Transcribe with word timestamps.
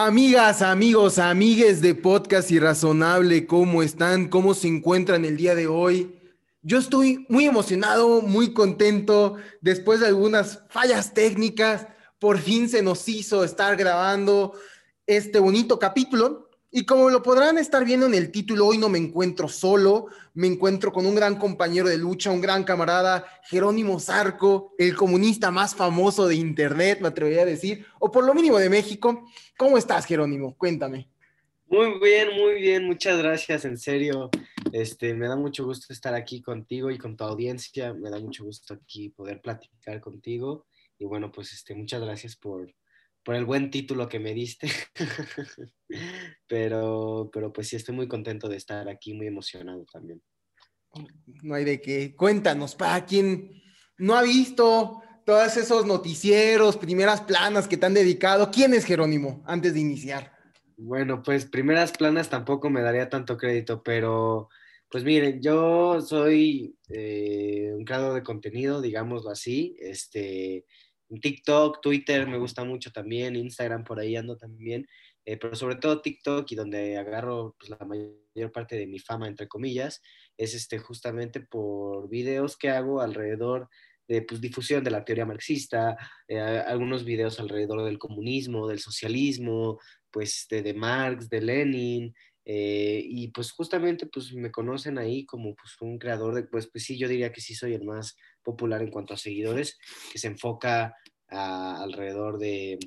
Amigas, 0.00 0.62
amigos, 0.62 1.18
amigues 1.18 1.80
de 1.80 1.92
Podcast 1.92 2.52
Irrazonable, 2.52 3.48
¿cómo 3.48 3.82
están? 3.82 4.28
¿Cómo 4.28 4.54
se 4.54 4.68
encuentran 4.68 5.24
el 5.24 5.36
día 5.36 5.56
de 5.56 5.66
hoy? 5.66 6.14
Yo 6.62 6.78
estoy 6.78 7.26
muy 7.28 7.46
emocionado, 7.46 8.22
muy 8.22 8.52
contento. 8.52 9.38
Después 9.60 9.98
de 9.98 10.06
algunas 10.06 10.62
fallas 10.68 11.14
técnicas, 11.14 11.88
por 12.20 12.38
fin 12.38 12.68
se 12.68 12.80
nos 12.80 13.08
hizo 13.08 13.42
estar 13.42 13.76
grabando 13.76 14.52
este 15.04 15.40
bonito 15.40 15.80
capítulo 15.80 16.47
y 16.70 16.84
como 16.84 17.08
lo 17.08 17.22
podrán 17.22 17.56
estar 17.56 17.84
viendo 17.84 18.06
en 18.06 18.14
el 18.14 18.30
título, 18.30 18.66
hoy 18.66 18.78
no 18.78 18.88
me 18.88 18.98
encuentro 18.98 19.48
solo, 19.48 20.08
me 20.34 20.46
encuentro 20.46 20.92
con 20.92 21.06
un 21.06 21.14
gran 21.14 21.36
compañero 21.36 21.88
de 21.88 21.96
lucha, 21.96 22.30
un 22.30 22.42
gran 22.42 22.64
camarada, 22.64 23.24
Jerónimo 23.44 23.98
Zarco, 23.98 24.74
el 24.78 24.94
comunista 24.94 25.50
más 25.50 25.74
famoso 25.74 26.28
de 26.28 26.34
Internet, 26.34 27.00
me 27.00 27.08
atrevería 27.08 27.42
a 27.42 27.46
decir, 27.46 27.86
o 27.98 28.10
por 28.10 28.24
lo 28.24 28.34
mínimo 28.34 28.58
de 28.58 28.68
México. 28.68 29.26
¿Cómo 29.56 29.78
estás, 29.78 30.04
Jerónimo? 30.04 30.56
Cuéntame. 30.56 31.08
Muy 31.66 31.98
bien, 32.00 32.28
muy 32.34 32.60
bien, 32.60 32.84
muchas 32.86 33.18
gracias, 33.18 33.64
en 33.64 33.78
serio. 33.78 34.30
Este, 34.72 35.14
me 35.14 35.28
da 35.28 35.36
mucho 35.36 35.64
gusto 35.64 35.92
estar 35.92 36.14
aquí 36.14 36.42
contigo 36.42 36.90
y 36.90 36.98
con 36.98 37.16
tu 37.16 37.24
audiencia, 37.24 37.94
me 37.94 38.10
da 38.10 38.18
mucho 38.18 38.44
gusto 38.44 38.74
aquí 38.74 39.08
poder 39.08 39.40
platicar 39.40 40.00
contigo. 40.00 40.66
Y 40.98 41.04
bueno, 41.04 41.30
pues 41.32 41.52
este, 41.52 41.74
muchas 41.74 42.00
gracias 42.00 42.36
por, 42.36 42.74
por 43.28 43.34
el 43.34 43.44
buen 43.44 43.70
título 43.70 44.08
que 44.08 44.18
me 44.18 44.32
diste. 44.32 44.70
pero, 46.48 47.28
pero 47.30 47.52
pues 47.52 47.68
sí, 47.68 47.76
estoy 47.76 47.94
muy 47.94 48.08
contento 48.08 48.48
de 48.48 48.56
estar 48.56 48.88
aquí, 48.88 49.12
muy 49.12 49.26
emocionado 49.26 49.84
también. 49.92 50.22
No 51.42 51.54
hay 51.54 51.66
de 51.66 51.78
qué. 51.78 52.16
Cuéntanos, 52.16 52.74
para 52.74 53.04
quien 53.04 53.50
no 53.98 54.14
ha 54.14 54.22
visto 54.22 55.02
todos 55.26 55.58
esos 55.58 55.84
noticieros, 55.84 56.78
primeras 56.78 57.20
planas 57.20 57.68
que 57.68 57.76
te 57.76 57.84
han 57.84 57.92
dedicado, 57.92 58.50
¿quién 58.50 58.72
es 58.72 58.86
Jerónimo 58.86 59.42
antes 59.46 59.74
de 59.74 59.80
iniciar? 59.80 60.32
Bueno, 60.78 61.22
pues 61.22 61.44
primeras 61.44 61.92
planas 61.92 62.30
tampoco 62.30 62.70
me 62.70 62.80
daría 62.80 63.10
tanto 63.10 63.36
crédito, 63.36 63.82
pero 63.82 64.48
pues 64.90 65.04
miren, 65.04 65.42
yo 65.42 66.00
soy 66.00 66.78
eh, 66.88 67.74
un 67.76 67.84
creador 67.84 68.14
de 68.14 68.22
contenido, 68.22 68.80
digámoslo 68.80 69.28
así, 69.28 69.76
este, 69.80 70.64
TikTok, 71.08 71.80
Twitter 71.80 72.26
me 72.26 72.38
gusta 72.38 72.64
mucho 72.64 72.90
también, 72.90 73.36
Instagram 73.36 73.84
por 73.84 73.98
ahí 73.98 74.16
ando 74.16 74.36
también, 74.36 74.86
eh, 75.24 75.36
pero 75.36 75.54
sobre 75.54 75.76
todo 75.76 76.00
TikTok 76.00 76.50
y 76.50 76.54
donde 76.54 76.96
agarro 76.98 77.56
pues, 77.58 77.70
la 77.70 77.78
mayor 77.84 78.52
parte 78.52 78.76
de 78.76 78.86
mi 78.86 78.98
fama, 78.98 79.26
entre 79.26 79.48
comillas, 79.48 80.02
es 80.36 80.54
este, 80.54 80.78
justamente 80.78 81.40
por 81.40 82.08
videos 82.08 82.56
que 82.56 82.70
hago 82.70 83.00
alrededor 83.00 83.68
de 84.06 84.22
pues, 84.22 84.40
difusión 84.40 84.84
de 84.84 84.90
la 84.90 85.04
teoría 85.04 85.26
marxista, 85.26 85.96
eh, 86.28 86.38
algunos 86.38 87.04
videos 87.04 87.40
alrededor 87.40 87.84
del 87.84 87.98
comunismo, 87.98 88.66
del 88.66 88.78
socialismo, 88.78 89.78
pues 90.10 90.46
de, 90.48 90.62
de 90.62 90.74
Marx, 90.74 91.28
de 91.28 91.40
Lenin, 91.42 92.14
eh, 92.50 93.02
y 93.04 93.28
pues 93.28 93.52
justamente 93.52 94.06
pues 94.06 94.32
me 94.32 94.50
conocen 94.50 94.96
ahí 94.96 95.26
como 95.26 95.54
pues 95.54 95.76
un 95.82 95.98
creador 95.98 96.34
de, 96.34 96.44
pues, 96.44 96.66
pues 96.72 96.82
sí, 96.82 96.96
yo 96.96 97.06
diría 97.06 97.30
que 97.30 97.42
sí 97.42 97.54
soy 97.54 97.74
el 97.74 97.84
más 97.84 98.16
popular 98.48 98.80
en 98.82 98.90
cuanto 98.90 99.12
a 99.12 99.18
seguidores, 99.18 99.78
que 100.10 100.18
se 100.18 100.28
enfoca 100.28 100.94
alrededor 101.28 102.38
de, 102.38 102.78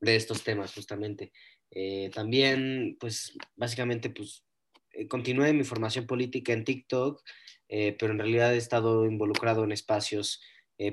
de, 0.00 0.16
estos 0.16 0.44
temas 0.44 0.74
justamente. 0.74 1.32
Eh, 1.70 2.10
también 2.12 2.96
pues 3.00 3.32
básicamente 3.56 4.10
pues 4.10 4.44
eh, 4.92 5.08
continué 5.08 5.52
mi 5.54 5.64
formación 5.64 6.06
política 6.06 6.52
en 6.52 6.64
TikTok, 6.64 7.22
pero 7.98 8.12
en 8.12 8.18
realidad 8.18 8.54
he 8.54 8.58
estado 8.58 9.06
involucrado 9.06 9.64
en 9.64 9.72
espacios 9.72 10.40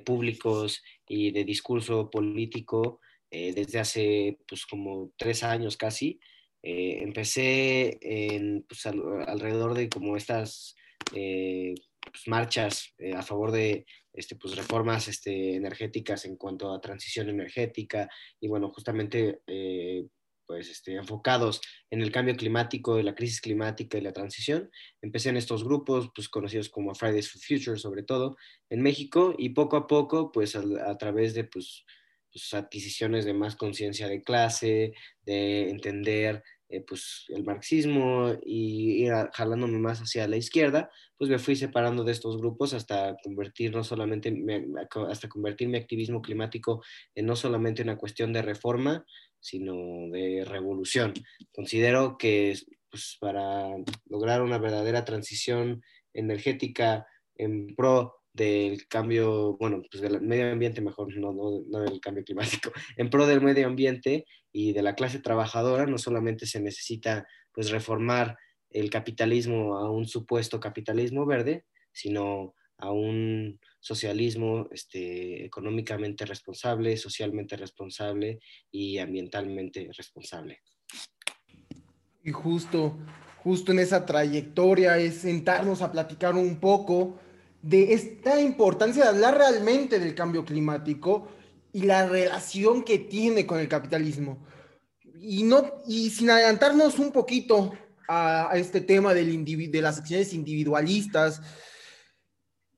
públicos 0.05 0.81
y 1.07 1.31
de 1.31 1.43
discurso 1.43 2.09
político 2.09 3.01
desde 3.29 3.77
hace 3.77 4.39
pues 4.47 4.65
como 4.65 5.11
tres 5.17 5.43
años 5.43 5.77
casi. 5.77 6.19
Eh, 6.63 7.01
empecé 7.01 7.97
en, 8.01 8.63
pues, 8.67 8.85
alrededor 8.85 9.73
de 9.73 9.89
como 9.89 10.15
estas 10.15 10.75
eh, 11.15 11.73
pues, 12.09 12.27
marchas 12.27 12.93
eh, 12.97 13.13
a 13.13 13.21
favor 13.21 13.51
de 13.51 13.85
este, 14.13 14.35
pues, 14.35 14.55
reformas 14.55 15.07
este, 15.07 15.55
energéticas 15.55 16.25
en 16.25 16.37
cuanto 16.37 16.73
a 16.73 16.81
transición 16.81 17.29
energética 17.29 18.09
y 18.39 18.47
bueno, 18.47 18.69
justamente 18.69 19.41
pues, 20.51 20.69
este, 20.69 20.95
enfocados 20.95 21.61
en 21.89 22.01
el 22.01 22.11
cambio 22.11 22.35
climático, 22.35 22.99
y 22.99 23.03
la 23.03 23.15
crisis 23.15 23.39
climática 23.39 23.97
y 23.97 24.01
la 24.01 24.11
transición. 24.11 24.69
Empecé 25.01 25.29
en 25.29 25.37
estos 25.37 25.63
grupos, 25.63 26.09
pues 26.13 26.27
conocidos 26.27 26.67
como 26.67 26.93
Fridays 26.93 27.31
for 27.31 27.41
Future, 27.41 27.79
sobre 27.79 28.03
todo 28.03 28.35
en 28.69 28.81
México, 28.81 29.33
y 29.37 29.51
poco 29.51 29.77
a 29.77 29.87
poco, 29.87 30.29
pues 30.33 30.57
a, 30.57 30.63
a 30.87 30.97
través 30.97 31.33
de 31.35 31.45
pues, 31.45 31.85
pues, 32.33 32.53
adquisiciones 32.53 33.23
de 33.23 33.33
más 33.33 33.55
conciencia 33.55 34.09
de 34.09 34.23
clase, 34.23 34.91
de 35.21 35.69
entender 35.69 36.43
eh, 36.71 36.85
pues, 36.87 37.25
el 37.27 37.43
marxismo 37.43 38.33
y 38.45 39.03
ir 39.03 39.13
jalándome 39.33 39.77
más 39.77 39.99
hacia 39.99 40.27
la 40.27 40.37
izquierda, 40.37 40.89
pues 41.17 41.29
me 41.29 41.37
fui 41.37 41.55
separando 41.55 42.05
de 42.05 42.13
estos 42.13 42.37
grupos 42.37 42.73
hasta 42.73 43.17
convertir 43.23 43.71
no 43.75 43.83
solamente, 43.83 44.33
hasta 45.09 45.27
convertir 45.27 45.67
mi 45.67 45.77
activismo 45.77 46.21
climático 46.21 46.81
en 47.13 47.25
no 47.25 47.35
solamente 47.35 47.83
una 47.83 47.97
cuestión 47.97 48.31
de 48.31 48.41
reforma, 48.41 49.05
sino 49.41 49.73
de 50.11 50.45
revolución. 50.45 51.13
Considero 51.51 52.17
que 52.17 52.57
pues, 52.89 53.17
para 53.19 53.67
lograr 54.05 54.41
una 54.41 54.57
verdadera 54.57 55.03
transición 55.03 55.83
energética 56.13 57.05
en 57.35 57.75
pro 57.75 58.15
del 58.33 58.87
cambio, 58.87 59.57
bueno, 59.57 59.81
pues 59.91 60.01
del 60.01 60.21
medio 60.21 60.51
ambiente, 60.51 60.81
mejor, 60.81 61.13
no, 61.17 61.33
no, 61.33 61.63
no, 61.67 61.79
del 61.81 61.99
cambio 61.99 62.23
climático, 62.23 62.71
en 62.97 63.09
pro 63.09 63.25
del 63.25 63.41
medio 63.41 63.67
ambiente 63.67 64.25
y 64.51 64.73
de 64.73 64.81
la 64.81 64.95
clase 64.95 65.19
trabajadora, 65.19 65.85
no 65.85 65.97
solamente 65.97 66.45
se 66.45 66.59
necesita 66.59 67.27
pues 67.53 67.69
reformar 67.69 68.37
el 68.69 68.89
capitalismo 68.89 69.77
a 69.77 69.89
un 69.91 70.05
supuesto 70.05 70.59
capitalismo 70.59 71.25
verde, 71.25 71.65
sino 71.91 72.55
a 72.77 72.91
un 72.91 73.59
socialismo 73.79 74.67
este, 74.71 75.45
económicamente 75.45 76.25
responsable, 76.25 76.97
socialmente 76.97 77.55
responsable 77.55 78.39
y 78.71 78.97
ambientalmente 78.97 79.89
responsable. 79.95 80.61
Y 82.23 82.31
justo, 82.31 82.97
justo 83.37 83.71
en 83.71 83.79
esa 83.79 84.05
trayectoria 84.05 84.97
es 84.97 85.15
sentarnos 85.15 85.81
a 85.81 85.91
platicar 85.91 86.35
un 86.35 86.59
poco 86.59 87.19
de 87.61 87.93
esta 87.93 88.41
importancia 88.41 89.03
de 89.03 89.09
hablar 89.09 89.37
realmente 89.37 89.99
del 89.99 90.15
cambio 90.15 90.43
climático 90.43 91.27
y 91.73 91.83
la 91.83 92.07
relación 92.07 92.83
que 92.83 92.99
tiene 92.99 93.45
con 93.45 93.59
el 93.59 93.67
capitalismo. 93.67 94.45
Y, 95.19 95.43
no, 95.43 95.63
y 95.87 96.09
sin 96.09 96.29
adelantarnos 96.29 96.99
un 96.99 97.11
poquito 97.11 97.73
a, 98.07 98.51
este 98.55 98.81
tema 98.81 99.13
del 99.13 99.45
de 99.45 99.81
las 99.81 99.99
acciones 99.99 100.33
individualistas, 100.33 101.41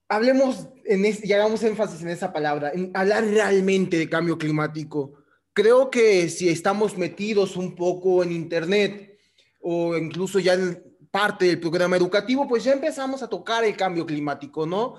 hablemos 0.07 0.67
en 0.85 1.05
y 1.05 1.33
hagamos 1.33 1.63
énfasis 1.63 2.01
en 2.01 2.09
esa 2.09 2.31
palabra, 2.31 2.71
en 2.73 2.91
hablar 2.93 3.25
realmente 3.25 3.97
de 3.97 4.09
cambio 4.09 4.37
climático. 4.37 5.13
Creo 5.53 5.89
que 5.89 6.29
si 6.29 6.49
estamos 6.49 6.97
metidos 6.97 7.55
un 7.55 7.75
poco 7.75 8.23
en 8.23 8.31
Internet 8.31 9.17
o 9.61 9.95
incluso 9.95 10.39
ya 10.39 10.53
en, 10.53 10.93
parte 11.13 11.45
del 11.45 11.59
programa 11.59 11.95
educativo, 11.95 12.47
pues 12.47 12.63
ya 12.63 12.73
empezamos 12.73 13.21
a 13.21 13.29
tocar 13.29 13.63
el 13.63 13.77
cambio 13.77 14.03
climático, 14.03 14.65
¿no? 14.65 14.95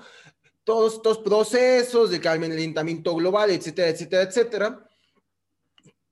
Todos 0.65 0.95
estos 0.95 1.19
procesos 1.19 2.09
de 2.09 2.19
calentamiento 2.19 3.15
global, 3.15 3.51
etcétera, 3.51 3.87
etcétera, 3.87 4.23
etcétera. 4.23 4.89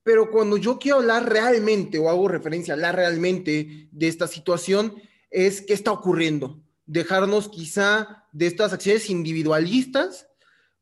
Pero 0.03 0.31
cuando 0.31 0.55
yo 0.55 0.79
quiero 0.79 0.99
hablar 0.99 1.29
realmente 1.29 1.99
o 1.99 2.09
hago 2.09 2.29
referencia 2.29 2.73
a 2.73 2.75
hablar 2.75 2.95
realmente 2.95 3.89
de 3.91 4.07
esta 4.07 4.27
situación, 4.27 4.95
es 5.29 5.61
qué 5.61 5.73
está 5.73 5.91
ocurriendo. 5.91 6.61
Dejarnos 6.85 7.49
quizá 7.49 8.25
de 8.31 8.47
estas 8.47 8.71
acciones 8.71 9.09
individualistas, 9.09 10.27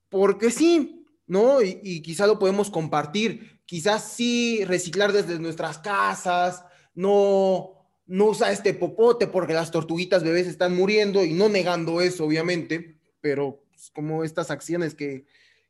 porque 0.10 0.52
sí, 0.52 1.06
¿no? 1.26 1.64
Y, 1.64 1.80
y 1.82 2.02
quizá 2.04 2.28
lo 2.28 2.38
podemos 2.38 2.70
compartir. 2.70 3.62
Quizás 3.66 4.12
sí 4.12 4.64
reciclar 4.66 5.12
desde 5.12 5.40
nuestras 5.40 5.80
casas, 5.80 6.64
no 6.94 7.82
no 8.12 8.26
usa 8.26 8.52
este 8.52 8.74
popote 8.74 9.26
porque 9.28 9.54
las 9.54 9.72
tortuguitas 9.72 10.22
bebés 10.22 10.46
están 10.46 10.76
muriendo 10.76 11.24
y 11.24 11.32
no 11.32 11.48
negando 11.48 12.02
eso, 12.02 12.26
obviamente, 12.26 13.00
pero 13.22 13.64
pues, 13.70 13.92
como 13.92 14.24
estas 14.24 14.52
acciones 14.52 14.96
que, 14.96 15.26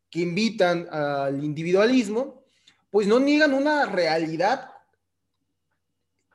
que 0.09 0.21
invitan 0.21 0.87
al 0.91 1.43
individualismo, 1.43 2.43
pues 2.89 3.07
no 3.07 3.19
niegan 3.19 3.53
una 3.53 3.85
realidad 3.85 4.71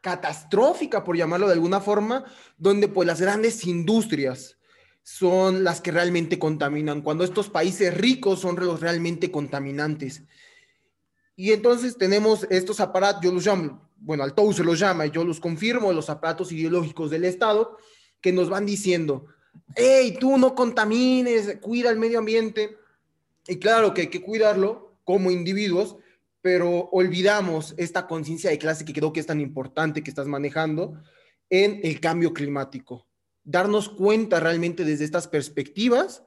catastrófica, 0.01 1.03
por 1.03 1.17
llamarlo 1.17 1.49
de 1.49 1.55
alguna 1.55 1.81
forma, 1.81 2.25
donde 2.57 2.87
pues 2.87 3.07
las 3.07 3.21
grandes 3.21 3.67
industrias 3.67 4.57
son 5.03 5.65
las 5.65 5.81
que 5.81 5.91
realmente 5.91 6.39
contaminan, 6.39 7.03
cuando 7.03 7.25
estos 7.25 7.49
países 7.49 7.93
ricos 7.93 8.41
son 8.41 8.57
los 8.57 8.81
realmente 8.81 9.31
contaminantes. 9.31 10.23
Y 11.35 11.53
entonces 11.53 11.99
tenemos 11.99 12.47
estos 12.51 12.81
aparatos, 12.81 13.23
yo 13.23 13.33
los 13.33 13.45
llamo, 13.45 13.91
bueno, 13.97 14.25
al 14.25 14.35
TOU 14.35 14.53
se 14.53 14.65
los 14.65 14.79
llama, 14.79 15.07
y 15.07 15.11
yo 15.11 15.25
los 15.25 15.41
confirmo, 15.41 15.93
los 15.93 16.09
aparatos 16.09 16.53
ideológicos 16.53 17.11
del 17.11 17.25
Estado, 17.25 17.77
que 18.21 18.33
nos 18.33 18.49
van 18.49 18.65
diciendo, 18.65 19.27
hey, 19.75 20.17
tú 20.19 20.39
no 20.39 20.55
contamines, 20.55 21.59
cuida 21.61 21.91
el 21.91 21.99
medio 21.99 22.19
ambiente. 22.19 22.77
Y 23.47 23.59
claro 23.59 23.95
que 23.95 24.03
hay 24.03 24.07
que 24.09 24.23
cuidarlo 24.23 24.99
como 25.05 25.31
individuos, 25.31 25.97
pero 26.41 26.89
olvidamos 26.93 27.75
esta 27.77 28.07
conciencia 28.07 28.51
de 28.51 28.59
clase 28.59 28.85
que 28.85 28.93
creo 28.93 29.13
que 29.13 29.21
es 29.21 29.27
tan 29.27 29.41
importante 29.41 30.03
que 30.03 30.11
estás 30.11 30.27
manejando 30.27 31.01
en 31.51 31.81
el 31.83 32.01
cambio 32.01 32.33
climático. 32.33 33.07
Darnos 33.45 33.89
cuenta 33.89 34.41
realmente 34.41 34.85
desde 34.85 35.05
estas 35.05 35.29
perspectivas 35.29 36.23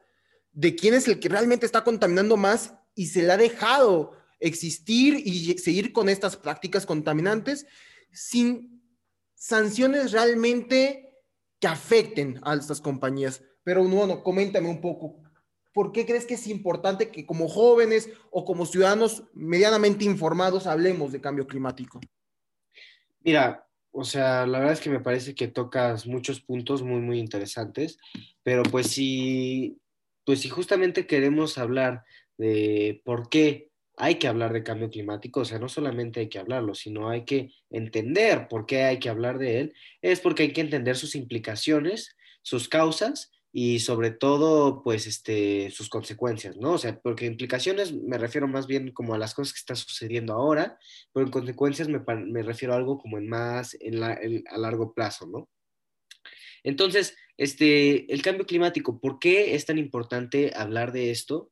de 0.52 0.76
quién 0.76 0.94
es 0.94 1.08
el 1.08 1.20
que 1.20 1.30
realmente 1.30 1.66
está 1.66 1.84
contaminando 1.84 2.38
más 2.38 2.74
y 2.96 3.08
se 3.08 3.24
le 3.24 3.32
ha 3.32 3.38
dejado 3.38 4.14
existir 4.40 5.22
y 5.26 5.58
seguir 5.58 5.92
con 5.92 6.10
estas 6.10 6.38
prácticas 6.38 6.86
contaminantes 6.86 7.66
sin 8.12 8.82
sanciones 9.36 10.12
realmente 10.12 11.09
que 11.60 11.68
afecten 11.68 12.40
a 12.44 12.56
estas 12.56 12.82
compañías. 12.82 13.44
Pero 13.64 13.84
bueno, 13.84 14.24
coméntame 14.24 14.70
un 14.70 14.82
poco, 14.82 15.22
¿por 15.74 15.92
qué 15.92 16.06
crees 16.06 16.26
que 16.26 16.34
es 16.36 16.48
importante 16.48 17.10
que 17.10 17.26
como 17.26 17.48
jóvenes 17.48 18.10
o 18.32 18.46
como 18.46 18.66
ciudadanos 18.66 19.24
medianamente 19.34 20.06
informados 20.06 20.68
hablemos 20.68 21.12
de 21.12 21.22
cambio 21.22 21.48
climático? 21.48 22.00
Mira, 23.22 23.68
o 23.92 24.04
sea, 24.04 24.46
la 24.46 24.60
verdad 24.60 24.74
es 24.74 24.82
que 24.82 24.90
me 24.90 25.00
parece 25.00 25.36
que 25.36 25.48
tocas 25.48 26.08
muchos 26.08 26.42
puntos 26.42 26.84
muy, 26.84 27.02
muy 27.02 27.20
interesantes, 27.20 27.98
pero 28.44 28.64
pues 28.64 28.88
si, 28.88 29.80
pues 30.26 30.42
si 30.42 30.50
justamente 30.50 31.06
queremos 31.06 31.58
hablar 31.58 32.04
de 32.38 33.02
por 33.04 33.30
qué 33.30 33.69
hay 34.00 34.16
que 34.16 34.30
hablar 34.30 34.54
de 34.54 34.64
cambio 34.64 34.90
climático, 34.90 35.42
o 35.42 35.46
sea, 35.46 35.60
no 35.60 35.68
solamente 35.68 36.22
hay 36.22 36.30
que 36.30 36.40
hablarlo, 36.40 36.74
sino 36.74 37.10
hay 37.10 37.26
que 37.26 37.52
entender 37.70 38.48
por 38.48 38.66
qué 38.66 38.84
hay 38.84 38.98
que 38.98 39.10
hablar 39.10 39.38
de 39.38 39.60
él, 39.60 39.74
es 40.02 40.22
porque 40.22 40.44
hay 40.44 40.54
que 40.54 40.62
entender 40.62 40.96
sus 40.96 41.16
implicaciones, 41.16 42.16
sus 42.42 42.70
causas 42.70 43.30
y 43.52 43.80
sobre 43.80 44.12
todo, 44.12 44.84
pues, 44.84 45.06
este, 45.06 45.70
sus 45.72 45.90
consecuencias, 45.90 46.56
¿no? 46.56 46.74
O 46.74 46.78
sea, 46.78 46.98
porque 47.02 47.26
implicaciones 47.26 47.94
me 47.94 48.18
refiero 48.18 48.48
más 48.48 48.68
bien 48.68 48.94
como 48.94 49.16
a 49.16 49.18
las 49.18 49.34
cosas 49.34 49.54
que 49.54 49.60
están 49.60 49.76
sucediendo 49.76 50.34
ahora, 50.34 50.80
pero 51.12 51.26
en 51.26 51.32
consecuencias 51.32 51.90
me, 51.90 52.00
me 52.26 52.42
refiero 52.42 52.74
a 52.74 52.78
algo 52.78 53.00
como 53.00 53.18
en 53.18 53.28
más 53.28 53.76
en 53.82 54.00
la, 54.00 54.18
a 54.50 54.58
largo 54.58 54.94
plazo, 54.94 55.28
¿no? 55.28 55.50
Entonces, 56.64 57.18
este, 57.36 58.12
el 58.14 58.22
cambio 58.22 58.46
climático, 58.46 59.00
¿por 59.02 59.20
qué 59.20 59.56
es 59.56 59.66
tan 59.66 59.78
importante 59.78 60.54
hablar 60.56 60.94
de 60.94 61.12
esto? 61.12 61.52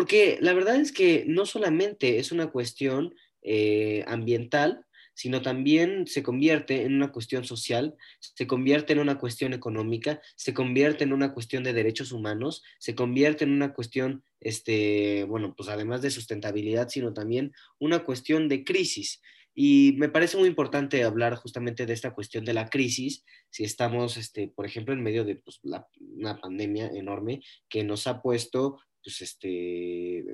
Porque 0.00 0.38
la 0.40 0.54
verdad 0.54 0.76
es 0.76 0.92
que 0.92 1.26
no 1.26 1.44
solamente 1.44 2.18
es 2.20 2.32
una 2.32 2.46
cuestión 2.46 3.14
eh, 3.42 4.02
ambiental, 4.06 4.86
sino 5.12 5.42
también 5.42 6.06
se 6.06 6.22
convierte 6.22 6.84
en 6.84 6.94
una 6.94 7.12
cuestión 7.12 7.44
social, 7.44 7.94
se 8.18 8.46
convierte 8.46 8.94
en 8.94 9.00
una 9.00 9.18
cuestión 9.18 9.52
económica, 9.52 10.22
se 10.36 10.54
convierte 10.54 11.04
en 11.04 11.12
una 11.12 11.34
cuestión 11.34 11.64
de 11.64 11.74
derechos 11.74 12.12
humanos, 12.12 12.62
se 12.78 12.94
convierte 12.94 13.44
en 13.44 13.50
una 13.50 13.74
cuestión, 13.74 14.24
este, 14.40 15.24
bueno, 15.24 15.54
pues 15.54 15.68
además 15.68 16.00
de 16.00 16.10
sustentabilidad, 16.10 16.88
sino 16.88 17.12
también 17.12 17.52
una 17.78 18.02
cuestión 18.02 18.48
de 18.48 18.64
crisis. 18.64 19.20
Y 19.54 19.96
me 19.98 20.08
parece 20.08 20.38
muy 20.38 20.48
importante 20.48 21.04
hablar 21.04 21.34
justamente 21.34 21.84
de 21.84 21.92
esta 21.92 22.14
cuestión 22.14 22.46
de 22.46 22.54
la 22.54 22.70
crisis, 22.70 23.22
si 23.50 23.64
estamos, 23.64 24.16
este, 24.16 24.48
por 24.48 24.64
ejemplo, 24.64 24.94
en 24.94 25.02
medio 25.02 25.26
de 25.26 25.36
pues, 25.36 25.60
una 25.62 26.40
pandemia 26.40 26.86
enorme 26.86 27.42
que 27.68 27.84
nos 27.84 28.06
ha 28.06 28.22
puesto, 28.22 28.78
pues, 29.02 29.20
este, 29.22 30.24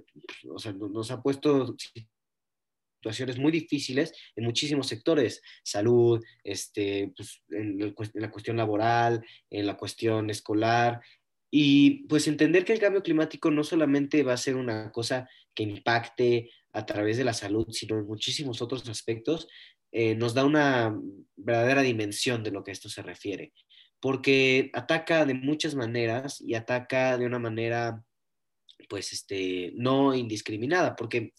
o 0.49 0.59
sea, 0.59 0.73
nos 0.73 1.11
ha 1.11 1.23
puesto 1.23 1.77
situaciones 2.97 3.39
muy 3.39 3.53
difíciles 3.53 4.13
en 4.35 4.45
muchísimos 4.45 4.87
sectores, 4.87 5.43
salud, 5.63 6.23
este, 6.43 7.13
pues, 7.17 7.43
en, 7.51 7.95
la 8.15 8.31
cuestión 8.31 8.57
laboral, 8.57 9.25
en 9.51 9.67
la 9.67 9.77
cuestión 9.77 10.31
escolar, 10.31 11.01
y 11.51 12.07
pues 12.09 12.27
entender 12.27 12.65
que 12.65 12.73
el 12.73 12.81
cambio 12.81 13.03
climático 13.03 13.51
no 13.51 13.63
solamente 13.65 14.23
va 14.23 14.33
a 14.33 14.37
ser 14.37 14.57
una 14.57 14.91
cosa 14.91 15.29
que 15.55 15.63
impacte 15.63 16.51
a 16.73 16.85
través 16.85 17.17
de 17.17 17.25
la 17.25 17.33
salud, 17.33 17.67
sino 17.71 17.99
en 17.99 18.07
muchísimos 18.07 18.61
otros 18.61 18.87
aspectos, 18.89 19.49
eh, 19.93 20.15
nos 20.15 20.35
da 20.35 20.45
una 20.45 20.95
verdadera 21.37 21.83
dimensión 21.83 22.43
de 22.43 22.51
lo 22.51 22.63
que 22.63 22.73
esto 22.73 22.89
se 22.89 23.03
refiere, 23.03 23.53
porque 24.01 24.71
ataca 24.75 25.25
de 25.25 25.35
muchas 25.35 25.75
maneras 25.75 26.41
y 26.41 26.55
ataca 26.55 27.17
de 27.17 27.25
una 27.25 27.39
manera, 27.39 28.05
pues, 28.89 29.13
este, 29.13 29.73
no 29.75 30.15
indiscriminada, 30.15 30.97
porque 30.97 31.35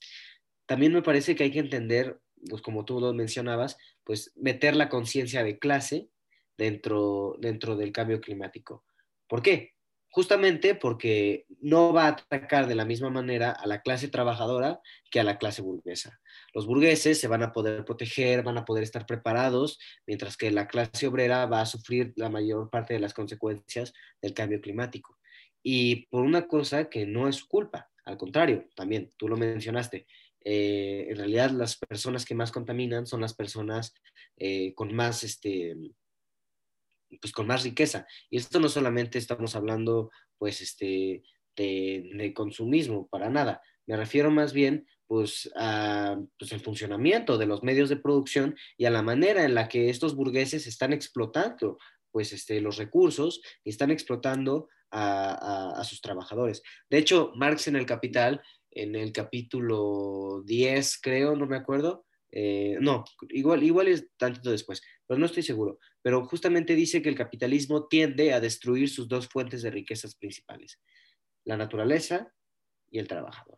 también 0.65 0.93
me 0.93 1.01
parece 1.01 1.35
que 1.35 1.43
hay 1.43 1.51
que 1.51 1.59
entender, 1.59 2.19
pues 2.49 2.61
como 2.61 2.85
tú 2.85 2.99
lo 2.99 3.13
mencionabas, 3.13 3.77
pues 4.03 4.31
meter 4.35 4.75
la 4.75 4.89
conciencia 4.89 5.43
de 5.43 5.59
clase 5.59 6.09
dentro, 6.57 7.35
dentro 7.39 7.75
del 7.75 7.91
cambio 7.91 8.19
climático. 8.19 8.83
¿Por 9.27 9.41
qué? 9.41 9.73
Justamente 10.09 10.73
porque 10.73 11.45
no 11.59 11.93
va 11.93 12.05
a 12.05 12.07
atacar 12.09 12.67
de 12.67 12.75
la 12.75 12.85
misma 12.85 13.09
manera 13.09 13.51
a 13.51 13.67
la 13.67 13.81
clase 13.81 14.07
trabajadora 14.07 14.79
que 15.11 15.19
a 15.19 15.23
la 15.23 15.37
clase 15.37 15.61
burguesa. 15.61 16.19
Los 16.53 16.65
burgueses 16.65 17.19
se 17.19 17.27
van 17.27 17.43
a 17.43 17.51
poder 17.51 17.85
proteger, 17.85 18.43
van 18.43 18.57
a 18.57 18.65
poder 18.65 18.83
estar 18.83 19.05
preparados, 19.05 19.79
mientras 20.05 20.37
que 20.37 20.49
la 20.49 20.67
clase 20.67 21.07
obrera 21.07 21.45
va 21.45 21.61
a 21.61 21.65
sufrir 21.65 22.13
la 22.15 22.29
mayor 22.29 22.69
parte 22.69 22.93
de 22.93 22.99
las 22.99 23.13
consecuencias 23.13 23.93
del 24.21 24.33
cambio 24.33 24.59
climático. 24.61 25.16
Y 25.63 26.07
por 26.07 26.23
una 26.23 26.47
cosa 26.47 26.89
que 26.89 27.05
no 27.05 27.27
es 27.27 27.37
su 27.37 27.47
culpa, 27.47 27.89
al 28.05 28.17
contrario, 28.17 28.69
también 28.75 29.11
tú 29.17 29.27
lo 29.27 29.35
mencionaste, 29.35 30.07
eh, 30.49 31.07
en 31.09 31.17
realidad 31.17 31.51
las 31.51 31.75
personas 31.75 32.23
que 32.23 32.33
más 32.33 32.53
contaminan 32.53 33.05
son 33.05 33.19
las 33.19 33.33
personas 33.33 33.93
eh, 34.37 34.73
con 34.75 34.95
más, 34.95 35.25
este, 35.25 35.75
pues 37.19 37.33
con 37.33 37.47
más 37.47 37.63
riqueza. 37.63 38.07
Y 38.29 38.37
esto 38.37 38.61
no 38.61 38.69
solamente 38.69 39.17
estamos 39.17 39.57
hablando, 39.57 40.09
pues, 40.37 40.61
este, 40.61 41.21
de, 41.57 42.33
consumismo, 42.33 43.09
para 43.09 43.29
nada. 43.29 43.61
Me 43.85 43.97
refiero 43.97 44.31
más 44.31 44.53
bien, 44.53 44.87
pues, 45.05 45.51
a 45.57 46.17
pues, 46.39 46.61
funcionamiento 46.61 47.37
de 47.37 47.45
los 47.45 47.61
medios 47.63 47.89
de 47.89 47.97
producción 47.97 48.55
y 48.77 48.85
a 48.85 48.89
la 48.89 49.01
manera 49.01 49.43
en 49.43 49.53
la 49.53 49.67
que 49.67 49.89
estos 49.89 50.15
burgueses 50.15 50.65
están 50.65 50.93
explotando, 50.93 51.77
pues, 52.11 52.31
este, 52.31 52.61
los 52.61 52.77
recursos 52.77 53.41
y 53.65 53.69
están 53.71 53.91
explotando 53.91 54.69
a, 54.91 55.83
sus 55.83 56.01
trabajadores. 56.01 56.61
De 56.89 56.97
hecho, 56.97 57.31
Marx 57.35 57.67
en 57.67 57.75
el 57.75 57.85
Capital 57.85 58.41
en 58.71 58.95
el 58.95 59.11
capítulo 59.11 60.43
10, 60.45 60.99
creo, 61.01 61.35
no 61.35 61.47
me 61.47 61.57
acuerdo. 61.57 62.05
Eh, 62.31 62.77
no, 62.79 63.05
igual, 63.29 63.63
igual 63.63 63.87
es 63.87 64.07
tantito 64.17 64.51
después, 64.51 64.81
pero 65.07 65.19
no 65.19 65.25
estoy 65.25 65.43
seguro. 65.43 65.79
Pero 66.01 66.25
justamente 66.25 66.75
dice 66.75 67.01
que 67.01 67.09
el 67.09 67.15
capitalismo 67.15 67.87
tiende 67.87 68.33
a 68.33 68.39
destruir 68.39 68.89
sus 68.89 69.07
dos 69.07 69.27
fuentes 69.27 69.61
de 69.61 69.71
riquezas 69.71 70.15
principales, 70.15 70.79
la 71.43 71.57
naturaleza 71.57 72.33
y 72.89 72.99
el 72.99 73.07
trabajador. 73.07 73.57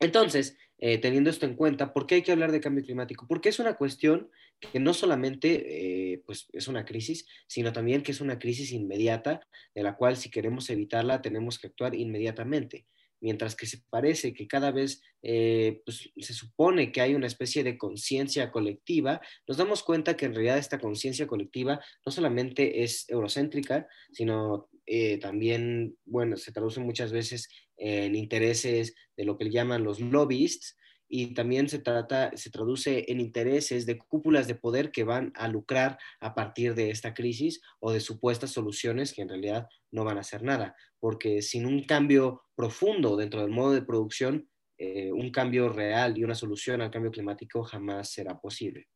Entonces, 0.00 0.56
eh, 0.78 0.98
teniendo 0.98 1.30
esto 1.30 1.46
en 1.46 1.54
cuenta, 1.54 1.92
¿por 1.92 2.06
qué 2.06 2.16
hay 2.16 2.22
que 2.22 2.32
hablar 2.32 2.52
de 2.52 2.60
cambio 2.60 2.84
climático? 2.84 3.26
Porque 3.28 3.48
es 3.48 3.58
una 3.58 3.74
cuestión 3.74 4.30
que 4.60 4.80
no 4.80 4.94
solamente 4.94 6.12
eh, 6.12 6.22
pues 6.24 6.48
es 6.52 6.68
una 6.68 6.84
crisis, 6.84 7.26
sino 7.46 7.72
también 7.72 8.02
que 8.02 8.12
es 8.12 8.20
una 8.20 8.38
crisis 8.38 8.72
inmediata, 8.72 9.40
de 9.74 9.82
la 9.82 9.96
cual 9.96 10.16
si 10.16 10.30
queremos 10.30 10.70
evitarla 10.70 11.22
tenemos 11.22 11.58
que 11.58 11.68
actuar 11.68 11.94
inmediatamente 11.94 12.86
mientras 13.20 13.56
que 13.56 13.66
se 13.66 13.78
parece 13.90 14.32
que 14.32 14.46
cada 14.46 14.70
vez 14.70 15.02
eh, 15.22 15.82
pues, 15.84 16.10
se 16.16 16.32
supone 16.32 16.92
que 16.92 17.00
hay 17.00 17.14
una 17.14 17.26
especie 17.26 17.64
de 17.64 17.76
conciencia 17.76 18.50
colectiva, 18.50 19.20
nos 19.46 19.56
damos 19.56 19.82
cuenta 19.82 20.16
que 20.16 20.26
en 20.26 20.34
realidad 20.34 20.58
esta 20.58 20.78
conciencia 20.78 21.26
colectiva 21.26 21.80
no 22.04 22.12
solamente 22.12 22.82
es 22.82 23.08
eurocéntrica, 23.08 23.88
sino 24.12 24.68
eh, 24.88 25.18
también, 25.18 25.96
bueno, 26.06 26.36
se 26.36 26.50
traduce 26.50 26.80
muchas 26.80 27.12
veces 27.12 27.48
en 27.76 28.16
intereses 28.16 28.94
de 29.16 29.24
lo 29.24 29.36
que 29.36 29.50
llaman 29.50 29.84
los 29.84 30.00
lobbyists, 30.00 30.76
y 31.08 31.32
también 31.32 31.68
se 31.68 31.78
trata, 31.78 32.30
se 32.36 32.50
traduce 32.50 33.06
en 33.08 33.20
intereses 33.20 33.86
de 33.86 33.98
cúpulas 33.98 34.46
de 34.46 34.54
poder 34.54 34.90
que 34.90 35.04
van 35.04 35.32
a 35.34 35.48
lucrar 35.48 35.98
a 36.20 36.34
partir 36.34 36.74
de 36.74 36.90
esta 36.90 37.14
crisis 37.14 37.62
o 37.80 37.92
de 37.92 38.00
supuestas 38.00 38.50
soluciones 38.50 39.14
que 39.14 39.22
en 39.22 39.30
realidad 39.30 39.68
no 39.90 40.04
van 40.04 40.18
a 40.18 40.20
hacer 40.20 40.42
nada, 40.42 40.76
porque 41.00 41.40
sin 41.40 41.64
un 41.64 41.84
cambio 41.84 42.42
profundo 42.54 43.16
dentro 43.16 43.40
del 43.40 43.50
modo 43.50 43.72
de 43.72 43.82
producción, 43.82 44.50
eh, 44.76 45.10
un 45.10 45.30
cambio 45.30 45.70
real 45.70 46.16
y 46.16 46.24
una 46.24 46.34
solución 46.34 46.82
al 46.82 46.90
cambio 46.90 47.10
climático 47.10 47.62
jamás 47.62 48.12
será 48.12 48.38
posible. 48.38 48.86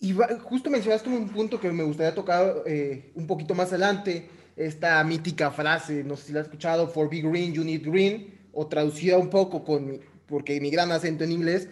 Y 0.00 0.14
justo 0.44 0.70
mencionaste 0.70 1.08
un 1.08 1.28
punto 1.28 1.60
que 1.60 1.70
me 1.72 1.82
gustaría 1.82 2.14
tocar 2.14 2.62
eh, 2.66 3.10
un 3.14 3.26
poquito 3.26 3.54
más 3.54 3.68
adelante, 3.68 4.30
esta 4.54 5.02
mítica 5.04 5.50
frase, 5.50 6.04
no 6.04 6.16
sé 6.16 6.26
si 6.26 6.32
la 6.32 6.40
has 6.40 6.46
escuchado, 6.46 6.88
for 6.88 7.08
be 7.08 7.20
green, 7.20 7.52
you 7.52 7.64
need 7.64 7.82
green 7.82 8.48
o 8.52 8.66
traducida 8.66 9.18
un 9.18 9.30
poco 9.30 9.64
con, 9.64 10.00
porque 10.26 10.60
mi 10.60 10.70
gran 10.70 10.92
acento 10.92 11.24
en 11.24 11.32
inglés, 11.32 11.68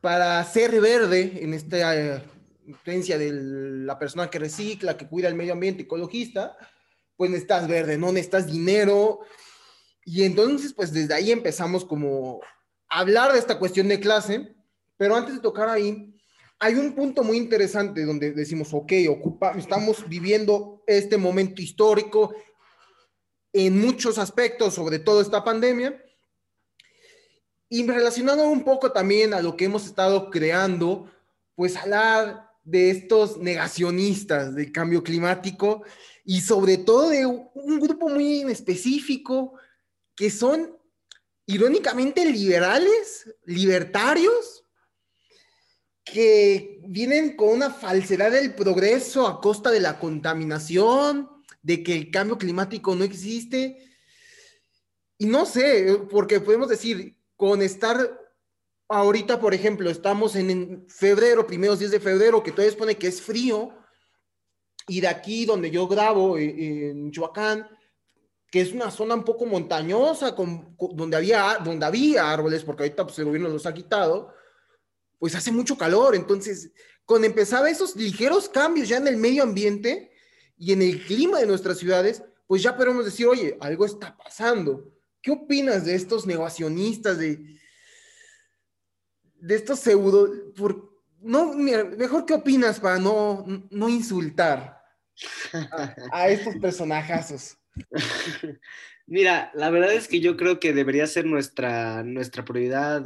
para 0.00 0.42
ser 0.44 0.78
verde 0.80 1.38
en 1.42 1.54
esta 1.54 1.96
eh, 1.96 2.22
de 2.84 3.30
la 3.84 3.98
persona 3.98 4.30
que 4.30 4.38
recicla, 4.38 4.96
que 4.96 5.06
cuida 5.06 5.28
el 5.28 5.34
medio 5.34 5.52
ambiente, 5.52 5.82
ecologista, 5.82 6.56
pues 7.16 7.30
necesitas 7.30 7.68
verde, 7.68 7.98
no 7.98 8.12
necesitas 8.12 8.46
dinero. 8.46 9.20
Y 10.04 10.22
entonces, 10.22 10.72
pues 10.72 10.92
desde 10.92 11.14
ahí 11.14 11.30
empezamos 11.32 11.84
como 11.84 12.40
a 12.88 13.00
hablar 13.00 13.32
de 13.32 13.38
esta 13.38 13.58
cuestión 13.58 13.88
de 13.88 14.00
clase, 14.00 14.54
pero 14.96 15.16
antes 15.16 15.34
de 15.34 15.40
tocar 15.40 15.68
ahí, 15.68 16.14
hay 16.62 16.74
un 16.74 16.92
punto 16.92 17.24
muy 17.24 17.38
interesante 17.38 18.04
donde 18.04 18.32
decimos, 18.32 18.74
ok, 18.74 18.92
ocupa, 19.08 19.52
estamos 19.56 20.06
viviendo 20.06 20.84
este 20.86 21.16
momento 21.16 21.62
histórico 21.62 22.34
en 23.50 23.80
muchos 23.80 24.18
aspectos, 24.18 24.74
sobre 24.74 24.98
todo 24.98 25.22
esta 25.22 25.42
pandemia, 25.42 26.04
Y 27.72 27.86
relacionado 27.86 28.48
un 28.48 28.64
poco 28.64 28.92
también 28.92 29.32
a 29.32 29.40
lo 29.40 29.56
que 29.56 29.64
hemos 29.64 29.86
estado 29.86 30.28
creando, 30.28 31.10
pues 31.54 31.76
hablar 31.76 32.50
de 32.62 32.90
estos 32.90 33.38
negacionistas 33.38 34.54
del 34.54 34.70
cambio 34.70 35.02
climático 35.02 35.82
y 36.24 36.40
sobre 36.40 36.78
todo 36.78 37.08
de 37.08 37.24
un 37.26 37.80
grupo 37.80 38.08
muy 38.08 38.42
específico 38.42 39.54
que 40.14 40.30
son 40.30 40.76
irónicamente 41.46 42.24
liberales, 42.24 43.32
libertarios, 43.44 44.64
que 46.04 46.80
vienen 46.86 47.36
con 47.36 47.50
una 47.50 47.70
falsedad 47.70 48.32
del 48.32 48.54
progreso 48.54 49.26
a 49.26 49.40
costa 49.40 49.70
de 49.70 49.80
la 49.80 49.98
contaminación, 49.98 51.28
de 51.62 51.82
que 51.82 51.94
el 51.94 52.10
cambio 52.10 52.38
climático 52.38 52.94
no 52.94 53.04
existe. 53.04 53.86
Y 55.18 55.26
no 55.26 55.44
sé, 55.46 55.98
porque 56.10 56.40
podemos 56.40 56.68
decir, 56.68 57.16
con 57.36 57.62
estar 57.62 58.18
ahorita, 58.88 59.40
por 59.40 59.54
ejemplo, 59.54 59.90
estamos 59.90 60.34
en 60.36 60.86
febrero, 60.88 61.46
primeros 61.46 61.78
días 61.78 61.90
de 61.90 62.00
febrero, 62.00 62.42
que 62.42 62.52
todavía 62.52 62.76
pone 62.76 62.96
que 62.96 63.08
es 63.08 63.20
frío, 63.20 63.70
y 64.88 65.00
de 65.00 65.08
aquí 65.08 65.44
donde 65.44 65.70
yo 65.70 65.86
grabo, 65.86 66.36
eh, 66.36 66.90
en 66.90 67.04
Michoacán, 67.04 67.68
que 68.50 68.60
es 68.60 68.72
una 68.72 68.90
zona 68.90 69.14
un 69.14 69.24
poco 69.24 69.46
montañosa, 69.46 70.34
con, 70.34 70.76
donde, 70.94 71.16
había, 71.16 71.58
donde 71.64 71.86
había 71.86 72.32
árboles, 72.32 72.64
porque 72.64 72.82
ahorita 72.82 73.04
pues, 73.04 73.18
el 73.20 73.26
gobierno 73.26 73.48
los 73.48 73.66
ha 73.66 73.74
quitado, 73.74 74.32
pues 75.20 75.36
hace 75.36 75.52
mucho 75.52 75.78
calor. 75.78 76.16
Entonces, 76.16 76.72
cuando 77.04 77.28
empezaba 77.28 77.70
esos 77.70 77.94
ligeros 77.94 78.48
cambios 78.48 78.88
ya 78.88 78.96
en 78.96 79.06
el 79.06 79.18
medio 79.18 79.44
ambiente 79.44 80.10
y 80.58 80.72
en 80.72 80.82
el 80.82 81.04
clima 81.04 81.38
de 81.38 81.46
nuestras 81.46 81.78
ciudades, 81.78 82.24
pues 82.48 82.62
ya 82.62 82.76
podemos 82.76 83.04
decir, 83.04 83.28
oye, 83.28 83.56
algo 83.60 83.84
está 83.84 84.16
pasando. 84.16 84.90
¿Qué 85.22 85.30
opinas 85.30 85.84
de 85.84 85.94
estos 85.94 86.26
negacionistas, 86.26 87.18
de, 87.18 87.60
de 89.36 89.54
estos 89.54 89.78
pseudo... 89.78 90.28
Por, 90.56 90.90
no, 91.20 91.52
mejor 91.52 92.24
qué 92.24 92.32
opinas 92.32 92.80
para 92.80 92.98
no, 92.98 93.44
no 93.70 93.88
insultar 93.90 94.82
a, 96.12 96.28
estos 96.30 96.56
personajazos. 96.56 97.58
Mira, 99.06 99.50
la 99.54 99.68
verdad 99.68 99.92
es 99.92 100.08
que 100.08 100.20
yo 100.20 100.38
creo 100.38 100.58
que 100.58 100.72
debería 100.72 101.06
ser 101.06 101.26
nuestra, 101.26 102.02
nuestra 102.04 102.42
prioridad, 102.44 103.04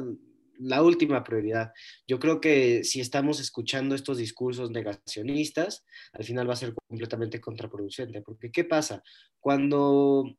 la 0.59 0.83
última 0.83 1.25
prioridad. 1.25 1.73
Yo 2.07 2.19
creo 2.19 2.41
que 2.41 2.85
si 2.85 3.01
estamos 3.01 3.41
escuchando 3.41 3.95
estos 3.95 4.19
discursos 4.19 4.71
negacionistas, 4.71 5.85
al 6.13 6.25
final 6.25 6.49
va 6.49 6.55
a 6.55 6.57
ser 6.57 6.75
completamente 6.75 7.41
contraproducente. 7.41 8.23
Porque 8.23 8.51
¿qué 8.51 8.65
pasa? 8.65 9.03
Cuando, 9.41 10.37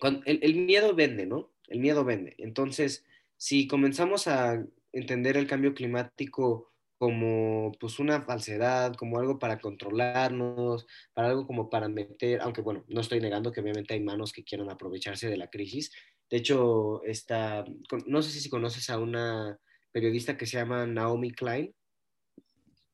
cuando 0.00 0.22
el, 0.26 0.54
miedo 0.54 0.94
vende, 0.94 1.26
¿no? 1.26 1.52
El 1.66 1.80
miedo 1.80 2.04
vende. 2.04 2.34
Entonces, 2.38 3.04
si 3.36 3.66
comenzamos 3.66 4.26
a 4.26 4.64
entender 4.92 5.36
el 5.36 5.46
cambio 5.46 5.74
climático 5.74 6.72
como 6.98 7.70
pues 7.78 8.00
una 8.00 8.22
falsedad, 8.22 8.94
como 8.94 9.20
algo 9.20 9.38
para 9.38 9.60
controlarnos, 9.60 10.86
para 11.14 11.28
algo 11.28 11.46
como 11.46 11.70
para 11.70 11.88
meter, 11.88 12.40
aunque 12.40 12.60
bueno, 12.60 12.84
no 12.88 13.00
estoy 13.00 13.20
negando 13.20 13.52
que 13.52 13.60
obviamente 13.60 13.94
hay 13.94 14.00
manos 14.00 14.32
que 14.32 14.42
quieran 14.42 14.68
aprovecharse 14.68 15.28
de 15.28 15.36
la 15.36 15.48
crisis. 15.48 15.92
De 16.30 16.36
hecho, 16.36 17.02
esta, 17.04 17.64
no 18.06 18.22
sé 18.22 18.38
si 18.38 18.48
conoces 18.48 18.90
a 18.90 18.98
una 18.98 19.58
periodista 19.92 20.36
que 20.36 20.46
se 20.46 20.58
llama 20.58 20.86
Naomi 20.86 21.32
Klein. 21.32 21.74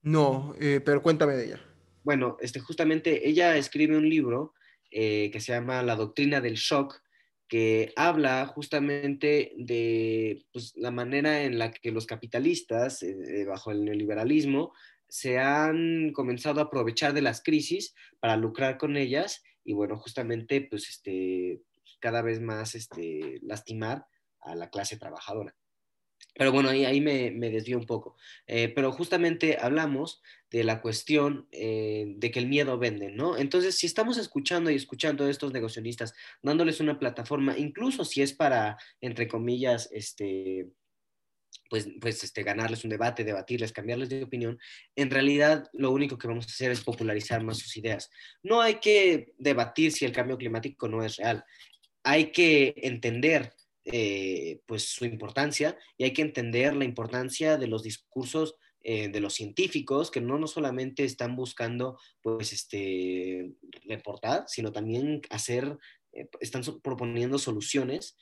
No, 0.03 0.55
eh, 0.61 0.81
pero 0.85 1.03
cuéntame 1.03 1.35
de 1.35 1.47
ella. 1.47 1.61
Bueno, 2.03 2.37
este, 2.41 2.61
justamente 2.61 3.29
ella 3.29 3.57
escribe 3.57 3.97
un 3.97 4.09
libro 4.09 4.55
eh, 4.91 5.31
que 5.33 5.41
se 5.41 5.53
llama 5.53 5.83
La 5.83 5.97
doctrina 5.97 6.41
del 6.41 6.55
shock, 6.55 7.01
que 7.49 7.93
habla 7.97 8.47
justamente 8.47 9.53
de 9.57 10.45
pues, 10.53 10.75
la 10.77 10.91
manera 10.91 11.43
en 11.43 11.59
la 11.59 11.73
que 11.73 11.91
los 11.91 12.07
capitalistas, 12.07 13.03
eh, 13.03 13.45
bajo 13.47 13.71
el 13.71 13.85
neoliberalismo, 13.85 14.73
se 15.09 15.39
han 15.39 16.13
comenzado 16.13 16.61
a 16.61 16.65
aprovechar 16.65 17.13
de 17.13 17.23
las 17.23 17.43
crisis 17.43 17.95
para 18.21 18.37
lucrar 18.37 18.79
con 18.79 18.97
ellas 18.97 19.43
y, 19.65 19.73
bueno, 19.73 19.97
justamente, 19.97 20.67
pues, 20.69 20.89
este, 20.89 21.63
cada 22.05 22.21
vez 22.21 22.39
más 22.39 22.75
este, 22.75 23.39
lastimar 23.41 24.05
a 24.43 24.55
la 24.55 24.69
clase 24.69 24.99
trabajadora. 24.99 25.57
Pero 26.35 26.53
bueno, 26.53 26.69
ahí, 26.69 26.85
ahí 26.85 27.01
me, 27.01 27.31
me 27.31 27.49
desvío 27.49 27.79
un 27.79 27.87
poco. 27.87 28.19
Eh, 28.47 28.69
pero 28.75 28.93
justamente 28.93 29.57
hablamos 29.59 30.21
de 30.51 30.65
la 30.65 30.83
cuestión 30.83 31.49
eh, 31.51 32.05
de 32.19 32.31
que 32.31 32.41
el 32.41 32.47
miedo 32.47 32.79
vende, 32.79 33.11
¿no? 33.11 33.39
Entonces, 33.39 33.79
si 33.79 33.87
estamos 33.87 34.19
escuchando 34.19 34.71
y 34.71 34.75
escuchando 34.75 35.25
a 35.25 35.31
estos 35.31 35.55
negociacionistas, 35.55 36.13
dándoles 36.43 36.79
una 36.81 36.99
plataforma, 36.99 37.57
incluso 37.57 38.05
si 38.05 38.21
es 38.21 38.35
para, 38.35 38.77
entre 39.01 39.27
comillas, 39.27 39.89
este, 39.91 40.69
pues, 41.71 41.89
pues 42.01 42.23
este, 42.23 42.43
ganarles 42.43 42.85
un 42.85 42.91
debate, 42.91 43.25
debatirles, 43.25 43.73
cambiarles 43.73 44.09
de 44.09 44.23
opinión, 44.23 44.59
en 44.95 45.11
realidad 45.11 45.69
lo 45.73 45.91
único 45.91 46.19
que 46.19 46.29
vamos 46.29 46.45
a 46.47 46.51
hacer 46.51 46.71
es 46.71 46.83
popularizar 46.83 47.43
más 47.43 47.59
sus 47.59 47.77
ideas. 47.77 48.11
No 48.43 48.61
hay 48.61 48.77
que 48.77 49.33
debatir 49.39 49.93
si 49.93 50.05
el 50.05 50.13
cambio 50.13 50.37
climático 50.37 50.89
no 50.89 51.03
es 51.03 51.17
real. 51.17 51.45
Hay 52.05 52.31
que 52.31 52.75
entender 52.77 53.53
eh, 53.87 54.61
pues 54.65 54.85
su 54.85 55.05
importancia 55.05 55.77
y 55.99 56.05
hay 56.05 56.15
que 56.15 56.23
entender 56.23 56.75
la 56.75 56.87
importancia 56.87 57.59
de 57.59 57.67
los 57.67 57.83
discursos 57.83 58.57
eh, 58.81 59.09
de 59.09 59.21
los 59.21 59.35
científicos 59.35 60.11
que 60.11 60.23
no, 60.23 60.39
no 60.39 60.47
solamente 60.47 61.05
están 61.05 61.37
buscando 61.37 61.99
pues 62.23 62.55
este 62.55 63.53
reportar, 63.87 64.45
sino 64.47 64.73
también 64.73 65.21
hacer, 65.29 65.77
eh, 66.13 66.29
están 66.41 66.63
proponiendo 66.83 67.39
soluciones 67.39 68.17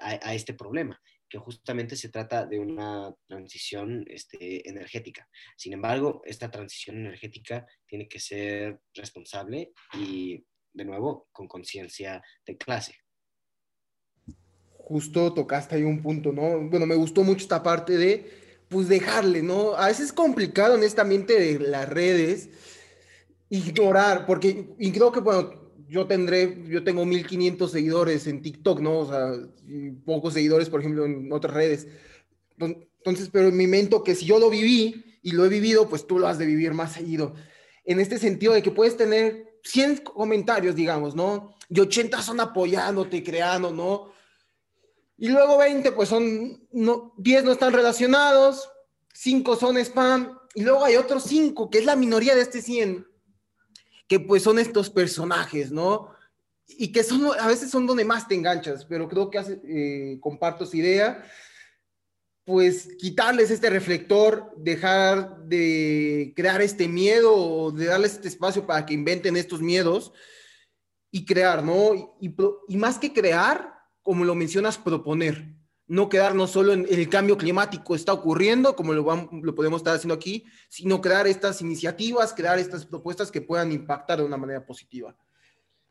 a, 0.00 0.34
este 0.34 0.54
problema 0.54 1.00
que 1.28 1.38
justamente 1.38 1.96
se 1.96 2.08
trata 2.08 2.46
de 2.46 2.58
una 2.58 3.14
transición 3.26 4.04
este, 4.08 4.68
energética. 4.68 5.28
Sin 5.56 5.72
embargo, 5.72 6.22
esta 6.24 6.50
transición 6.50 6.98
energética 6.98 7.66
tiene 7.86 8.08
que 8.08 8.20
ser 8.20 8.80
responsable 8.94 9.72
y, 9.94 10.44
de 10.76 10.84
nuevo, 10.84 11.28
con 11.32 11.48
conciencia 11.48 12.22
de 12.46 12.56
clase 12.56 12.94
justo 14.86 15.32
tocaste 15.34 15.74
ahí 15.74 15.82
un 15.82 16.00
punto, 16.00 16.30
¿no? 16.30 16.60
Bueno, 16.60 16.86
me 16.86 16.94
gustó 16.94 17.24
mucho 17.24 17.42
esta 17.42 17.60
parte 17.60 17.96
de, 17.96 18.30
pues 18.68 18.88
dejarle, 18.88 19.42
¿no? 19.42 19.74
A 19.74 19.88
veces 19.88 20.06
es 20.06 20.12
complicado 20.12 20.74
honestamente 20.74 21.40
de 21.40 21.58
las 21.58 21.88
redes 21.88 22.50
ignorar, 23.50 24.26
porque 24.26 24.68
y 24.78 24.92
creo 24.92 25.10
que, 25.10 25.18
bueno, 25.18 25.72
yo 25.88 26.06
tendré, 26.06 26.62
yo 26.68 26.84
tengo 26.84 27.04
1500 27.04 27.68
seguidores 27.68 28.28
en 28.28 28.42
TikTok, 28.42 28.80
¿no? 28.80 29.00
O 29.00 29.08
sea, 29.08 29.32
pocos 30.04 30.34
seguidores, 30.34 30.70
por 30.70 30.80
ejemplo, 30.80 31.04
en 31.04 31.32
otras 31.32 31.52
redes. 31.52 31.88
Entonces, 32.56 33.28
pero 33.32 33.50
me 33.50 33.64
invento 33.64 34.04
que 34.04 34.14
si 34.14 34.24
yo 34.24 34.38
lo 34.38 34.50
viví 34.50 35.18
y 35.20 35.32
lo 35.32 35.44
he 35.44 35.48
vivido, 35.48 35.88
pues 35.88 36.06
tú 36.06 36.20
lo 36.20 36.28
has 36.28 36.38
de 36.38 36.46
vivir 36.46 36.74
más 36.74 36.92
seguido. 36.92 37.34
En 37.84 37.98
este 37.98 38.18
sentido 38.18 38.52
de 38.52 38.62
que 38.62 38.70
puedes 38.70 38.96
tener 38.96 39.45
100 39.66 39.98
comentarios, 39.98 40.74
digamos, 40.74 41.14
¿no? 41.14 41.54
Y 41.68 41.80
80 41.80 42.22
son 42.22 42.40
apoyándote, 42.40 43.22
creando, 43.22 43.72
¿no? 43.72 44.12
Y 45.18 45.28
luego 45.28 45.58
20, 45.58 45.92
pues 45.92 46.08
son, 46.08 46.66
no, 46.72 47.14
10 47.16 47.44
no 47.44 47.52
están 47.52 47.72
relacionados, 47.72 48.68
5 49.14 49.56
son 49.56 49.78
spam, 49.78 50.38
y 50.54 50.62
luego 50.62 50.84
hay 50.84 50.96
otros 50.96 51.24
5, 51.24 51.70
que 51.70 51.78
es 51.78 51.84
la 51.84 51.96
minoría 51.96 52.34
de 52.34 52.42
este 52.42 52.62
100, 52.62 53.06
que 54.06 54.20
pues 54.20 54.42
son 54.42 54.58
estos 54.58 54.88
personajes, 54.88 55.72
¿no? 55.72 56.12
Y 56.68 56.92
que 56.92 57.02
son, 57.02 57.30
a 57.38 57.46
veces 57.46 57.70
son 57.70 57.86
donde 57.86 58.04
más 58.04 58.28
te 58.28 58.34
enganchas, 58.34 58.84
pero 58.84 59.08
creo 59.08 59.30
que 59.30 59.38
hace, 59.38 59.60
eh, 59.64 60.18
comparto 60.20 60.64
esa 60.64 60.76
idea, 60.76 61.24
pues 62.46 62.88
quitarles 62.96 63.50
este 63.50 63.68
reflector, 63.68 64.52
dejar 64.56 65.44
de 65.46 66.32
crear 66.36 66.62
este 66.62 66.86
miedo 66.86 67.34
o 67.34 67.72
de 67.72 67.86
darles 67.86 68.12
este 68.12 68.28
espacio 68.28 68.64
para 68.64 68.86
que 68.86 68.94
inventen 68.94 69.36
estos 69.36 69.60
miedos 69.60 70.12
y 71.10 71.24
crear, 71.24 71.64
¿no? 71.64 72.16
Y, 72.20 72.76
más 72.76 72.98
que 72.98 73.12
crear, 73.12 73.74
como 74.00 74.24
lo 74.24 74.36
mencionas, 74.36 74.78
proponer, 74.78 75.56
no 75.88 76.08
quedarnos 76.08 76.52
solo 76.52 76.72
en 76.72 76.86
el 76.88 77.08
cambio 77.08 77.36
climático 77.36 77.96
está 77.96 78.12
ocurriendo, 78.12 78.76
como 78.76 78.92
lo, 78.92 79.28
lo 79.42 79.54
podemos 79.56 79.80
estar 79.80 79.96
haciendo 79.96 80.14
aquí, 80.14 80.44
sino 80.68 81.00
crear 81.00 81.26
estas 81.26 81.60
iniciativas, 81.62 82.32
crear 82.32 82.60
estas 82.60 82.86
propuestas 82.86 83.32
que 83.32 83.40
puedan 83.40 83.72
impactar 83.72 84.18
de 84.18 84.24
una 84.24 84.36
manera 84.36 84.64
positiva. 84.64 85.16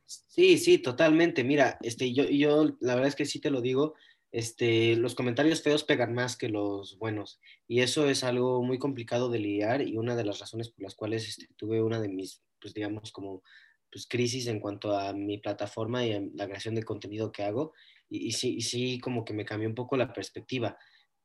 Sí, 0.05 0.57
sí, 0.57 0.77
totalmente. 0.77 1.43
Mira, 1.43 1.77
este, 1.81 2.13
yo, 2.13 2.23
yo 2.23 2.77
la 2.79 2.95
verdad 2.95 3.09
es 3.09 3.15
que 3.15 3.25
sí 3.25 3.39
te 3.39 3.49
lo 3.49 3.59
digo, 3.59 3.95
este, 4.35 4.97
los 4.97 5.15
comentarios 5.15 5.63
feos 5.63 5.85
pegan 5.85 6.13
más 6.13 6.35
que 6.35 6.49
los 6.49 6.97
buenos 6.97 7.39
y 7.69 7.79
eso 7.79 8.09
es 8.09 8.21
algo 8.25 8.61
muy 8.63 8.77
complicado 8.77 9.29
de 9.29 9.39
lidiar 9.39 9.81
y 9.81 9.95
una 9.95 10.13
de 10.17 10.25
las 10.25 10.39
razones 10.39 10.69
por 10.69 10.83
las 10.83 10.93
cuales 10.93 11.25
este, 11.25 11.47
tuve 11.55 11.81
una 11.81 12.01
de 12.01 12.09
mis, 12.09 12.43
pues 12.59 12.73
digamos, 12.73 13.13
como 13.13 13.43
pues, 13.89 14.05
crisis 14.05 14.47
en 14.47 14.59
cuanto 14.59 14.93
a 14.93 15.13
mi 15.13 15.37
plataforma 15.37 16.05
y 16.05 16.11
a 16.11 16.21
la 16.33 16.47
creación 16.47 16.75
de 16.75 16.83
contenido 16.83 17.31
que 17.31 17.43
hago 17.43 17.71
y, 18.09 18.33
sí, 18.33 18.59
sí, 18.59 18.99
como 18.99 19.23
que 19.23 19.33
me 19.33 19.45
cambió 19.45 19.69
un 19.69 19.73
poco 19.73 19.95
la 19.95 20.11
perspectiva. 20.11 20.77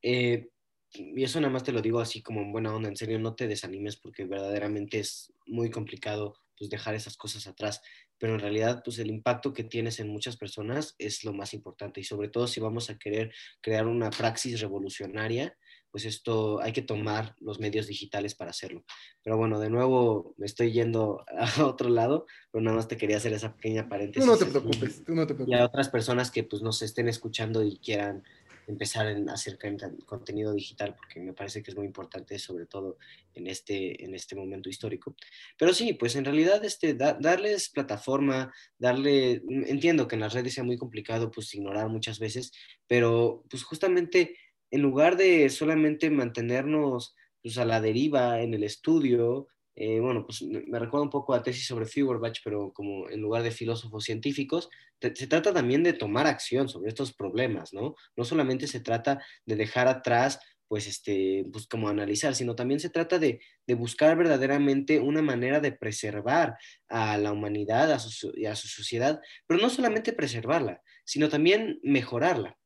Eh, 0.02 0.48
y 0.92 1.24
eso 1.24 1.40
nada 1.40 1.52
más 1.52 1.64
te 1.64 1.72
lo 1.72 1.82
digo 1.82 1.98
así 1.98 2.22
como 2.22 2.40
en 2.42 2.52
buena 2.52 2.72
onda, 2.72 2.88
en 2.88 2.96
serio, 2.96 3.18
no 3.18 3.34
te 3.34 3.48
desanimes 3.48 3.96
porque 3.96 4.24
verdaderamente 4.24 5.00
es 5.00 5.32
muy 5.46 5.68
complicado 5.68 6.36
pues 6.60 6.68
dejar 6.68 6.94
esas 6.94 7.16
cosas 7.16 7.46
atrás, 7.46 7.80
pero 8.18 8.34
en 8.34 8.40
realidad 8.40 8.82
pues 8.84 8.98
el 8.98 9.08
impacto 9.08 9.54
que 9.54 9.64
tienes 9.64 9.98
en 9.98 10.08
muchas 10.08 10.36
personas 10.36 10.94
es 10.98 11.24
lo 11.24 11.32
más 11.32 11.54
importante 11.54 12.00
y 12.00 12.04
sobre 12.04 12.28
todo 12.28 12.46
si 12.46 12.60
vamos 12.60 12.90
a 12.90 12.98
querer 12.98 13.32
crear 13.62 13.86
una 13.86 14.10
praxis 14.10 14.60
revolucionaria, 14.60 15.56
pues 15.90 16.04
esto 16.04 16.60
hay 16.60 16.72
que 16.72 16.82
tomar 16.82 17.34
los 17.40 17.60
medios 17.60 17.86
digitales 17.86 18.34
para 18.34 18.50
hacerlo. 18.50 18.84
Pero 19.24 19.38
bueno, 19.38 19.58
de 19.58 19.70
nuevo 19.70 20.34
me 20.36 20.44
estoy 20.44 20.70
yendo 20.70 21.24
a 21.38 21.64
otro 21.64 21.88
lado, 21.88 22.26
pero 22.52 22.62
nada 22.62 22.76
más 22.76 22.88
te 22.88 22.98
quería 22.98 23.16
hacer 23.16 23.32
esa 23.32 23.56
pequeña 23.56 23.88
paréntesis. 23.88 24.22
Tú 24.22 24.30
no 24.30 24.36
te 24.36 24.44
preocupes, 24.44 25.02
tú 25.02 25.14
no 25.14 25.26
te 25.26 25.34
preocupes. 25.34 25.58
Y 25.58 25.60
a 25.60 25.64
otras 25.64 25.88
personas 25.88 26.30
que 26.30 26.44
pues 26.44 26.60
nos 26.60 26.82
estén 26.82 27.08
escuchando 27.08 27.64
y 27.64 27.78
quieran 27.78 28.22
empezar 28.66 29.06
a 29.06 29.32
hacer 29.32 29.58
contenido 30.06 30.52
digital, 30.52 30.94
porque 30.94 31.20
me 31.20 31.32
parece 31.32 31.62
que 31.62 31.70
es 31.70 31.76
muy 31.76 31.86
importante, 31.86 32.38
sobre 32.38 32.66
todo 32.66 32.98
en 33.34 33.46
este, 33.46 34.04
en 34.04 34.14
este 34.14 34.34
momento 34.36 34.68
histórico. 34.68 35.14
Pero 35.58 35.72
sí, 35.72 35.94
pues 35.94 36.16
en 36.16 36.24
realidad 36.24 36.64
este, 36.64 36.94
darles 36.94 37.68
plataforma, 37.70 38.52
darle, 38.78 39.42
entiendo 39.48 40.08
que 40.08 40.16
en 40.16 40.20
las 40.20 40.34
redes 40.34 40.54
sea 40.54 40.64
muy 40.64 40.76
complicado, 40.76 41.30
pues 41.30 41.54
ignorar 41.54 41.88
muchas 41.88 42.18
veces, 42.18 42.52
pero 42.86 43.44
pues 43.50 43.62
justamente 43.62 44.36
en 44.70 44.82
lugar 44.82 45.16
de 45.16 45.48
solamente 45.50 46.10
mantenernos 46.10 47.14
pues, 47.42 47.58
a 47.58 47.64
la 47.64 47.80
deriva 47.80 48.40
en 48.40 48.54
el 48.54 48.64
estudio, 48.64 49.48
eh, 49.82 49.98
bueno, 49.98 50.26
pues 50.26 50.42
me 50.42 50.78
recuerda 50.78 51.04
un 51.04 51.10
poco 51.10 51.32
a 51.32 51.42
tesis 51.42 51.66
sobre 51.66 51.86
Feuerbach, 51.86 52.40
pero 52.44 52.70
como 52.70 53.08
en 53.08 53.18
lugar 53.18 53.42
de 53.42 53.50
filósofos 53.50 54.04
científicos, 54.04 54.68
se 55.00 55.26
trata 55.26 55.54
también 55.54 55.82
de 55.82 55.94
tomar 55.94 56.26
acción 56.26 56.68
sobre 56.68 56.90
estos 56.90 57.14
problemas, 57.14 57.72
¿no? 57.72 57.94
No 58.14 58.24
solamente 58.26 58.66
se 58.66 58.80
trata 58.80 59.24
de 59.46 59.56
dejar 59.56 59.88
atrás, 59.88 60.38
pues, 60.68 60.86
este, 60.86 61.46
pues 61.50 61.66
como 61.66 61.88
analizar, 61.88 62.34
sino 62.34 62.54
también 62.54 62.78
se 62.78 62.90
trata 62.90 63.18
de, 63.18 63.40
buscar 63.68 64.18
verdaderamente 64.18 65.00
una 65.00 65.22
manera 65.22 65.60
de 65.60 65.72
preservar 65.72 66.58
a 66.88 67.16
la 67.16 67.32
humanidad 67.32 67.88
y 68.34 68.44
a 68.44 68.56
su 68.56 68.68
sociedad, 68.68 69.22
pero 69.46 69.62
no 69.62 69.70
solamente 69.70 70.12
preservarla, 70.12 70.82
sino 71.06 71.30
también 71.30 71.80
mejorarla. 71.82 72.58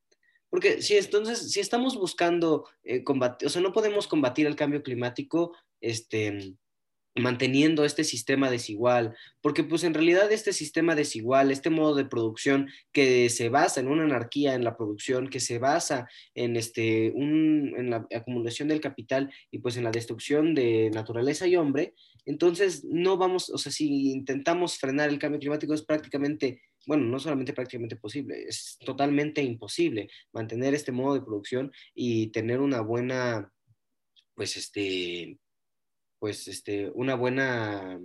Porque 0.51 0.83
si 0.83 0.97
entonces, 0.97 1.53
si 1.53 1.61
estamos 1.61 1.95
buscando 1.95 2.69
eh, 2.83 3.05
combatir, 3.05 3.47
o 3.47 3.51
sea, 3.51 3.63
no 3.63 3.73
podemos 3.73 4.09
combatir 4.09 4.49
el 4.49 4.57
cambio 4.57 4.83
climático, 4.83 5.57
este, 5.81 6.57
manteniendo 7.17 7.85
este 7.85 8.03
sistema 8.03 8.51
desigual, 8.51 9.17
porque 9.41 9.63
pues 9.63 9.85
en 9.85 9.95
realidad 9.95 10.33
este 10.33 10.53
sistema 10.53 10.95
desigual, 10.95 11.51
este 11.51 11.71
modo 11.71 11.95
de 11.95 12.05
producción 12.07 12.69
que 12.93 13.29
se 13.31 13.49
basa 13.49 13.81
en 13.81 13.89
una 13.89 14.05
anarquía 14.05 14.55
en 14.55 14.65
la 14.65 14.77
producción, 14.77 15.29
que 15.29 15.41
se 15.41 15.59
basa 15.59 16.09
en, 16.35 16.57
este, 16.57 17.07
en 17.07 17.91
la 17.91 18.07
acumulación 18.15 18.69
del 18.69 18.81
capital 18.81 19.33
y 19.51 19.59
pues 19.59 19.77
en 19.77 19.85
la 19.85 19.93
destrucción 19.93 20.55
de 20.55 20.91
naturaleza 20.91 21.47
y 21.47 21.57
hombre, 21.57 21.95
entonces 22.27 22.85
no 22.85 23.17
vamos, 23.17 23.49
o 23.51 23.59
sea, 23.59 23.71
si 23.71 24.11
intentamos 24.11 24.79
frenar 24.79 25.09
el 25.09 25.19
cambio 25.19 25.39
climático 25.39 25.75
es 25.75 25.83
prácticamente, 25.83 26.63
bueno, 26.87 27.05
no 27.05 27.21
solamente 27.21 27.53
prácticamente 27.53 27.97
posible, 27.97 28.45
es 28.49 28.77
totalmente 28.85 29.43
imposible 29.43 30.09
mantener 30.33 30.75
este 30.75 30.91
modo 30.91 31.15
de 31.15 31.23
producción 31.23 31.71
y 31.95 32.29
tener 32.29 32.61
una 32.61 32.81
buena, 32.81 33.53
pues 34.35 34.57
este, 34.57 35.39
pues 36.25 36.49
este, 36.49 36.91
una 36.95 37.17
buena 37.17 38.01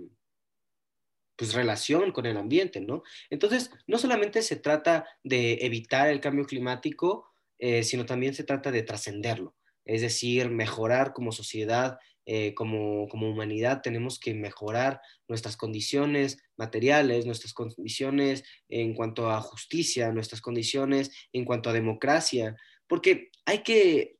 pues, 1.36 1.54
relación 1.54 2.12
con 2.12 2.26
el 2.26 2.36
ambiente, 2.36 2.82
¿no? 2.82 3.02
Entonces, 3.30 3.70
no 3.86 3.96
solamente 3.96 4.42
se 4.42 4.56
trata 4.56 5.06
de 5.24 5.54
evitar 5.62 6.10
el 6.10 6.20
cambio 6.20 6.44
climático, 6.44 7.30
eh, 7.58 7.82
sino 7.82 8.04
también 8.04 8.34
se 8.34 8.44
trata 8.44 8.70
de 8.70 8.82
trascenderlo, 8.82 9.56
es 9.86 10.02
decir, 10.02 10.50
mejorar 10.50 11.14
como 11.14 11.32
sociedad, 11.32 11.96
eh, 12.26 12.52
como, 12.52 13.08
como 13.08 13.30
humanidad, 13.30 13.80
tenemos 13.80 14.20
que 14.20 14.34
mejorar 14.34 15.00
nuestras 15.26 15.56
condiciones 15.56 16.42
materiales, 16.58 17.24
nuestras 17.24 17.54
condiciones 17.54 18.44
en 18.68 18.92
cuanto 18.92 19.30
a 19.30 19.40
justicia, 19.40 20.12
nuestras 20.12 20.42
condiciones 20.42 21.10
en 21.32 21.46
cuanto 21.46 21.70
a 21.70 21.72
democracia, 21.72 22.54
porque 22.86 23.30
hay 23.46 23.62
que 23.62 24.19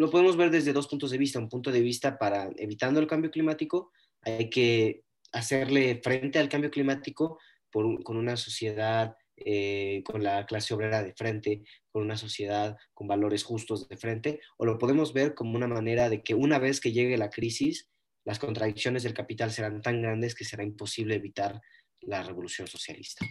lo 0.00 0.10
podemos 0.10 0.36
ver 0.36 0.50
desde 0.50 0.72
dos 0.72 0.88
puntos 0.88 1.10
de 1.10 1.18
vista. 1.18 1.38
Un 1.38 1.48
punto 1.48 1.70
de 1.70 1.82
vista 1.82 2.16
para 2.16 2.50
evitando 2.56 3.00
el 3.00 3.06
cambio 3.06 3.30
climático, 3.30 3.92
hay 4.22 4.48
que 4.48 5.02
hacerle 5.32 6.00
frente 6.02 6.38
al 6.38 6.48
cambio 6.48 6.70
climático 6.70 7.38
con 7.70 8.16
una 8.16 8.36
sociedad 8.36 9.14
eh, 9.36 10.02
con 10.04 10.22
la 10.22 10.44
clase 10.46 10.74
obrera 10.74 11.02
de 11.02 11.14
frente, 11.14 11.62
con 11.92 12.02
una 12.02 12.16
sociedad 12.16 12.76
con 12.94 13.08
valores 13.08 13.44
justos 13.44 13.88
de 13.88 13.96
frente, 13.96 14.40
o 14.56 14.66
lo 14.66 14.78
podemos 14.78 15.12
ver 15.12 15.34
como 15.34 15.56
una 15.56 15.68
manera 15.68 16.08
de 16.08 16.22
que 16.22 16.34
una 16.34 16.58
vez 16.58 16.80
que 16.80 16.92
llegue 16.92 17.16
la 17.16 17.30
crisis, 17.30 17.88
las 18.24 18.38
contradicciones 18.38 19.02
del 19.02 19.14
capital 19.14 19.50
serán 19.50 19.82
tan 19.82 20.02
grandes 20.02 20.34
que 20.34 20.44
será 20.44 20.62
imposible 20.62 21.14
evitar 21.14 21.60
la 22.00 22.22
revolución 22.22 22.68
socialista. 22.68 23.26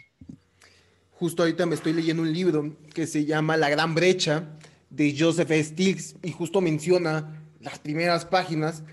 Justo 1.12 1.44
ahorita 1.44 1.66
me 1.66 1.76
estoy 1.76 1.94
leyendo 1.94 2.24
un 2.24 2.32
libro 2.32 2.78
que 2.94 3.06
se 3.06 3.26
llama 3.26 3.58
La 3.58 3.70
Gran 3.70 3.94
Brecha, 3.94 4.58
de 4.90 5.16
Joseph 5.18 5.52
Stiglitz 5.52 6.16
y 6.24 6.32
justo 6.32 6.62
menciona 6.62 7.46
las 7.60 7.80
primeras 7.80 8.26
páginas, 8.26 8.84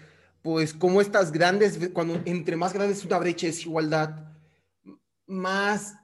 pues 0.43 0.73
como 0.73 1.01
estas 1.01 1.33
grandes, 1.33 1.91
cuando 1.93 2.21
entre 2.25 2.57
más 2.57 2.73
grande 2.73 2.95
es 2.95 3.05
una 3.05 3.19
brecha 3.19 3.47
de 3.47 3.53
desigualdad, 3.53 4.33
más 5.27 5.95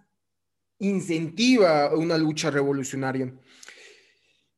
incentiva 0.79 1.95
una 1.95 2.19
lucha 2.19 2.51
revolucionaria. 2.51 3.33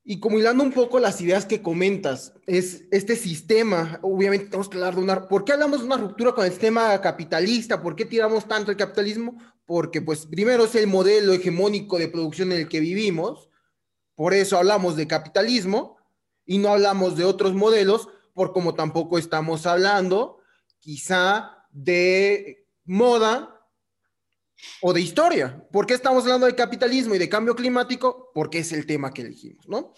Y 0.07 0.21
como 0.21 0.39
hilando 0.39 0.63
un 0.63 0.73
poco 0.73 0.99
las 0.99 1.21
ideas 1.23 1.47
que 1.47 1.63
comentas, 1.63 2.35
es 2.47 2.85
este 2.91 3.17
sistema, 3.17 3.99
obviamente 4.03 4.47
tenemos 4.47 4.69
que 4.69 4.77
hablar 4.77 4.95
de 4.95 5.01
una, 5.01 5.29
¿por 5.29 5.45
qué 5.45 5.53
hablamos 5.53 5.81
de 5.81 5.87
una 5.87 5.97
ruptura 5.97 6.33
con 6.33 6.45
el 6.45 6.51
sistema 6.51 7.01
capitalista? 7.01 7.83
¿Por 7.83 7.97
qué 7.97 8.05
tiramos 8.05 8.47
tanto 8.47 8.71
el 8.71 8.77
capitalismo? 8.77 9.39
Porque 9.65 10.03
pues 10.03 10.27
primero 10.27 10.67
es 10.67 10.75
el 10.75 10.89
modelo 10.89 11.33
hegemónico 11.33 11.99
de 11.99 12.09
producción 12.09 12.53
en 12.53 12.59
el 12.59 12.69
que 12.69 12.81
vivimos, 12.81 13.49
por 14.15 14.35
eso 14.35 14.57
hablamos 14.57 14.97
de 14.97 15.07
capitalismo 15.07 15.97
y 16.47 16.59
no 16.59 16.71
hablamos 16.71 17.17
de 17.17 17.25
otros 17.25 17.55
modelos, 17.55 18.09
por 18.33 18.53
como 18.53 18.75
tampoco 18.75 19.19
estamos 19.19 19.67
hablando 19.67 20.39
quizá 20.79 21.67
de 21.71 22.67
moda 22.85 23.55
o 24.83 24.93
de 24.93 25.01
historia. 25.01 25.67
¿Por 25.73 25.87
qué 25.87 25.95
estamos 25.95 26.25
hablando 26.25 26.47
de 26.47 26.55
capitalismo 26.55 27.15
y 27.15 27.19
de 27.19 27.29
cambio 27.29 27.55
climático? 27.55 28.31
Porque 28.35 28.59
es 28.59 28.73
el 28.73 28.87
tema 28.87 29.13
que 29.13 29.23
elegimos, 29.23 29.69
¿no? 29.69 29.95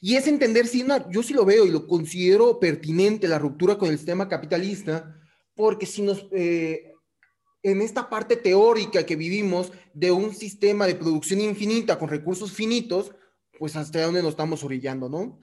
Y 0.00 0.16
es 0.16 0.26
entender 0.26 0.66
si 0.66 0.84
yo 1.10 1.22
sí 1.22 1.34
lo 1.34 1.44
veo 1.44 1.66
y 1.66 1.70
lo 1.70 1.86
considero 1.86 2.58
pertinente 2.58 3.28
la 3.28 3.38
ruptura 3.38 3.78
con 3.78 3.88
el 3.88 3.96
sistema 3.96 4.28
capitalista, 4.28 5.18
porque 5.54 5.86
si 5.86 6.02
nos 6.02 6.26
eh, 6.32 6.93
en 7.64 7.80
esta 7.80 8.10
parte 8.10 8.36
teórica 8.36 9.04
que 9.06 9.16
vivimos 9.16 9.72
de 9.94 10.12
un 10.12 10.34
sistema 10.34 10.86
de 10.86 10.94
producción 10.94 11.40
infinita 11.40 11.98
con 11.98 12.10
recursos 12.10 12.52
finitos, 12.52 13.12
pues 13.58 13.74
hasta 13.74 14.02
dónde 14.02 14.22
nos 14.22 14.32
estamos 14.32 14.62
orillando, 14.62 15.08
¿no? 15.08 15.40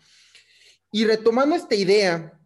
Y 0.91 1.03
retomando 1.05 1.55
esta 1.55 1.73
idea 1.73 2.39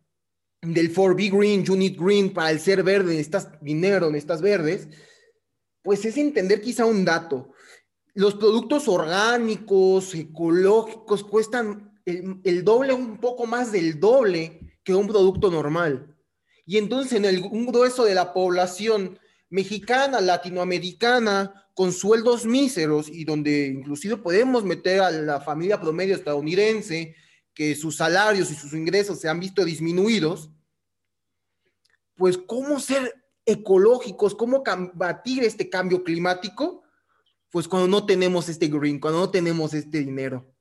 del 0.61 0.89
for 0.89 1.13
be 1.13 1.29
green, 1.29 1.65
you 1.65 1.75
need 1.75 1.99
green, 1.99 2.33
para 2.33 2.51
el 2.51 2.59
ser 2.61 2.83
verde 2.83 3.11
necesitas 3.11 3.49
dinero, 3.61 4.09
necesitas 4.09 4.41
verdes, 4.41 4.87
pues 5.83 6.05
es 6.05 6.15
entender 6.17 6.61
quizá 6.61 6.85
un 6.85 7.03
dato. 7.03 7.51
Los 8.13 8.35
productos 8.35 8.87
orgánicos, 8.87 10.15
ecológicos, 10.15 11.25
cuestan 11.25 11.99
el, 12.05 12.63
doble, 12.63 12.93
un 12.93 13.17
poco 13.17 13.45
más 13.45 13.73
del 13.73 13.99
doble 13.99 14.77
que 14.85 14.95
un 14.95 15.07
producto 15.07 15.51
normal. 15.51 16.15
Y 16.65 16.77
entonces 16.77 17.11
en 17.11 17.25
el, 17.25 17.43
un 17.43 17.65
grueso 17.65 18.05
de 18.05 18.15
la 18.15 18.33
población 18.33 19.19
mexicana, 19.55 20.19
latinoamericana, 20.19 21.69
con 21.73 21.93
sueldos 21.93 22.45
míseros 22.45 23.07
y 23.07 23.23
donde 23.23 23.67
inclusive 23.67 24.17
podemos 24.17 24.65
meter 24.65 24.99
a 24.99 25.11
la 25.11 25.39
familia 25.39 25.79
promedio 25.79 26.15
estadounidense, 26.15 27.15
que 27.53 27.73
sus 27.73 27.95
salarios 27.95 28.51
y 28.51 28.55
sus 28.55 28.73
ingresos 28.73 29.19
se 29.21 29.29
han 29.29 29.39
visto 29.39 29.63
disminuidos, 29.63 30.51
pues 32.15 32.37
cómo 32.37 32.81
ser 32.81 33.13
ecológicos, 33.45 34.35
cómo 34.35 34.61
combatir 34.61 35.43
este 35.43 35.69
cambio 35.69 36.03
climático, 36.03 36.83
pues 37.49 37.69
cuando 37.69 37.87
no 37.87 38.05
tenemos 38.05 38.49
este 38.49 38.67
green, 38.67 38.99
cuando 38.99 39.19
no 39.19 39.31
tenemos 39.31 39.73
este 39.73 39.99
dinero. 39.99 40.53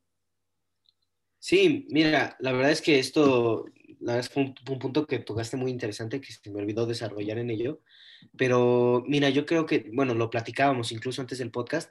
Sí, 1.40 1.88
mira, 1.90 2.36
la 2.38 2.52
verdad 2.52 2.70
es 2.70 2.80
que 2.80 3.00
esto, 3.00 3.66
la 3.98 4.14
verdad 4.14 4.30
es 4.30 4.36
un, 4.36 4.54
un 4.70 4.78
punto 4.78 5.04
que 5.04 5.18
tocaste 5.18 5.56
muy 5.56 5.72
interesante 5.72 6.20
que 6.20 6.32
se 6.32 6.50
me 6.50 6.60
olvidó 6.60 6.86
desarrollar 6.86 7.38
en 7.38 7.50
ello, 7.50 7.80
pero 8.36 9.04
mira, 9.06 9.28
yo 9.30 9.46
creo 9.46 9.66
que, 9.66 9.90
bueno, 9.92 10.14
lo 10.14 10.30
platicábamos 10.30 10.92
incluso 10.92 11.20
antes 11.20 11.38
del 11.38 11.50
podcast, 11.50 11.90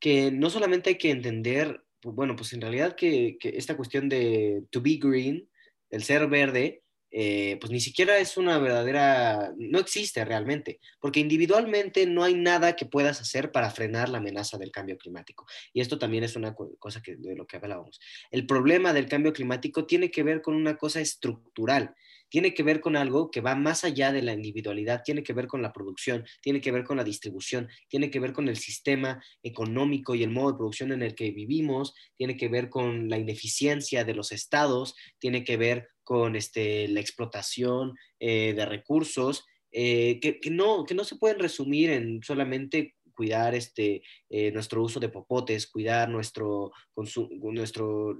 que 0.00 0.30
no 0.30 0.50
solamente 0.50 0.90
hay 0.90 0.98
que 0.98 1.10
entender, 1.10 1.82
bueno, 2.02 2.36
pues 2.36 2.52
en 2.52 2.60
realidad 2.60 2.94
que, 2.94 3.38
esta 3.42 3.76
cuestión 3.76 4.08
de 4.08 4.64
to 4.70 4.80
be 4.80 4.98
green, 5.00 5.48
el 5.90 6.02
ser 6.04 6.28
verde, 6.28 6.82
eh, 7.10 7.56
pues 7.60 7.72
ni 7.72 7.80
siquiera 7.80 8.18
es 8.18 8.36
una 8.36 8.58
verdadera, 8.58 9.52
no 9.56 9.78
existe 9.78 10.24
realmente, 10.24 10.78
porque 11.00 11.20
individualmente 11.20 12.06
no 12.06 12.22
hay 12.22 12.34
nada 12.34 12.76
que 12.76 12.84
puedas 12.84 13.20
hacer 13.20 13.50
para 13.50 13.70
frenar 13.70 14.10
la 14.10 14.18
amenaza 14.18 14.58
del 14.58 14.70
cambio 14.70 14.98
climático. 14.98 15.46
Y 15.72 15.80
esto 15.80 15.98
también 15.98 16.24
es 16.24 16.36
una 16.36 16.54
cosa 16.54 17.02
que, 17.02 17.16
de 17.16 17.34
lo 17.34 17.46
que 17.46 17.56
hablábamos. 17.56 17.98
El 18.30 18.46
problema 18.46 18.92
del 18.92 19.08
cambio 19.08 19.32
climático 19.32 19.86
tiene 19.86 20.10
que 20.10 20.22
ver 20.22 20.42
con 20.42 20.54
una 20.54 20.76
cosa 20.76 21.00
estructural 21.00 21.94
tiene 22.28 22.54
que 22.54 22.62
ver 22.62 22.80
con 22.80 22.96
algo 22.96 23.30
que 23.30 23.40
va 23.40 23.54
más 23.54 23.84
allá 23.84 24.12
de 24.12 24.22
la 24.22 24.32
individualidad, 24.32 25.02
tiene 25.04 25.22
que 25.22 25.32
ver 25.32 25.46
con 25.46 25.62
la 25.62 25.72
producción, 25.72 26.24
tiene 26.40 26.60
que 26.60 26.72
ver 26.72 26.84
con 26.84 26.96
la 26.96 27.04
distribución, 27.04 27.68
tiene 27.88 28.10
que 28.10 28.20
ver 28.20 28.32
con 28.32 28.48
el 28.48 28.56
sistema 28.56 29.22
económico 29.42 30.14
y 30.14 30.22
el 30.22 30.30
modo 30.30 30.52
de 30.52 30.58
producción 30.58 30.92
en 30.92 31.02
el 31.02 31.14
que 31.14 31.30
vivimos, 31.30 31.94
tiene 32.16 32.36
que 32.36 32.48
ver 32.48 32.68
con 32.68 33.08
la 33.08 33.18
ineficiencia 33.18 34.04
de 34.04 34.14
los 34.14 34.32
estados, 34.32 34.94
tiene 35.18 35.44
que 35.44 35.56
ver 35.56 35.88
con 36.04 36.36
este, 36.36 36.88
la 36.88 37.00
explotación 37.00 37.94
eh, 38.18 38.54
de 38.54 38.64
recursos, 38.66 39.44
eh, 39.70 40.18
que, 40.20 40.50
no, 40.50 40.84
que 40.86 40.94
no 40.94 41.04
se 41.04 41.16
pueden 41.16 41.38
resumir 41.38 41.90
en 41.90 42.22
solamente 42.22 42.94
cuidar 43.18 43.52
este, 43.56 44.04
eh, 44.30 44.52
nuestro 44.52 44.80
uso 44.80 45.00
de 45.00 45.08
popotes, 45.08 45.66
cuidar 45.66 46.08
nuestro, 46.08 46.70
nuestro 46.94 48.16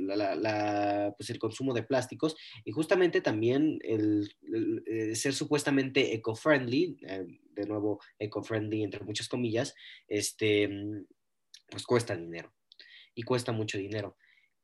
pues 1.16 1.30
el 1.30 1.38
consumo 1.38 1.72
de 1.72 1.84
plásticos 1.84 2.34
y 2.64 2.72
justamente 2.72 3.20
también 3.20 3.78
el, 3.82 4.28
eh, 4.86 5.14
ser 5.14 5.34
supuestamente 5.34 6.14
eco-friendly, 6.14 6.98
eh, 7.06 7.26
de 7.52 7.66
nuevo 7.66 8.00
eco-friendly 8.18 8.82
entre 8.82 9.04
muchas 9.04 9.28
comillas, 9.28 9.72
este, 10.08 10.68
pues 11.70 11.84
cuesta 11.84 12.16
dinero 12.16 12.52
y 13.14 13.22
cuesta 13.22 13.52
mucho 13.52 13.78
dinero. 13.78 14.16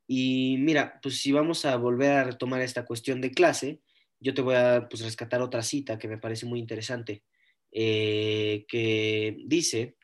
Y 0.08 0.56
mira, 0.58 0.98
pues 1.00 1.20
si 1.20 1.30
vamos 1.30 1.64
a 1.64 1.76
volver 1.76 2.10
a 2.10 2.24
retomar 2.24 2.60
esta 2.60 2.84
cuestión 2.84 3.20
de 3.20 3.30
clase, 3.30 3.82
yo 4.18 4.34
te 4.34 4.42
voy 4.42 4.56
a 4.56 4.88
pues, 4.90 5.04
rescatar 5.04 5.42
otra 5.42 5.62
cita 5.62 5.96
que 5.96 6.08
me 6.08 6.18
parece 6.18 6.44
muy 6.44 6.58
interesante, 6.58 7.22
que 7.70 9.36
dice 9.46 9.96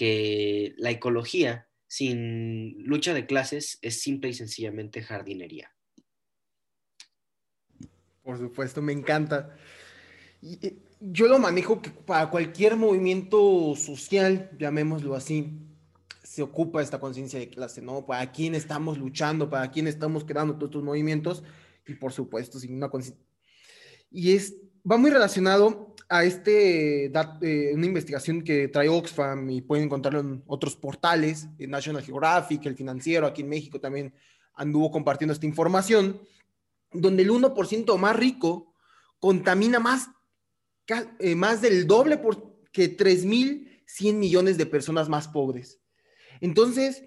que 0.00 0.74
la 0.78 0.90
ecología 0.90 1.68
sin 1.86 2.82
lucha 2.86 3.12
de 3.12 3.26
clases 3.26 3.78
es 3.82 4.00
simple 4.00 4.30
y 4.30 4.32
sencillamente 4.32 5.02
jardinería. 5.02 5.74
Por 8.22 8.38
supuesto, 8.38 8.80
me 8.80 8.94
encanta. 8.94 9.54
Eh, 10.40 10.78
yo 11.00 11.28
lo 11.28 11.38
manejo 11.38 11.82
que 11.82 11.90
para 11.90 12.30
cualquier 12.30 12.76
movimiento 12.76 13.74
social, 13.76 14.50
llamémoslo 14.58 15.14
así, 15.14 15.52
se 16.22 16.40
ocupa 16.40 16.80
esta 16.80 16.98
conciencia 16.98 17.38
de 17.38 17.50
clase, 17.50 17.82
¿no? 17.82 18.06
Para 18.06 18.32
quién 18.32 18.54
estamos 18.54 18.96
luchando, 18.96 19.50
para 19.50 19.70
quién 19.70 19.86
estamos 19.86 20.24
creando 20.24 20.54
todos 20.54 20.70
estos 20.70 20.82
movimientos 20.82 21.42
y 21.86 21.92
por 21.92 22.14
supuesto 22.14 22.58
sin 22.58 22.74
una 22.74 22.88
conciencia. 22.88 23.22
Y 24.10 24.32
es, 24.32 24.56
va 24.88 24.96
muy 24.96 25.10
relacionado 25.10 25.94
a 26.08 26.24
este, 26.24 27.06
eh, 27.06 27.72
una 27.72 27.86
investigación 27.86 28.42
que 28.42 28.68
trae 28.68 28.88
Oxfam 28.88 29.48
y 29.50 29.60
pueden 29.60 29.84
encontrarlo 29.84 30.20
en 30.20 30.42
otros 30.46 30.74
portales, 30.74 31.46
en 31.58 31.70
National 31.70 32.02
Geographic, 32.02 32.66
el 32.66 32.76
financiero, 32.76 33.26
aquí 33.26 33.42
en 33.42 33.48
México 33.48 33.80
también 33.80 34.12
anduvo 34.54 34.90
compartiendo 34.90 35.32
esta 35.32 35.46
información, 35.46 36.20
donde 36.92 37.22
el 37.22 37.30
1% 37.30 37.96
más 37.96 38.16
rico 38.16 38.74
contamina 39.20 39.78
más, 39.78 40.08
eh, 41.20 41.36
más 41.36 41.62
del 41.62 41.86
doble 41.86 42.18
por, 42.18 42.56
que 42.72 42.96
3.100 42.96 44.14
millones 44.14 44.58
de 44.58 44.66
personas 44.66 45.08
más 45.08 45.28
pobres. 45.28 45.78
Entonces, 46.40 47.04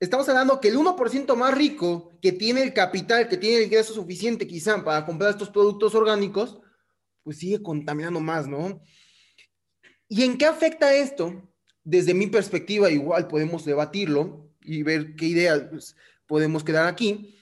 estamos 0.00 0.28
hablando 0.28 0.60
que 0.60 0.68
el 0.68 0.76
1% 0.76 1.36
más 1.36 1.54
rico 1.54 2.10
que 2.20 2.32
tiene 2.32 2.62
el 2.62 2.74
capital, 2.74 3.28
que 3.28 3.36
tiene 3.36 3.58
el 3.58 3.64
ingreso 3.66 3.94
suficiente 3.94 4.48
quizá 4.48 4.82
para 4.84 5.06
comprar 5.06 5.30
estos 5.30 5.50
productos 5.50 5.94
orgánicos, 5.94 6.60
pues 7.26 7.38
sigue 7.38 7.60
contaminando 7.60 8.20
más, 8.20 8.46
¿no? 8.46 8.80
¿Y 10.08 10.22
en 10.22 10.38
qué 10.38 10.46
afecta 10.46 10.94
esto? 10.94 11.42
Desde 11.82 12.14
mi 12.14 12.28
perspectiva, 12.28 12.88
igual 12.88 13.26
podemos 13.26 13.64
debatirlo 13.64 14.48
y 14.60 14.84
ver 14.84 15.16
qué 15.16 15.26
ideas 15.26 15.64
pues, 15.68 15.96
podemos 16.28 16.62
quedar 16.62 16.86
aquí. 16.86 17.36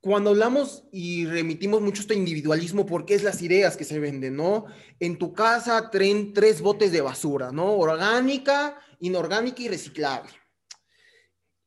Cuando 0.00 0.30
hablamos 0.30 0.84
y 0.92 1.26
remitimos 1.26 1.80
mucho 1.82 2.02
este 2.02 2.14
individualismo, 2.14 2.86
porque 2.86 3.14
es 3.14 3.24
las 3.24 3.42
ideas 3.42 3.76
que 3.76 3.82
se 3.82 3.98
venden, 3.98 4.36
¿no? 4.36 4.66
En 5.00 5.18
tu 5.18 5.32
casa 5.32 5.90
traen 5.90 6.32
tres 6.32 6.60
botes 6.60 6.92
de 6.92 7.00
basura, 7.00 7.50
¿no? 7.50 7.76
Orgánica, 7.76 8.80
inorgánica 9.00 9.62
y 9.62 9.68
reciclable. 9.68 10.30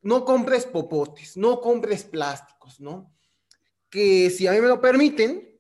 No 0.01 0.23
compres 0.23 0.63
popotes, 0.65 1.36
no 1.36 1.59
compres 1.59 2.05
plásticos, 2.05 2.79
¿no? 2.79 3.13
Que 3.89 4.29
si 4.29 4.47
a 4.47 4.53
mí 4.53 4.62
me 4.62 4.69
lo 4.69 4.79
permiten, 4.79 5.52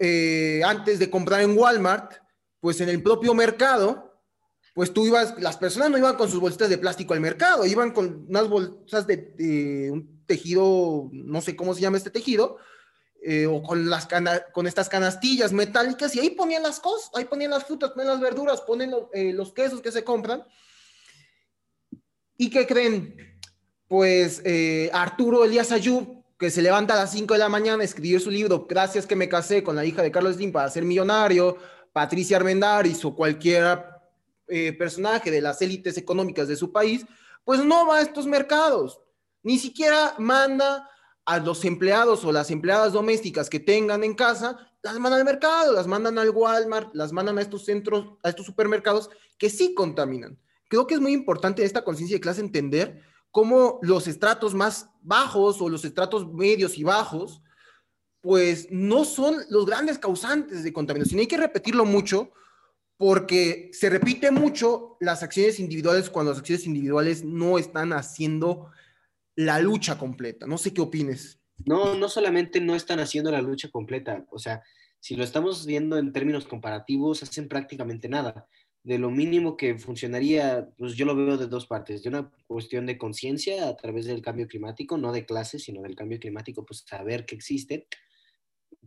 eh, 0.00 0.62
antes 0.64 0.98
de 0.98 1.10
comprar 1.10 1.42
en 1.42 1.56
Walmart, 1.56 2.14
pues 2.60 2.80
en 2.80 2.88
el 2.88 3.02
propio 3.02 3.34
mercado, 3.34 4.20
pues 4.74 4.92
tú 4.92 5.06
ibas, 5.06 5.40
las 5.40 5.56
personas 5.56 5.90
no 5.90 5.98
iban 5.98 6.16
con 6.16 6.30
sus 6.30 6.40
bolsitas 6.40 6.68
de 6.68 6.78
plástico 6.78 7.14
al 7.14 7.20
mercado, 7.20 7.64
iban 7.66 7.92
con 7.92 8.26
unas 8.28 8.48
bolsas 8.48 9.06
de, 9.06 9.90
un 9.92 10.24
tejido, 10.26 11.08
no 11.12 11.40
sé 11.40 11.56
cómo 11.56 11.74
se 11.74 11.80
llama 11.80 11.96
este 11.96 12.10
tejido, 12.10 12.58
eh, 13.22 13.46
o 13.46 13.62
con, 13.62 13.88
las 13.90 14.08
con 14.52 14.66
estas 14.66 14.88
canastillas 14.88 15.52
metálicas, 15.52 16.14
y 16.14 16.20
ahí 16.20 16.30
ponían 16.30 16.62
las 16.62 16.80
cosas, 16.80 17.10
ahí 17.14 17.24
ponían 17.24 17.50
las 17.50 17.64
frutas, 17.64 17.90
ponían 17.90 18.08
las 18.08 18.20
verduras, 18.20 18.60
ponen 18.62 18.92
eh, 19.12 19.32
los 19.32 19.52
quesos 19.52 19.80
que 19.80 19.92
se 19.92 20.04
compran. 20.04 20.44
¿Y 22.36 22.48
qué 22.48 22.66
creen? 22.66 23.16
Pues 23.86 24.42
Arturo 24.92 25.44
Elías 25.44 25.72
Ayub 25.72 26.19
que 26.40 26.50
se 26.50 26.62
levanta 26.62 26.94
a 26.94 26.96
las 26.96 27.12
5 27.12 27.34
de 27.34 27.38
la 27.38 27.50
mañana 27.50 27.82
a 27.82 27.84
escribir 27.84 28.18
su 28.18 28.30
libro, 28.30 28.66
Gracias 28.66 29.06
que 29.06 29.14
me 29.14 29.28
casé 29.28 29.62
con 29.62 29.76
la 29.76 29.84
hija 29.84 30.00
de 30.00 30.10
Carlos 30.10 30.36
Slim 30.36 30.52
para 30.52 30.70
ser 30.70 30.86
millonario, 30.86 31.58
Patricia 31.92 32.38
Armendáriz 32.38 33.04
o 33.04 33.14
cualquier 33.14 33.84
eh, 34.48 34.72
personaje 34.72 35.30
de 35.30 35.42
las 35.42 35.60
élites 35.60 35.98
económicas 35.98 36.48
de 36.48 36.56
su 36.56 36.72
país, 36.72 37.04
pues 37.44 37.62
no 37.62 37.86
va 37.86 37.98
a 37.98 38.00
estos 38.00 38.26
mercados. 38.26 39.02
Ni 39.42 39.58
siquiera 39.58 40.14
manda 40.16 40.88
a 41.26 41.38
los 41.40 41.62
empleados 41.66 42.24
o 42.24 42.32
las 42.32 42.50
empleadas 42.50 42.94
domésticas 42.94 43.50
que 43.50 43.60
tengan 43.60 44.02
en 44.02 44.14
casa, 44.14 44.56
las 44.80 44.98
mandan 44.98 45.20
al 45.20 45.26
mercado, 45.26 45.74
las 45.74 45.86
mandan 45.86 46.18
al 46.18 46.30
Walmart, 46.30 46.94
las 46.94 47.12
mandan 47.12 47.36
a 47.36 47.42
estos 47.42 47.66
centros, 47.66 48.16
a 48.22 48.30
estos 48.30 48.46
supermercados 48.46 49.10
que 49.36 49.50
sí 49.50 49.74
contaminan. 49.74 50.38
Creo 50.68 50.86
que 50.86 50.94
es 50.94 51.00
muy 51.00 51.12
importante 51.12 51.64
esta 51.64 51.84
conciencia 51.84 52.16
de 52.16 52.22
clase 52.22 52.40
entender 52.40 53.09
cómo 53.30 53.78
los 53.82 54.06
estratos 54.06 54.54
más 54.54 54.90
bajos 55.02 55.60
o 55.60 55.68
los 55.68 55.84
estratos 55.84 56.32
medios 56.32 56.76
y 56.78 56.84
bajos, 56.84 57.42
pues 58.20 58.68
no 58.70 59.04
son 59.04 59.36
los 59.48 59.66
grandes 59.66 59.98
causantes 59.98 60.62
de 60.62 60.72
contaminación. 60.72 61.20
Hay 61.20 61.26
que 61.26 61.36
repetirlo 61.36 61.84
mucho 61.84 62.32
porque 62.96 63.70
se 63.72 63.88
repite 63.88 64.30
mucho 64.30 64.96
las 65.00 65.22
acciones 65.22 65.58
individuales 65.58 66.10
cuando 66.10 66.32
las 66.32 66.40
acciones 66.40 66.66
individuales 66.66 67.24
no 67.24 67.58
están 67.58 67.92
haciendo 67.92 68.70
la 69.36 69.58
lucha 69.60 69.96
completa. 69.96 70.46
No 70.46 70.58
sé 70.58 70.74
qué 70.74 70.82
opines. 70.82 71.40
No, 71.64 71.94
no 71.94 72.08
solamente 72.08 72.60
no 72.60 72.74
están 72.74 73.00
haciendo 73.00 73.30
la 73.30 73.40
lucha 73.40 73.70
completa, 73.70 74.26
o 74.30 74.38
sea, 74.38 74.62
si 74.98 75.16
lo 75.16 75.24
estamos 75.24 75.64
viendo 75.64 75.96
en 75.96 76.12
términos 76.12 76.46
comparativos, 76.46 77.22
hacen 77.22 77.48
prácticamente 77.48 78.08
nada 78.08 78.46
de 78.82 78.98
lo 78.98 79.10
mínimo 79.10 79.56
que 79.56 79.78
funcionaría, 79.78 80.70
pues 80.78 80.94
yo 80.94 81.04
lo 81.04 81.14
veo 81.14 81.36
de 81.36 81.46
dos 81.46 81.66
partes, 81.66 82.02
de 82.02 82.08
una 82.08 82.30
cuestión 82.46 82.86
de 82.86 82.96
conciencia 82.96 83.68
a 83.68 83.76
través 83.76 84.06
del 84.06 84.22
cambio 84.22 84.46
climático, 84.46 84.96
no 84.96 85.12
de 85.12 85.26
clases, 85.26 85.64
sino 85.64 85.82
del 85.82 85.94
cambio 85.94 86.18
climático, 86.18 86.64
pues 86.64 86.84
saber 86.86 87.26
que 87.26 87.34
existe, 87.34 87.86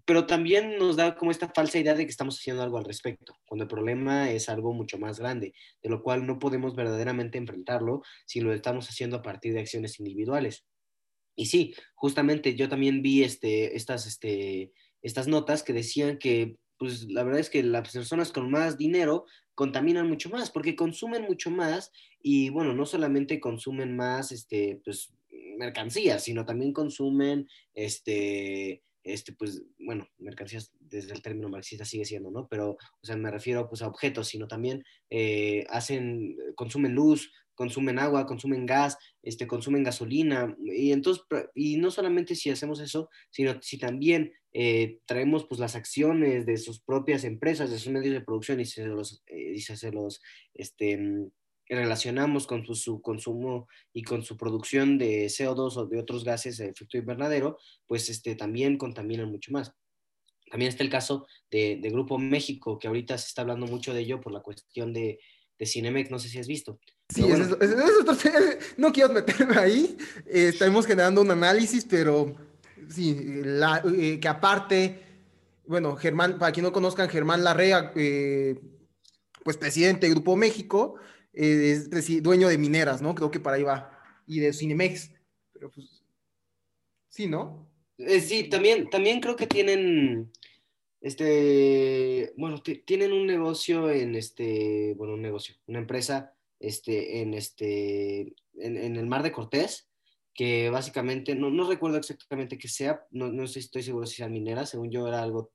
pero 0.05 0.25
también 0.25 0.77
nos 0.77 0.95
da 0.95 1.15
como 1.15 1.31
esta 1.31 1.49
falsa 1.49 1.79
idea 1.79 1.93
de 1.93 2.05
que 2.05 2.11
estamos 2.11 2.37
haciendo 2.37 2.63
algo 2.63 2.77
al 2.77 2.85
respecto, 2.85 3.35
cuando 3.45 3.63
el 3.63 3.69
problema 3.69 4.31
es 4.31 4.49
algo 4.49 4.73
mucho 4.73 4.97
más 4.97 5.19
grande, 5.19 5.53
de 5.81 5.89
lo 5.89 6.01
cual 6.01 6.25
no 6.25 6.39
podemos 6.39 6.75
verdaderamente 6.75 7.37
enfrentarlo 7.37 8.01
si 8.25 8.41
lo 8.41 8.53
estamos 8.53 8.89
haciendo 8.89 9.17
a 9.17 9.21
partir 9.21 9.53
de 9.53 9.61
acciones 9.61 9.99
individuales. 9.99 10.65
Y 11.35 11.45
sí, 11.45 11.73
justamente 11.95 12.55
yo 12.55 12.67
también 12.67 13.01
vi 13.01 13.23
este, 13.23 13.75
estas, 13.75 14.05
este, 14.05 14.71
estas 15.01 15.27
notas 15.27 15.63
que 15.63 15.73
decían 15.73 16.17
que 16.17 16.57
pues 16.77 17.09
la 17.09 17.23
verdad 17.23 17.39
es 17.39 17.49
que 17.49 17.63
las 17.63 17.91
personas 17.91 18.31
con 18.31 18.49
más 18.51 18.77
dinero 18.77 19.25
contaminan 19.55 20.07
mucho 20.07 20.29
más, 20.29 20.49
porque 20.49 20.75
consumen 20.75 21.23
mucho 21.23 21.51
más 21.51 21.91
y 22.21 22.49
bueno, 22.49 22.73
no 22.73 22.85
solamente 22.85 23.39
consumen 23.39 23.95
más, 23.95 24.31
este, 24.31 24.81
pues, 24.83 25.13
mercancías, 25.57 26.23
sino 26.23 26.45
también 26.45 26.73
consumen, 26.73 27.47
este, 27.73 28.81
este, 29.03 29.33
pues, 29.33 29.61
bueno, 29.77 30.07
mercancías 30.17 30.71
desde 30.79 31.13
el 31.13 31.21
término 31.21 31.49
marxista 31.49 31.85
sigue 31.85 32.05
siendo, 32.05 32.31
¿no? 32.31 32.47
Pero, 32.47 32.71
o 32.71 33.05
sea, 33.05 33.17
me 33.17 33.31
refiero 33.31 33.67
pues 33.67 33.81
a 33.81 33.87
objetos, 33.87 34.27
sino 34.29 34.47
también 34.47 34.83
eh, 35.09 35.65
hacen, 35.69 36.35
consumen 36.55 36.93
luz, 36.93 37.31
consumen 37.55 37.99
agua, 37.99 38.25
consumen 38.25 38.65
gas, 38.65 38.97
este, 39.21 39.47
consumen 39.47 39.83
gasolina, 39.83 40.55
y 40.59 40.91
entonces, 40.91 41.23
y 41.53 41.77
no 41.77 41.91
solamente 41.91 42.35
si 42.35 42.49
hacemos 42.49 42.79
eso, 42.79 43.09
sino 43.29 43.61
si 43.61 43.77
también 43.77 44.33
eh, 44.53 44.99
traemos 45.05 45.45
pues 45.45 45.59
las 45.59 45.75
acciones 45.75 46.45
de 46.45 46.57
sus 46.57 46.79
propias 46.79 47.23
empresas, 47.23 47.71
de 47.71 47.79
sus 47.79 47.91
medios 47.91 48.13
de 48.13 48.21
producción 48.21 48.59
y 48.59 48.65
se 48.65 48.85
los, 48.85 49.23
eh, 49.27 49.53
y 49.55 49.61
se 49.61 49.91
los 49.91 50.21
este, 50.53 51.31
relacionamos 51.67 52.47
con 52.47 52.65
su, 52.65 53.01
consumo 53.01 53.67
y 53.93 54.03
con 54.03 54.23
su 54.23 54.37
producción 54.37 54.97
de 54.97 55.25
CO2 55.25 55.77
o 55.77 55.85
de 55.85 55.99
otros 55.99 56.23
gases 56.23 56.57
de 56.57 56.67
efecto 56.67 56.97
invernadero, 56.97 57.57
pues 57.87 58.09
este, 58.09 58.35
también 58.35 58.77
contaminan 58.77 59.31
mucho 59.31 59.51
más. 59.51 59.73
También 60.49 60.69
está 60.69 60.83
el 60.83 60.89
caso 60.89 61.25
de, 61.49 61.79
Grupo 61.81 62.19
México, 62.19 62.77
que 62.77 62.87
ahorita 62.87 63.17
se 63.17 63.27
está 63.27 63.41
hablando 63.41 63.65
mucho 63.65 63.93
de 63.93 64.01
ello 64.01 64.21
por 64.21 64.33
la 64.33 64.41
cuestión 64.41 64.93
de, 64.93 65.19
de 65.59 65.65
Cinemex, 65.65 66.11
no 66.11 66.19
sé 66.19 66.29
si 66.29 66.39
has 66.39 66.47
visto. 66.47 66.79
Sí, 67.09 67.21
no 68.77 68.91
quiero 68.91 69.13
meterme 69.13 69.57
ahí, 69.57 69.97
eh, 70.25 70.49
estamos 70.49 70.85
generando 70.85 71.21
un 71.21 71.31
análisis, 71.31 71.85
pero 71.85 72.35
sí, 72.89 73.17
eh, 73.17 74.19
que 74.19 74.27
aparte, 74.27 74.99
bueno, 75.65 75.95
Germán, 75.95 76.37
para 76.39 76.51
quien 76.51 76.63
no 76.63 76.73
conozcan, 76.73 77.09
Germán 77.09 77.43
Larrea, 77.43 77.91
eh, 77.95 78.59
pues 79.43 79.57
presidente 79.57 80.07
de 80.07 80.13
Grupo 80.13 80.35
México, 80.35 80.95
es 81.33 81.89
dueño 82.21 82.47
de 82.47 82.57
mineras, 82.57 83.01
¿no? 83.01 83.15
Creo 83.15 83.31
que 83.31 83.39
para 83.39 83.57
ahí 83.57 83.63
va, 83.63 83.99
y 84.27 84.39
de 84.39 84.53
Cinemex, 84.53 85.11
pero 85.51 85.71
pues, 85.71 86.03
sí, 87.09 87.27
¿no? 87.27 87.69
sí, 87.97 88.45
también, 88.45 88.89
también 88.89 89.19
creo 89.19 89.35
que 89.35 89.47
tienen, 89.47 90.31
este, 91.03 92.33
bueno, 92.37 92.63
tienen 92.85 93.11
un 93.11 93.27
negocio 93.27 93.91
en 93.91 94.15
este, 94.15 94.93
bueno, 94.95 95.15
un 95.15 95.21
negocio, 95.21 95.53
una 95.67 95.79
empresa 95.79 96.33
este, 96.61 97.21
en, 97.21 97.33
este, 97.33 98.33
en, 98.55 98.95
el 98.95 99.05
Mar 99.05 99.21
de 99.21 99.33
Cortés, 99.33 99.89
que 100.33 100.69
básicamente, 100.69 101.35
no, 101.35 101.49
no 101.49 101.69
recuerdo 101.69 101.97
exactamente 101.97 102.57
qué 102.57 102.69
sea, 102.69 103.05
no, 103.11 103.27
no 103.27 103.43
estoy, 103.43 103.59
estoy 103.63 103.83
seguro 103.83 104.05
si 104.05 104.15
sea 104.15 104.29
minera, 104.29 104.65
según 104.65 104.91
yo 104.91 105.05
era 105.05 105.21
algo 105.21 105.51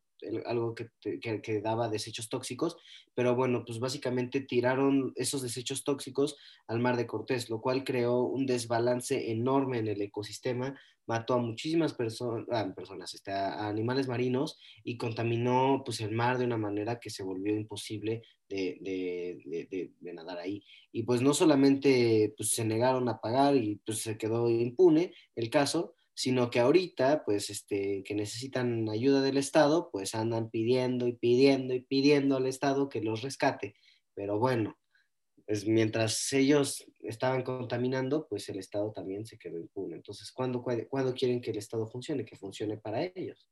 algo 0.47 0.75
que, 0.75 0.91
que, 1.21 1.61
daba 1.61 1.89
desechos 1.89 2.29
tóxicos, 2.29 2.77
pero 3.15 3.37
bueno, 3.37 3.65
pues 3.65 3.79
básicamente 3.79 4.41
tiraron 4.41 5.13
esos 5.15 5.43
desechos 5.43 5.85
tóxicos 5.85 6.37
al 6.67 6.81
mar 6.81 6.97
de 6.97 7.07
Cortés, 7.07 7.49
lo 7.49 7.61
cual 7.61 7.85
creó 7.85 8.23
un 8.23 8.45
desbalance 8.45 9.31
enorme 9.31 9.79
en 9.79 9.89
el 9.89 10.03
ecosistema, 10.03 10.79
mató 11.09 11.35
a 11.35 11.39
muchísimas 11.39 11.97
ah, 12.53 12.73
personas, 12.77 13.15
este, 13.15 13.33
a, 13.33 13.67
animales 13.67 14.07
marinos 14.07 14.59
y 14.85 14.99
contaminó 14.99 15.83
pues 15.85 16.01
el 16.01 16.13
mar 16.13 16.39
de 16.39 16.45
una 16.45 16.59
manera 16.59 17.01
que 17.01 17.11
se 17.11 17.25
volvió 17.25 17.57
imposible 17.57 18.23
de, 18.49 18.79
de, 18.81 19.91
de, 20.01 20.13
nadar 20.13 20.39
ahí. 20.39 20.63
Y 20.93 21.03
pues 21.03 21.23
no 21.23 21.35
solamente 21.35 22.35
pues, 22.37 22.51
se 22.51 22.65
negaron 22.65 23.09
a 23.09 23.21
pagar 23.21 23.57
y 23.57 23.81
pues 23.85 23.99
se 24.03 24.19
quedó 24.19 24.49
impune 24.51 25.15
el 25.35 25.51
caso, 25.51 25.95
sino 26.15 26.51
que 26.51 26.61
ahorita, 26.61 27.23
pues, 27.25 27.49
este, 27.49 28.03
que 28.05 28.15
necesitan 28.15 28.89
ayuda 28.89 29.23
del 29.23 29.37
Estado, 29.37 29.89
pues 29.93 30.17
andan 30.17 30.51
pidiendo 30.51 31.07
y 31.07 31.13
pidiendo 31.13 31.75
y 31.75 31.81
pidiendo 31.81 32.37
al 32.37 32.47
Estado 32.47 32.89
que 32.89 33.01
los 33.01 33.23
rescate. 33.23 33.77
Pero 34.15 34.39
bueno, 34.39 34.77
pues 35.49 35.67
mientras 35.67 36.31
ellos 36.35 36.85
estaban 37.01 37.43
contaminando, 37.43 38.27
pues 38.29 38.47
el 38.51 38.59
Estado 38.59 38.93
también 38.93 39.25
se 39.25 39.39
quedó 39.39 39.59
impune. 39.59 39.97
Entonces, 39.97 40.31
¿cuándo, 40.31 40.63
¿cuándo 40.63 41.15
quieren 41.15 41.41
que 41.41 41.53
el 41.53 41.57
Estado 41.57 41.87
funcione? 41.87 42.27
Que 42.27 42.37
funcione 42.37 42.77
para 42.77 43.03
ellos. 43.03 43.49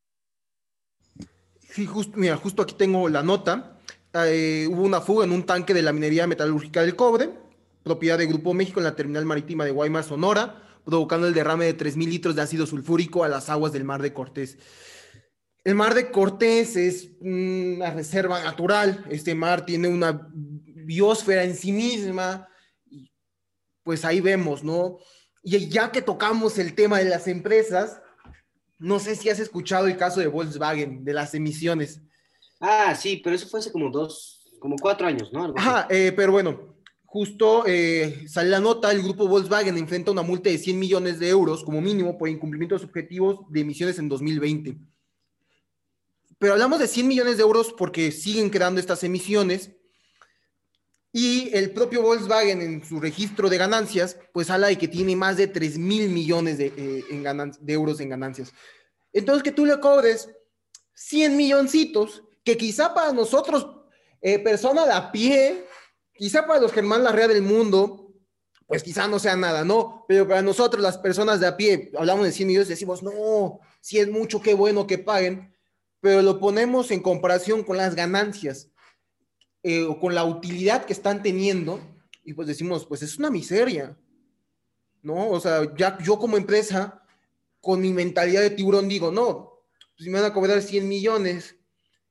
Sí, 1.59 1.87
justo, 1.87 2.19
mira, 2.19 2.37
justo 2.37 2.61
aquí 2.61 2.75
tengo 2.75 3.09
la 3.09 3.23
nota. 3.23 3.81
Eh, 4.27 4.69
hubo 4.71 4.83
una 4.83 5.01
fuga 5.01 5.25
en 5.25 5.33
un 5.33 5.47
tanque 5.47 5.73
de 5.73 5.81
la 5.81 5.95
minería 5.95 6.27
metalúrgica 6.27 6.83
del 6.83 6.97
cobre, 6.97 7.31
propiedad 7.83 8.19
de 8.19 8.27
Grupo 8.27 8.53
México 8.53 8.79
en 8.79 8.85
la 8.85 8.95
terminal 8.95 9.25
marítima 9.25 9.65
de 9.65 9.71
Guaymas, 9.71 10.05
Sonora 10.05 10.63
provocando 10.85 11.27
el 11.27 11.35
derrame 11.35 11.65
de 11.65 11.77
3.000 11.77 12.09
litros 12.09 12.37
de 12.37 12.43
ácido 12.43 12.67
sulfúrico 12.67 13.25
a 13.25 13.29
las 13.29 13.49
aguas 13.49 13.73
del 13.73 13.85
Mar 13.85 14.03
de 14.03 14.13
Cortés. 14.13 14.57
El 15.65 15.75
Mar 15.75 15.95
de 15.95 16.13
Cortés 16.13 16.77
es 16.77 17.11
una 17.21 17.91
reserva 17.91 18.45
natural. 18.45 19.05
Este 19.11 19.35
mar 19.35 19.67
tiene 19.67 19.89
una 19.89 20.29
biosfera 20.87 21.45
en 21.45 21.57
sí 21.57 21.73
misma. 21.73 22.49
Pues 23.83 24.05
ahí 24.05 24.21
vemos, 24.21 24.65
¿no? 24.65 24.99
Y 25.43 25.69
ya 25.69 25.93
que 25.93 26.03
tocamos 26.03 26.59
el 26.59 26.75
tema 26.75 26.99
de 26.99 27.05
las 27.05 27.29
empresas, 27.29 28.01
no 28.79 28.99
sé 28.99 29.15
si 29.15 29.29
has 29.29 29.39
escuchado 29.39 29.87
el 29.87 29.97
caso 29.97 30.21
de 30.21 30.27
Volkswagen, 30.27 31.05
de 31.05 31.13
las 31.13 31.35
emisiones. 31.35 32.01
Ah, 32.61 32.95
sí, 32.95 33.21
pero 33.23 33.37
eso 33.37 33.49
fue 33.49 33.61
hace 33.61 33.71
como 33.71 33.91
dos, 33.91 34.57
como 34.59 34.77
cuatro 34.77 35.07
años, 35.07 35.33
¿no? 35.33 35.55
Ajá, 35.57 35.87
eh, 35.91 36.13
pero 36.17 36.33
bueno, 36.33 36.77
justo 37.05 37.65
eh, 37.67 38.27
sale 38.29 38.51
la 38.51 38.61
nota, 38.61 38.91
el 38.91 39.03
grupo 39.03 39.29
Volkswagen 39.29 39.79
enfrenta 39.79 40.11
una 40.11 40.23
multa 40.23 40.51
de 40.51 40.59
100 40.59 40.79
millones 40.79 41.19
de 41.19 41.29
euros 41.29 41.63
como 41.63 41.81
mínimo 41.81 42.19
por 42.19 42.29
incumplimiento 42.29 42.75
de 42.75 42.81
sus 42.81 42.89
objetivos 42.89 43.41
de 43.51 43.61
emisiones 43.61 43.99
en 43.99 44.09
2020. 44.09 44.77
Pero 46.39 46.53
hablamos 46.53 46.81
de 46.81 46.89
100 46.89 47.09
millones 47.09 47.37
de 47.37 47.43
euros 47.43 47.73
porque 47.77 48.11
siguen 48.11 48.51
creando 48.51 48.81
estas 48.81 49.05
emisiones 49.05 49.76
y 51.19 51.49
el 51.55 51.71
propio 51.71 52.03
Volkswagen 52.03 52.61
en 52.61 52.85
su 52.85 53.01
registro 53.01 53.49
de 53.49 53.57
ganancias, 53.57 54.19
pues 54.35 54.51
habla 54.51 54.67
de 54.67 54.77
que 54.77 54.87
tiene 54.87 55.17
más 55.17 55.39
de 55.39 55.47
3 55.47 55.79
mil 55.79 56.11
millones 56.11 56.59
de, 56.59 56.67
eh, 56.77 57.05
de 57.59 57.73
euros 57.73 58.01
en 58.01 58.11
ganancias. 58.11 58.53
Entonces 59.15 59.43
que 59.43 59.51
tú 59.51 59.65
le 59.65 59.81
cobres 59.81 60.29
100 60.93 61.35
milloncitos, 61.35 62.23
que 62.45 62.59
quizá 62.59 62.93
para 62.93 63.15
nosotros, 63.15 63.67
eh, 64.21 64.39
persona 64.41 64.85
de 64.85 64.93
a 64.93 65.11
pie, 65.11 65.65
quizá 66.13 66.47
para 66.47 66.61
los 66.61 66.71
Germán 66.71 67.03
Larrea 67.03 67.29
del 67.29 67.41
mundo, 67.41 68.13
pues 68.67 68.83
quizá 68.83 69.09
no 69.09 69.19
sea 69.19 69.37
nada, 69.37 69.65
¿no? 69.65 70.05
Pero 70.07 70.29
para 70.29 70.43
nosotros, 70.43 70.83
las 70.83 70.99
personas 70.99 71.41
de 71.41 71.47
a 71.47 71.57
pie, 71.57 71.93
hablamos 71.97 72.27
de 72.27 72.33
100 72.33 72.47
millones, 72.47 72.69
decimos, 72.69 73.03
no, 73.03 73.61
si 73.81 73.99
es 73.99 74.11
mucho, 74.11 74.43
qué 74.43 74.53
bueno 74.53 74.87
que 74.87 74.99
paguen, 74.99 75.57
pero 75.99 76.21
lo 76.21 76.39
ponemos 76.39 76.91
en 76.91 77.01
comparación 77.01 77.65
con 77.65 77.79
las 77.79 77.95
ganancias 77.95 78.69
eh, 79.69 79.83
o 79.83 79.99
con 79.99 80.15
la 80.15 80.25
utilidad 80.25 80.85
que 80.85 80.93
están 80.93 81.25
teniendo, 81.25 81.81
y 82.23 82.35
pues 82.35 82.47
decimos, 82.47 82.87
pues 82.87 83.03
es 83.03 83.19
una 83.19 83.31
miseria, 83.31 83.99
¿no? 85.03 85.29
O 85.29 85.41
sea, 85.41 85.75
ya 85.75 85.99
yo 85.99 86.21
como 86.21 86.37
empresa, 86.37 87.03
con 87.61 87.81
mi 87.81 87.93
mentalidad 87.93 88.43
de 88.43 88.51
tiburón, 88.51 88.89
digo, 88.89 89.11
no, 89.11 89.65
si 89.99 90.09
me 90.09 90.21
van 90.21 90.31
a 90.31 90.33
cobrar 90.33 90.63
100 90.63 90.87
millones 90.87 91.57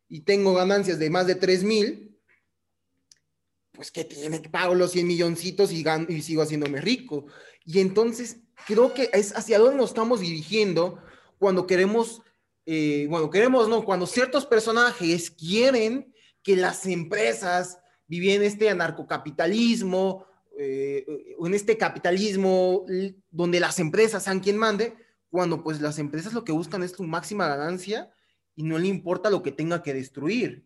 y 0.10 0.20
tengo 0.26 0.54
ganancias 0.54 1.00
de 1.00 1.10
más 1.10 1.28
de 1.28 1.36
3 1.36 1.64
mil, 1.64 2.20
pues 3.72 3.90
que 3.90 4.04
tiene 4.04 4.42
que 4.42 4.50
pago 4.50 4.76
los 4.76 4.92
100 4.92 5.08
milloncitos 5.08 5.72
y, 5.72 5.86
y 6.10 6.22
sigo 6.24 6.42
haciéndome 6.42 6.82
rico. 6.82 7.28
Y 7.64 7.80
entonces 7.80 8.42
creo 8.68 8.94
que 8.94 9.10
es 9.14 9.34
hacia 9.34 9.60
dónde 9.60 9.78
nos 9.78 9.92
estamos 9.92 10.20
dirigiendo 10.20 11.02
cuando 11.38 11.66
queremos, 11.66 12.22
eh, 12.66 13.08
bueno, 13.10 13.30
queremos, 13.30 13.70
no, 13.70 13.86
cuando 13.86 14.08
ciertos 14.08 14.46
personajes 14.46 15.32
quieren 15.32 16.14
que 16.46 16.56
las 16.56 16.86
empresas 16.86 17.80
viven 18.08 18.44
este 18.44 18.70
anarcocapitalismo, 18.70 20.28
eh, 20.60 21.04
en 21.44 21.54
este 21.56 21.76
capitalismo 21.76 22.86
donde 23.32 23.60
las 23.60 23.80
empresas 23.80 24.24
sean 24.24 24.40
quien 24.40 24.56
mande, 24.56 24.96
cuando 25.32 25.64
pues 25.64 25.82
las 25.82 25.98
empresas 25.98 26.34
lo 26.34 26.44
que 26.46 26.52
buscan 26.52 26.84
es 26.84 26.92
su 26.92 27.04
máxima 27.04 27.48
ganancia 27.48 28.12
y 28.56 28.62
no 28.62 28.78
le 28.78 28.88
importa 28.88 29.32
lo 29.32 29.42
que 29.42 29.52
tenga 29.52 29.82
que 29.82 29.96
destruir. 29.96 30.64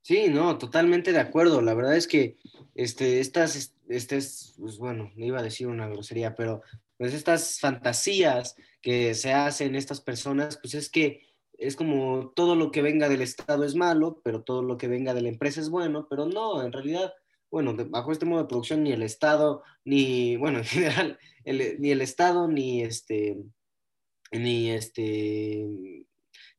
Sí, 0.00 0.28
no, 0.30 0.56
totalmente 0.56 1.12
de 1.12 1.20
acuerdo. 1.20 1.60
La 1.60 1.74
verdad 1.74 1.94
es 1.94 2.08
que 2.08 2.38
este, 2.74 3.20
estas, 3.20 3.74
este 3.88 4.18
pues 4.58 4.78
bueno, 4.78 5.12
no 5.14 5.26
iba 5.26 5.40
a 5.40 5.42
decir 5.42 5.66
una 5.66 5.88
grosería, 5.88 6.34
pero 6.34 6.62
pues 6.96 7.12
estas 7.12 7.60
fantasías 7.60 8.56
que 8.80 9.14
se 9.14 9.34
hacen 9.34 9.74
estas 9.74 10.00
personas, 10.00 10.56
pues 10.56 10.72
es 10.72 10.88
que 10.88 11.27
es 11.58 11.74
como 11.76 12.32
todo 12.34 12.54
lo 12.54 12.70
que 12.70 12.82
venga 12.82 13.08
del 13.08 13.20
Estado 13.20 13.64
es 13.64 13.74
malo, 13.74 14.20
pero 14.24 14.42
todo 14.42 14.62
lo 14.62 14.78
que 14.78 14.88
venga 14.88 15.12
de 15.12 15.22
la 15.22 15.28
empresa 15.28 15.60
es 15.60 15.68
bueno, 15.68 16.06
pero 16.08 16.26
no, 16.26 16.62
en 16.62 16.72
realidad, 16.72 17.12
bueno, 17.50 17.74
bajo 17.90 18.12
este 18.12 18.26
modo 18.26 18.42
de 18.42 18.48
producción 18.48 18.84
ni 18.84 18.92
el 18.92 19.02
Estado, 19.02 19.62
ni, 19.84 20.36
bueno, 20.36 20.58
en 20.60 20.64
general, 20.64 21.18
ni 21.44 21.90
el 21.90 22.00
Estado, 22.00 22.46
ni 22.46 22.82
este, 22.82 23.36
ni 24.30 24.70
este, 24.70 25.66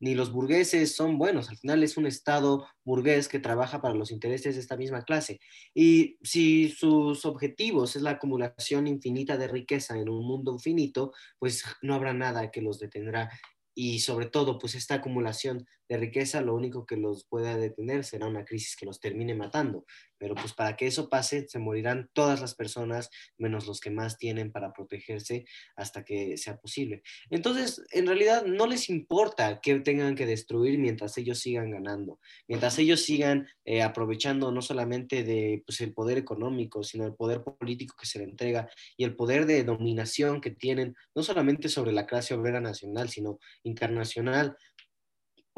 ni 0.01 0.15
los 0.15 0.31
burgueses 0.31 0.95
son 0.95 1.17
buenos. 1.17 1.49
Al 1.49 1.57
final 1.57 1.83
es 1.83 1.97
un 1.97 2.05
Estado 2.05 2.67
burgués 2.83 3.27
que 3.27 3.39
trabaja 3.39 3.81
para 3.81 3.95
los 3.95 4.11
intereses 4.11 4.55
de 4.55 4.61
esta 4.61 4.77
misma 4.77 5.03
clase. 5.03 5.39
Y 5.73 6.17
si 6.21 6.69
sus 6.69 7.25
objetivos 7.25 7.95
es 7.95 8.01
la 8.01 8.11
acumulación 8.11 8.87
infinita 8.87 9.37
de 9.37 9.47
riqueza 9.47 9.97
en 9.97 10.09
un 10.09 10.25
mundo 10.25 10.57
finito, 10.57 11.13
pues 11.37 11.63
no 11.81 11.95
habrá 11.95 12.13
nada 12.13 12.51
que 12.51 12.61
los 12.61 12.79
detendrá. 12.79 13.29
Y 13.75 13.99
sobre 13.99 14.27
todo, 14.27 14.59
pues 14.59 14.75
esta 14.75 14.95
acumulación 14.95 15.65
de 15.89 15.97
riqueza, 15.97 16.41
lo 16.41 16.55
único 16.55 16.85
que 16.85 16.95
los 16.95 17.25
pueda 17.25 17.57
detener 17.57 18.05
será 18.05 18.27
una 18.27 18.45
crisis 18.45 18.75
que 18.75 18.85
los 18.85 18.99
termine 18.99 19.33
matando. 19.33 19.85
Pero 20.19 20.35
pues 20.35 20.53
para 20.53 20.75
que 20.75 20.85
eso 20.85 21.09
pase, 21.09 21.47
se 21.47 21.59
morirán 21.59 22.09
todas 22.13 22.41
las 22.41 22.53
personas, 22.53 23.09
menos 23.37 23.65
los 23.65 23.79
que 23.79 23.89
más 23.89 24.17
tienen 24.17 24.51
para 24.51 24.71
protegerse 24.71 25.45
hasta 25.75 26.03
que 26.03 26.37
sea 26.37 26.57
posible. 26.57 27.01
Entonces, 27.31 27.81
en 27.91 28.05
realidad 28.05 28.45
no 28.45 28.67
les 28.67 28.89
importa 28.89 29.61
que 29.61 29.79
tengan 29.79 30.15
que 30.15 30.27
destruir 30.27 30.77
mientras 30.77 31.17
ellos 31.17 31.39
sigan 31.39 31.71
ganando, 31.71 32.19
mientras 32.47 32.77
ellos 32.77 33.01
sigan 33.01 33.47
eh, 33.65 33.81
aprovechando 33.81 34.51
no 34.51 34.61
solamente 34.61 35.23
de 35.23 35.63
pues, 35.65 35.81
el 35.81 35.93
poder 35.93 36.17
económico, 36.17 36.83
sino 36.83 37.05
el 37.05 37.15
poder 37.15 37.41
político 37.41 37.95
que 37.99 38.05
se 38.05 38.19
le 38.19 38.25
entrega 38.25 38.69
y 38.95 39.05
el 39.05 39.15
poder 39.15 39.47
de 39.47 39.63
dominación 39.63 40.41
que 40.41 40.51
tienen, 40.51 40.95
no 41.15 41.23
solamente 41.23 41.67
sobre 41.67 41.93
la 41.93 42.05
clase 42.05 42.35
obrera 42.35 42.61
nacional, 42.61 43.09
sino 43.09 43.39
internacional 43.63 44.55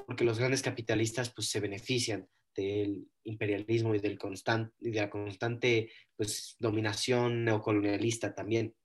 porque 0.06 0.24
los 0.24 0.40
grandes 0.40 0.62
capitalistas 0.62 1.30
pues 1.30 1.50
se 1.50 1.60
benefician 1.60 2.28
del 2.56 3.08
imperialismo 3.24 3.96
y, 3.96 4.00
del 4.00 4.20
y 4.80 4.92
de 4.92 5.00
la 5.00 5.10
constante 5.10 5.92
pues, 6.16 6.56
dominación 6.60 7.46
neocolonialista 7.46 8.34
también. 8.34 8.76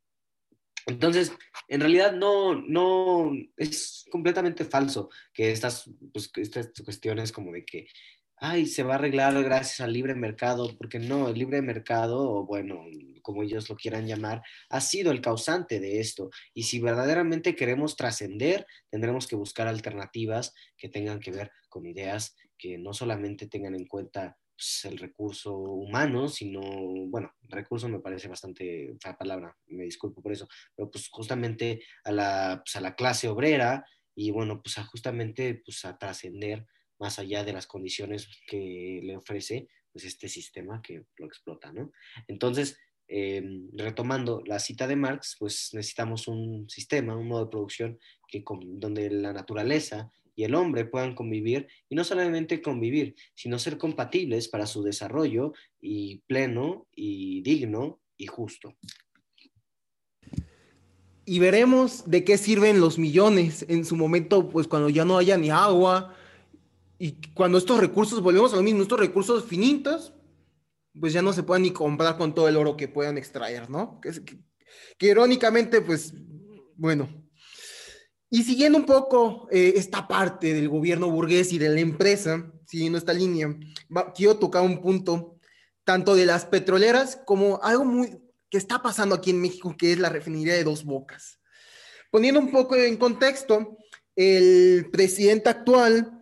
Entonces, 0.86 1.32
en 1.66 1.80
realidad 1.80 2.12
no, 2.12 2.54
no, 2.54 3.32
es 3.56 4.04
completamente 4.08 4.64
falso 4.64 5.10
que 5.34 5.50
estas, 5.50 5.90
pues, 6.12 6.30
estas 6.36 6.70
cuestiones 6.84 7.32
como 7.32 7.52
de 7.52 7.64
que, 7.64 7.88
ay, 8.36 8.66
se 8.66 8.82
va 8.82 8.94
a 8.94 8.98
arreglar 8.98 9.42
gracias 9.42 9.80
al 9.80 9.92
libre 9.92 10.14
mercado, 10.14 10.76
porque 10.76 10.98
no, 10.98 11.28
el 11.28 11.38
libre 11.38 11.62
mercado, 11.62 12.30
o 12.30 12.46
bueno, 12.46 12.84
como 13.22 13.42
ellos 13.42 13.68
lo 13.68 13.76
quieran 13.76 14.06
llamar, 14.06 14.42
ha 14.70 14.80
sido 14.80 15.10
el 15.10 15.20
causante 15.20 15.80
de 15.80 16.00
esto. 16.00 16.30
Y 16.54 16.64
si 16.64 16.80
verdaderamente 16.80 17.56
queremos 17.56 17.96
trascender, 17.96 18.66
tendremos 18.90 19.26
que 19.26 19.36
buscar 19.36 19.66
alternativas 19.68 20.54
que 20.76 20.88
tengan 20.88 21.18
que 21.20 21.32
ver 21.32 21.50
con 21.68 21.86
ideas 21.86 22.36
que 22.58 22.78
no 22.78 22.92
solamente 22.92 23.48
tengan 23.48 23.74
en 23.74 23.86
cuenta 23.86 24.36
pues, 24.56 24.84
el 24.84 24.98
recurso 24.98 25.56
humano, 25.56 26.28
sino, 26.28 26.60
bueno, 27.08 27.32
recurso 27.42 27.88
me 27.88 28.00
parece 28.00 28.28
bastante 28.28 28.94
fea 29.00 29.16
palabra, 29.16 29.56
me 29.66 29.84
disculpo 29.84 30.22
por 30.22 30.32
eso, 30.32 30.48
pero 30.74 30.90
pues 30.90 31.08
justamente 31.08 31.82
a 32.04 32.12
la, 32.12 32.62
pues, 32.64 32.76
a 32.76 32.80
la 32.80 32.94
clase 32.94 33.28
obrera 33.28 33.84
y 34.14 34.30
bueno, 34.30 34.62
pues 34.62 34.78
a 34.78 34.84
justamente 34.84 35.62
pues 35.64 35.84
a 35.84 35.98
trascender 35.98 36.66
más 36.98 37.18
allá 37.18 37.44
de 37.44 37.52
las 37.52 37.66
condiciones 37.66 38.28
que 38.46 39.00
le 39.02 39.16
ofrece 39.16 39.68
pues 39.92 40.04
este 40.04 40.28
sistema 40.28 40.82
que 40.82 41.04
lo 41.16 41.26
explota, 41.26 41.72
¿no? 41.72 41.90
Entonces, 42.28 42.78
em, 43.08 43.70
retomando 43.72 44.42
la 44.44 44.58
cita 44.58 44.86
de 44.86 44.96
Marx, 44.96 45.36
pues 45.38 45.70
necesitamos 45.72 46.28
un 46.28 46.68
sistema, 46.68 47.16
un 47.16 47.28
modo 47.28 47.44
de 47.44 47.50
producción 47.50 47.98
que 48.28 48.44
donde 48.46 49.10
la 49.10 49.32
naturaleza 49.32 50.10
y 50.34 50.44
el 50.44 50.54
hombre 50.54 50.84
puedan 50.84 51.14
convivir 51.14 51.66
y 51.88 51.94
no 51.94 52.04
solamente 52.04 52.60
convivir, 52.60 53.14
sino 53.34 53.58
ser 53.58 53.78
compatibles 53.78 54.48
para 54.48 54.66
su 54.66 54.82
desarrollo 54.82 55.54
y 55.80 56.18
pleno 56.26 56.86
y 56.94 57.40
digno 57.40 58.00
y 58.18 58.26
justo. 58.26 58.76
Y 61.24 61.38
veremos 61.38 62.08
de 62.08 62.22
qué 62.22 62.38
sirven 62.38 62.80
los 62.80 62.98
millones 62.98 63.64
en 63.68 63.84
su 63.84 63.96
momento, 63.96 64.48
pues 64.48 64.68
cuando 64.68 64.90
ya 64.90 65.04
no 65.04 65.16
haya 65.18 65.38
ni 65.38 65.50
agua 65.50 66.14
y 66.98 67.20
cuando 67.34 67.58
estos 67.58 67.78
recursos, 67.78 68.22
volvemos 68.22 68.52
a 68.52 68.56
lo 68.56 68.62
mismo, 68.62 68.82
estos 68.82 69.00
recursos 69.00 69.44
finitos, 69.44 70.14
pues 70.98 71.12
ya 71.12 71.22
no 71.22 71.32
se 71.32 71.42
puedan 71.42 71.62
ni 71.62 71.70
comprar 71.70 72.16
con 72.16 72.34
todo 72.34 72.48
el 72.48 72.56
oro 72.56 72.76
que 72.76 72.88
puedan 72.88 73.18
extraer, 73.18 73.68
¿no? 73.68 74.00
Que, 74.00 74.12
irónicamente, 75.06 75.82
pues, 75.82 76.14
bueno, 76.74 77.08
y 78.30 78.42
siguiendo 78.42 78.78
un 78.78 78.86
poco 78.86 79.46
eh, 79.50 79.74
esta 79.76 80.08
parte 80.08 80.54
del 80.54 80.68
gobierno 80.68 81.10
burgués 81.10 81.52
y 81.52 81.58
de 81.58 81.68
la 81.68 81.80
empresa, 81.80 82.50
siguiendo 82.66 82.98
esta 82.98 83.12
línea, 83.12 83.56
quiero 84.14 84.36
tocar 84.36 84.62
un 84.62 84.80
punto 84.80 85.38
tanto 85.84 86.16
de 86.16 86.26
las 86.26 86.44
petroleras 86.44 87.20
como 87.24 87.60
algo 87.62 87.84
muy 87.84 88.18
que 88.50 88.58
está 88.58 88.82
pasando 88.82 89.14
aquí 89.14 89.30
en 89.30 89.40
México, 89.40 89.74
que 89.76 89.92
es 89.92 89.98
la 89.98 90.08
refinería 90.08 90.54
de 90.54 90.64
Dos 90.64 90.84
Bocas. 90.84 91.40
Poniendo 92.10 92.40
un 92.40 92.50
poco 92.50 92.76
en 92.76 92.96
contexto, 92.96 93.76
el 94.14 94.88
presidente 94.90 95.48
actual, 95.48 96.15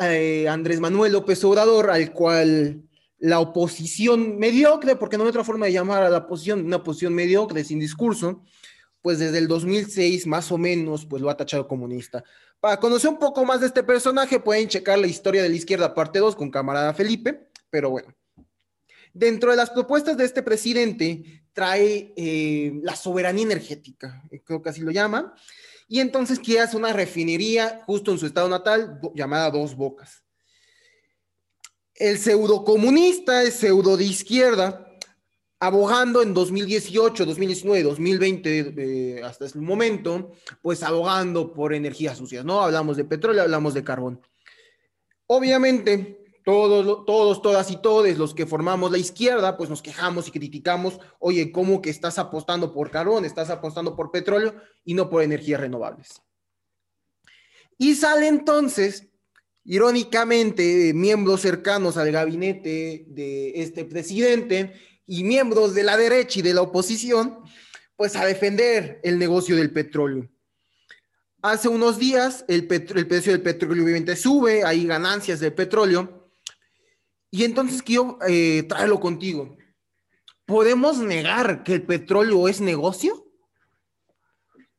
eh, 0.00 0.48
Andrés 0.48 0.80
Manuel 0.80 1.12
López 1.12 1.42
Obrador, 1.44 1.90
al 1.90 2.12
cual 2.12 2.82
la 3.18 3.38
oposición 3.38 4.38
mediocre, 4.38 4.96
porque 4.96 5.16
no 5.16 5.24
hay 5.24 5.30
otra 5.30 5.44
forma 5.44 5.66
de 5.66 5.72
llamar 5.72 6.02
a 6.02 6.10
la 6.10 6.18
oposición, 6.18 6.64
una 6.64 6.76
oposición 6.76 7.14
mediocre, 7.14 7.62
sin 7.62 7.78
discurso, 7.78 8.42
pues 9.00 9.18
desde 9.18 9.38
el 9.38 9.48
2006 9.48 10.26
más 10.26 10.50
o 10.50 10.58
menos, 10.58 11.06
pues 11.06 11.22
lo 11.22 11.30
ha 11.30 11.36
tachado 11.36 11.68
comunista. 11.68 12.24
Para 12.60 12.78
conocer 12.78 13.10
un 13.10 13.18
poco 13.18 13.44
más 13.44 13.60
de 13.60 13.66
este 13.66 13.82
personaje, 13.82 14.40
pueden 14.40 14.68
checar 14.68 14.98
la 14.98 15.06
historia 15.06 15.42
de 15.42 15.48
la 15.48 15.56
izquierda 15.56 15.94
parte 15.94 16.18
2 16.18 16.36
con 16.36 16.50
camarada 16.50 16.94
Felipe, 16.94 17.48
pero 17.70 17.90
bueno. 17.90 18.14
Dentro 19.14 19.50
de 19.50 19.56
las 19.56 19.70
propuestas 19.70 20.16
de 20.16 20.24
este 20.24 20.42
presidente 20.42 21.44
trae 21.52 22.14
eh, 22.16 22.72
la 22.82 22.96
soberanía 22.96 23.44
energética, 23.44 24.22
eh, 24.30 24.40
creo 24.42 24.62
que 24.62 24.70
así 24.70 24.80
lo 24.80 24.90
llaman, 24.90 25.32
y 25.92 26.00
entonces 26.00 26.38
hacer 26.58 26.80
una 26.80 26.94
refinería 26.94 27.82
justo 27.84 28.12
en 28.12 28.18
su 28.18 28.24
estado 28.24 28.48
natal 28.48 28.98
llamada 29.14 29.50
Dos 29.50 29.76
Bocas. 29.76 30.24
El 31.94 32.16
pseudo 32.16 32.64
comunista, 32.64 33.42
el 33.42 33.52
pseudo 33.52 33.98
de 33.98 34.04
izquierda, 34.04 34.90
abogando 35.60 36.22
en 36.22 36.32
2018, 36.32 37.26
2019, 37.26 37.82
2020, 37.82 39.22
hasta 39.22 39.44
ese 39.44 39.58
momento, 39.58 40.32
pues 40.62 40.82
abogando 40.82 41.52
por 41.52 41.74
energías 41.74 42.16
sucias, 42.16 42.42
¿no? 42.42 42.62
Hablamos 42.62 42.96
de 42.96 43.04
petróleo, 43.04 43.42
hablamos 43.42 43.74
de 43.74 43.84
carbón. 43.84 44.18
Obviamente, 45.26 46.21
todos, 46.44 47.04
todos, 47.06 47.42
todas 47.42 47.70
y 47.70 47.76
todos 47.76 48.16
los 48.18 48.34
que 48.34 48.46
formamos 48.46 48.90
la 48.90 48.98
izquierda, 48.98 49.56
pues 49.56 49.70
nos 49.70 49.82
quejamos 49.82 50.28
y 50.28 50.32
criticamos, 50.32 50.98
oye, 51.18 51.52
¿cómo 51.52 51.80
que 51.80 51.90
estás 51.90 52.18
apostando 52.18 52.72
por 52.72 52.90
carbón, 52.90 53.24
estás 53.24 53.50
apostando 53.50 53.94
por 53.94 54.10
petróleo 54.10 54.54
y 54.84 54.94
no 54.94 55.08
por 55.08 55.22
energías 55.22 55.60
renovables? 55.60 56.20
Y 57.78 57.94
sale 57.94 58.28
entonces, 58.28 59.08
irónicamente, 59.64 60.92
miembros 60.94 61.40
cercanos 61.40 61.96
al 61.96 62.12
gabinete 62.12 63.04
de 63.08 63.52
este 63.56 63.84
presidente, 63.84 64.72
y 65.06 65.24
miembros 65.24 65.74
de 65.74 65.82
la 65.82 65.96
derecha 65.96 66.38
y 66.38 66.42
de 66.42 66.54
la 66.54 66.62
oposición, 66.62 67.38
pues 67.96 68.16
a 68.16 68.24
defender 68.24 69.00
el 69.02 69.18
negocio 69.18 69.56
del 69.56 69.72
petróleo. 69.72 70.28
Hace 71.42 71.68
unos 71.68 71.98
días 71.98 72.44
el, 72.48 72.68
el 72.70 73.06
precio 73.06 73.32
del 73.32 73.42
petróleo 73.42 73.84
obviamente 73.84 74.16
sube, 74.16 74.64
hay 74.64 74.86
ganancias 74.86 75.40
del 75.40 75.52
petróleo, 75.52 76.21
y 77.32 77.44
entonces 77.44 77.82
quiero 77.82 78.18
eh, 78.28 78.62
traerlo 78.68 79.00
contigo. 79.00 79.56
¿Podemos 80.44 80.98
negar 80.98 81.64
que 81.64 81.72
el 81.72 81.82
petróleo 81.82 82.46
es 82.46 82.60
negocio? 82.60 83.26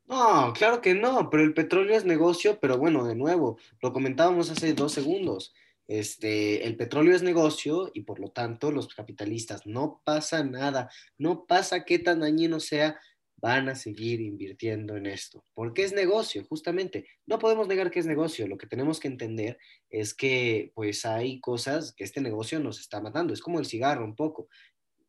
No, 0.05 0.53
claro 0.53 0.79
que 0.79 0.93
no, 0.93 1.31
pero 1.31 1.43
el 1.43 1.55
petróleo 1.55 1.97
es 1.97 2.05
negocio, 2.05 2.59
pero 2.61 2.77
bueno, 2.77 3.05
de 3.05 3.15
nuevo, 3.15 3.57
lo 3.81 3.91
comentábamos 3.91 4.51
hace 4.51 4.73
dos 4.73 4.93
segundos. 4.93 5.53
Este, 5.87 6.65
el 6.65 6.77
petróleo 6.77 7.15
es 7.15 7.23
negocio 7.23 7.89
y 7.93 8.01
por 8.01 8.19
lo 8.19 8.29
tanto 8.29 8.71
los 8.71 8.93
capitalistas 8.93 9.65
no 9.65 10.01
pasa 10.03 10.43
nada, 10.43 10.91
no 11.17 11.45
pasa 11.45 11.85
qué 11.85 11.97
tan 11.97 12.19
dañino 12.19 12.59
sea, 12.59 12.99
van 13.43 13.67
a 13.67 13.75
seguir 13.75 14.21
invirtiendo 14.21 14.95
en 14.95 15.05
esto, 15.05 15.43
porque 15.53 15.83
es 15.83 15.91
negocio, 15.91 16.45
justamente. 16.45 17.05
No 17.25 17.39
podemos 17.39 17.67
negar 17.67 17.91
que 17.91 17.99
es 17.99 18.05
negocio, 18.05 18.47
lo 18.47 18.57
que 18.57 18.67
tenemos 18.67 19.01
que 19.01 19.09
entender 19.09 19.57
es 19.89 20.13
que 20.13 20.71
pues 20.73 21.05
hay 21.05 21.41
cosas 21.41 21.93
que 21.93 22.05
este 22.05 22.21
negocio 22.21 22.61
nos 22.61 22.79
está 22.79 23.01
matando, 23.01 23.33
es 23.33 23.41
como 23.41 23.59
el 23.59 23.65
cigarro 23.65 24.05
un 24.05 24.15
poco. 24.15 24.47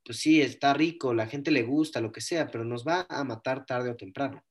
Pues 0.04 0.18
sí, 0.18 0.42
está 0.42 0.74
rico, 0.74 1.14
la 1.14 1.28
gente 1.28 1.52
le 1.52 1.62
gusta, 1.62 2.00
lo 2.00 2.10
que 2.10 2.20
sea, 2.20 2.48
pero 2.50 2.64
nos 2.64 2.84
va 2.84 3.06
a 3.08 3.22
matar 3.22 3.64
tarde 3.66 3.90
o 3.90 3.96
temprano, 3.96 4.44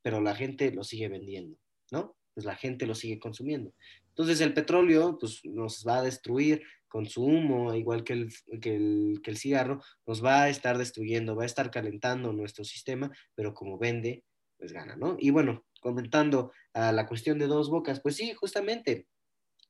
pero 0.00 0.20
la 0.20 0.36
gente 0.36 0.70
lo 0.70 0.84
sigue 0.84 1.08
vendiendo, 1.08 1.58
¿no? 1.90 2.16
Pues 2.34 2.46
la 2.46 2.54
gente 2.54 2.86
lo 2.86 2.94
sigue 2.94 3.18
consumiendo. 3.18 3.74
Entonces 4.10 4.40
el 4.42 4.54
petróleo 4.54 5.18
pues, 5.18 5.40
nos 5.44 5.84
va 5.84 5.98
a 5.98 6.02
destruir 6.02 6.62
con 6.94 7.08
su 7.08 7.24
humo, 7.24 7.74
igual 7.74 8.04
que 8.04 8.12
el, 8.12 8.32
que, 8.60 8.76
el, 8.76 9.20
que 9.20 9.32
el 9.32 9.36
cigarro, 9.36 9.82
nos 10.06 10.24
va 10.24 10.44
a 10.44 10.48
estar 10.48 10.78
destruyendo, 10.78 11.34
va 11.34 11.42
a 11.42 11.46
estar 11.46 11.72
calentando 11.72 12.32
nuestro 12.32 12.64
sistema, 12.64 13.10
pero 13.34 13.52
como 13.52 13.78
vende, 13.78 14.22
pues 14.56 14.72
gana, 14.72 14.94
¿no? 14.94 15.16
Y 15.18 15.30
bueno, 15.30 15.66
comentando 15.80 16.52
a 16.72 16.92
la 16.92 17.08
cuestión 17.08 17.40
de 17.40 17.48
dos 17.48 17.68
bocas, 17.68 18.00
pues 18.00 18.14
sí, 18.14 18.32
justamente, 18.34 19.08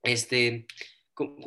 este, 0.03 0.67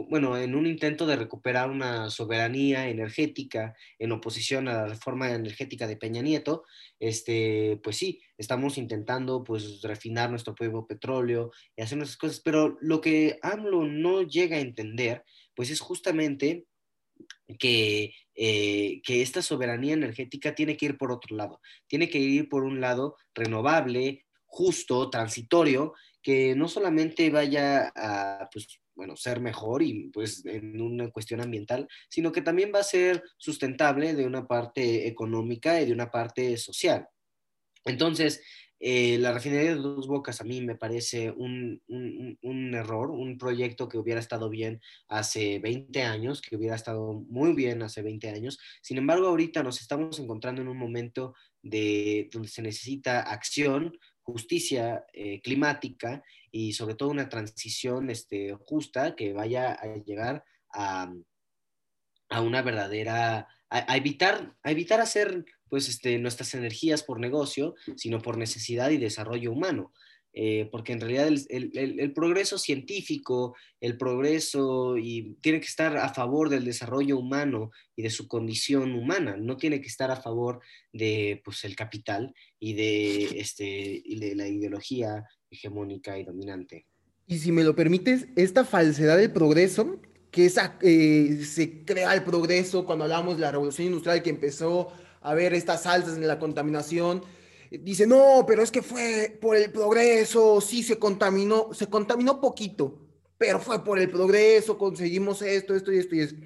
bueno, 0.10 0.36
en 0.36 0.56
un 0.56 0.66
intento 0.66 1.06
de 1.06 1.16
recuperar 1.16 1.70
una 1.70 2.10
soberanía 2.10 2.90
energética 2.90 3.76
en 4.00 4.14
oposición 4.14 4.68
a 4.68 4.74
la 4.74 4.88
reforma 4.88 5.30
energética 5.30 5.86
de 5.86 5.98
Peña 5.98 6.24
Nieto, 6.24 6.64
este, 7.00 7.80
pues 7.84 7.98
sí, 7.98 8.20
estamos 8.40 8.80
intentando 8.80 9.44
pues 9.44 9.84
refinar 9.84 10.32
nuestro 10.32 10.56
propio 10.56 10.88
petróleo 10.88 11.52
y 11.76 11.84
hacer 11.84 12.00
nuestras 12.00 12.18
cosas, 12.18 12.42
pero 12.44 12.78
lo 12.82 13.00
que 13.00 13.38
AMLO 13.44 13.86
no 13.86 14.24
llega 14.24 14.58
a 14.58 14.62
entender, 14.62 15.24
pues 15.58 15.72
es 15.72 15.80
justamente 15.80 16.68
que, 17.58 18.14
eh, 18.36 19.02
que 19.04 19.24
esta 19.24 19.42
soberanía 19.42 19.96
energética 19.96 20.54
tiene 20.54 20.78
que 20.78 20.86
ir 20.86 20.98
por 21.00 21.12
otro 21.12 21.36
lado, 21.36 21.60
tiene 21.88 22.10
que 22.10 22.20
ir 22.20 22.48
por 22.48 22.64
un 22.64 22.80
lado 22.80 23.18
renovable, 23.34 24.24
justo, 24.46 25.10
transitorio, 25.10 25.96
que 26.22 26.56
no 26.56 26.68
solamente 26.68 27.32
vaya 27.32 27.92
a 27.96 28.48
pues, 28.54 28.80
bueno, 28.94 29.16
ser 29.16 29.40
mejor 29.40 29.82
y 29.82 30.10
pues 30.10 30.46
en 30.46 30.80
una 30.80 31.10
cuestión 31.10 31.42
ambiental, 31.42 31.88
sino 32.08 32.32
que 32.32 32.44
también 32.44 32.72
va 32.74 32.82
a 32.82 32.84
ser 32.84 33.24
sustentable 33.38 34.14
de 34.14 34.28
una 34.28 34.46
parte 34.46 35.08
económica 35.08 35.82
y 35.82 35.88
de 35.88 35.94
una 35.94 36.12
parte 36.12 36.56
social. 36.58 37.08
Entonces, 37.84 38.44
eh, 38.80 39.18
la 39.18 39.34
refinería 39.34 39.72
de 39.72 39.82
Dos 39.82 40.08
Bocas 40.08 40.42
a 40.42 40.44
mí 40.44 40.62
me 40.62 40.76
parece 40.76 41.32
un, 41.32 41.82
un, 41.88 42.38
un, 42.42 42.74
error, 42.76 43.12
un 43.12 43.38
proyecto 43.38 43.88
que 43.88 43.98
hubiera 43.98 44.20
estado 44.20 44.50
bien 44.50 44.82
hace 45.08 45.60
20 45.60 46.04
años, 46.04 46.42
que 46.42 46.56
hubiera 46.56 46.76
estado 46.76 47.14
muy 47.28 47.54
bien 47.54 47.82
hace 47.82 48.02
20 48.02 48.30
años. 48.30 48.60
Sin 48.82 48.98
embargo, 48.98 49.28
ahorita 49.28 49.64
nos 49.64 49.82
estamos 49.82 50.20
encontrando 50.20 50.62
en 50.62 50.68
un 50.68 50.78
momento 50.78 51.34
de, 51.62 52.30
donde 52.32 52.50
se 52.50 52.62
necesita 52.62 53.22
acción, 53.22 53.98
justicia 54.22 55.06
climática 55.42 56.22
y 56.52 56.74
sobre 56.74 56.96
todo 56.96 57.10
una 57.10 57.30
transición 57.30 58.10
este, 58.10 58.54
justa 58.66 59.16
que 59.16 59.32
vaya 59.32 59.72
a 59.72 59.96
llegar 60.04 60.44
a, 60.74 61.14
a 62.30 62.42
una 62.42 62.62
verdadera, 62.62 63.48
a, 63.70 63.98
evitar, 63.98 64.56
a 64.64 64.72
evitar 64.72 65.00
hacer 65.02 65.46
pues, 65.70 65.90
este, 65.90 66.18
nuestras 66.20 66.54
energías 66.54 67.04
por 67.04 67.20
negocio, 67.20 67.76
sino 67.96 68.20
por 68.20 68.38
necesidad 68.38 68.90
y 68.90 68.98
desarrollo 68.98 69.52
humano. 69.52 69.92
Eh, 70.40 70.70
porque 70.72 70.94
en 70.94 71.02
realidad 71.02 71.30
el, 71.50 72.14
progreso 72.14 72.60
científico, 72.60 73.56
el 73.82 73.98
progreso 73.98 74.96
y 74.96 75.36
tiene 75.42 75.60
que 75.60 75.66
estar 75.66 75.98
a 75.98 76.14
favor 76.14 76.50
del 76.50 76.64
desarrollo 76.64 77.18
humano 77.18 77.72
y 77.96 78.04
de 78.04 78.12
su 78.12 78.28
condición 78.28 78.94
humana, 78.94 79.36
no 79.36 79.58
tiene 79.58 79.82
que 79.82 79.88
estar 79.88 80.12
a 80.12 80.22
favor 80.22 80.60
de 80.94 81.42
pues, 81.44 81.64
el 81.64 81.76
capital 81.76 82.36
y 82.60 82.74
de, 82.74 83.40
este, 83.40 83.66
y 83.66 84.20
de 84.20 84.36
la 84.36 84.48
ideología 84.48 85.26
hegemónica 85.50 86.20
y 86.20 86.24
dominante. 86.24 86.86
Y 87.26 87.40
si 87.40 87.52
me 87.52 87.64
lo 87.64 87.76
permites, 87.76 88.28
esta 88.36 88.64
falsedad 88.64 89.18
del 89.18 89.32
progreso 89.32 90.00
que 90.30 90.52
eh, 90.82 91.44
se 91.46 91.84
crea 91.84 92.14
el 92.14 92.24
progreso 92.24 92.86
cuando 92.86 93.06
hablamos 93.06 93.38
de 93.38 93.42
la 93.42 93.52
revolución 93.52 93.88
industrial 93.88 94.22
que 94.22 94.30
empezó 94.30 94.92
a 95.28 95.34
ver 95.34 95.54
estas 95.54 95.86
alzas 95.86 96.16
en 96.16 96.26
la 96.26 96.40
contaminación. 96.40 97.22
Dice, 97.70 98.08
no, 98.08 98.46
pero 98.48 98.64
es 98.64 98.72
que 98.72 98.82
fue 98.82 99.38
por 99.42 99.58
el 99.58 99.70
progreso, 99.74 100.62
sí 100.62 100.84
se 100.84 100.98
contaminó, 100.98 101.74
se 101.74 101.88
contaminó 101.88 102.40
poquito, 102.40 102.98
pero 103.38 103.60
fue 103.60 103.84
por 103.84 104.00
el 104.00 104.10
progreso, 104.10 104.78
conseguimos 104.78 105.42
esto, 105.42 105.76
esto 105.76 105.92
y 105.92 105.98
esto 105.98 106.16
y 106.16 106.20
esto. 106.22 106.42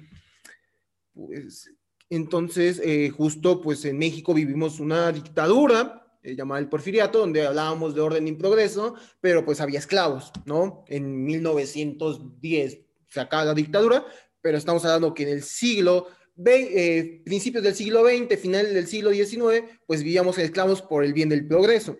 Pues, 1.14 1.70
entonces, 2.10 2.80
eh, 2.82 3.10
justo 3.10 3.60
pues 3.60 3.84
en 3.84 3.98
México 3.98 4.34
vivimos 4.34 4.80
una 4.80 5.12
dictadura 5.12 6.18
eh, 6.24 6.34
llamada 6.34 6.60
el 6.60 6.68
porfiriato, 6.68 7.20
donde 7.20 7.46
hablábamos 7.46 7.94
de 7.94 8.00
orden 8.00 8.26
y 8.26 8.32
progreso, 8.32 8.96
pero 9.20 9.44
pues 9.44 9.60
había 9.60 9.78
esclavos, 9.78 10.32
¿no? 10.44 10.84
En 10.88 11.24
1910 11.24 12.80
se 13.08 13.20
acaba 13.20 13.44
la 13.44 13.54
dictadura, 13.54 14.04
pero 14.40 14.58
estamos 14.58 14.84
hablando 14.84 15.14
que 15.14 15.22
en 15.22 15.28
el 15.28 15.42
siglo, 15.44 16.08
eh, 16.44 17.22
principios 17.24 17.62
del 17.62 17.74
siglo 17.74 18.04
XX, 18.04 18.38
final 18.38 18.72
del 18.72 18.86
siglo 18.86 19.12
XIX, 19.12 19.64
pues 19.86 20.02
vivíamos 20.02 20.38
esclavos 20.38 20.82
por 20.82 21.04
el 21.04 21.12
bien 21.12 21.28
del 21.28 21.46
progreso. 21.46 21.98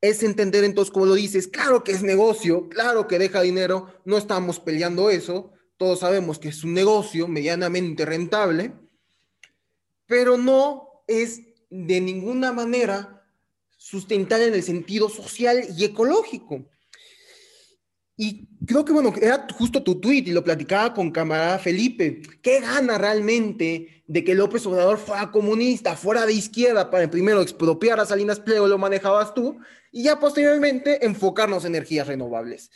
Es 0.00 0.22
entender 0.22 0.64
entonces, 0.64 0.92
como 0.92 1.06
lo 1.06 1.14
dices, 1.14 1.46
claro 1.46 1.84
que 1.84 1.92
es 1.92 2.02
negocio, 2.02 2.68
claro 2.68 3.06
que 3.06 3.18
deja 3.18 3.42
dinero, 3.42 4.00
no 4.04 4.16
estamos 4.16 4.58
peleando 4.58 5.10
eso, 5.10 5.52
todos 5.76 6.00
sabemos 6.00 6.38
que 6.38 6.48
es 6.48 6.64
un 6.64 6.74
negocio 6.74 7.28
medianamente 7.28 8.04
rentable, 8.04 8.72
pero 10.06 10.36
no 10.36 11.02
es 11.06 11.40
de 11.70 12.00
ninguna 12.00 12.52
manera 12.52 13.24
sustentable 13.76 14.46
en 14.46 14.54
el 14.54 14.62
sentido 14.62 15.08
social 15.08 15.64
y 15.76 15.84
ecológico. 15.84 16.66
Y 18.22 18.46
creo 18.66 18.84
que, 18.84 18.92
bueno, 18.92 19.14
era 19.18 19.46
justo 19.50 19.82
tu 19.82 19.98
tweet 19.98 20.24
y 20.26 20.32
lo 20.32 20.44
platicaba 20.44 20.92
con 20.92 21.10
camarada 21.10 21.58
Felipe. 21.58 22.20
¿Qué 22.42 22.60
gana 22.60 22.98
realmente 22.98 24.04
de 24.06 24.22
que 24.22 24.34
López 24.34 24.66
Obrador 24.66 24.98
fuera 24.98 25.30
comunista, 25.30 25.96
fuera 25.96 26.26
de 26.26 26.34
izquierda, 26.34 26.90
para 26.90 27.10
primero 27.10 27.40
expropiar 27.40 27.98
a 27.98 28.04
Salinas 28.04 28.38
Pliego, 28.38 28.68
lo 28.68 28.76
manejabas 28.76 29.32
tú, 29.32 29.58
y 29.90 30.02
ya 30.02 30.20
posteriormente 30.20 31.06
enfocarnos 31.06 31.64
en 31.64 31.74
energías 31.74 32.08
renovables? 32.08 32.70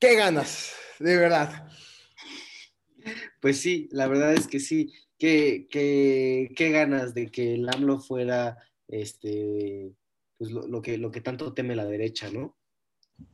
¿Qué 0.00 0.16
ganas, 0.16 0.72
de 0.98 1.16
verdad? 1.18 1.68
Pues 3.40 3.58
sí, 3.58 3.88
la 3.92 4.08
verdad 4.08 4.34
es 4.34 4.48
que 4.48 4.58
sí. 4.58 4.92
¿Qué, 5.16 5.68
qué, 5.70 6.70
ganas 6.72 7.14
de 7.14 7.30
que 7.30 7.54
el 7.54 7.68
AMLO 7.68 8.00
fuera 8.00 8.58
este, 8.88 9.92
pues 10.38 10.50
lo, 10.50 10.82
que, 10.82 10.98
lo 10.98 11.12
que 11.12 11.20
tanto 11.20 11.54
teme 11.54 11.76
la 11.76 11.84
derecha, 11.84 12.32
¿no? 12.32 12.56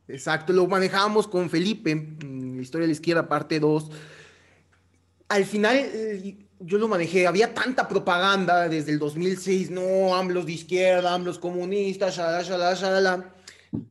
Exacto, 0.07 0.53
lo 0.53 0.67
manejábamos 0.67 1.27
con 1.27 1.49
Felipe, 1.49 1.91
en 1.91 2.59
Historia 2.59 2.83
de 2.83 2.87
la 2.87 2.93
Izquierda, 2.93 3.27
parte 3.27 3.59
2. 3.59 3.91
Al 5.29 5.45
final, 5.45 5.77
eh, 5.77 6.37
yo 6.59 6.77
lo 6.77 6.87
manejé, 6.87 7.27
había 7.27 7.53
tanta 7.53 7.87
propaganda 7.87 8.67
desde 8.67 8.91
el 8.91 8.99
2006, 8.99 9.69
no, 9.69 10.15
AMLOS 10.15 10.45
de 10.45 10.51
izquierda, 10.51 11.13
AMLOS 11.13 11.39
comunistas, 11.39 12.15
shalala, 12.15 12.43
shalala, 12.43 12.75
shalala, 12.75 13.35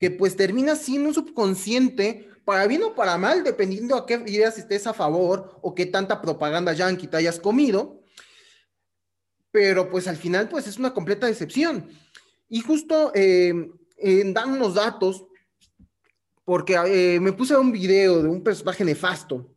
que 0.01 0.11
pues 0.11 0.37
termina 0.37 0.75
siendo 0.75 1.09
un 1.09 1.15
subconsciente, 1.15 2.29
para 2.45 2.67
bien 2.67 2.83
o 2.83 2.95
para 2.95 3.19
mal, 3.19 3.45
dependiendo 3.45 3.95
a 3.95 4.07
qué 4.07 4.23
ideas 4.27 4.57
estés 4.57 4.87
a 4.87 4.95
favor 4.95 5.59
o 5.61 5.75
qué 5.75 5.85
tanta 5.85 6.23
propaganda 6.23 6.73
yankee 6.73 7.07
te 7.07 7.19
hayas 7.19 7.39
comido, 7.39 8.01
pero 9.51 9.91
pues 9.91 10.09
al 10.09 10.17
final 10.17 10.49
pues 10.49 10.67
es 10.67 10.79
una 10.79 10.95
completa 10.95 11.27
decepción. 11.27 11.91
Y 12.49 12.61
justo 12.61 13.13
eh, 13.15 13.71
dan 14.33 14.53
unos 14.53 14.75
datos 14.75 15.27
porque 16.49 16.77
eh, 16.87 17.21
me 17.21 17.35
puse 17.35 17.55
un 17.55 17.71
video 17.71 18.23
de 18.23 18.29
un 18.31 18.43
personaje 18.43 18.83
nefasto, 18.83 19.55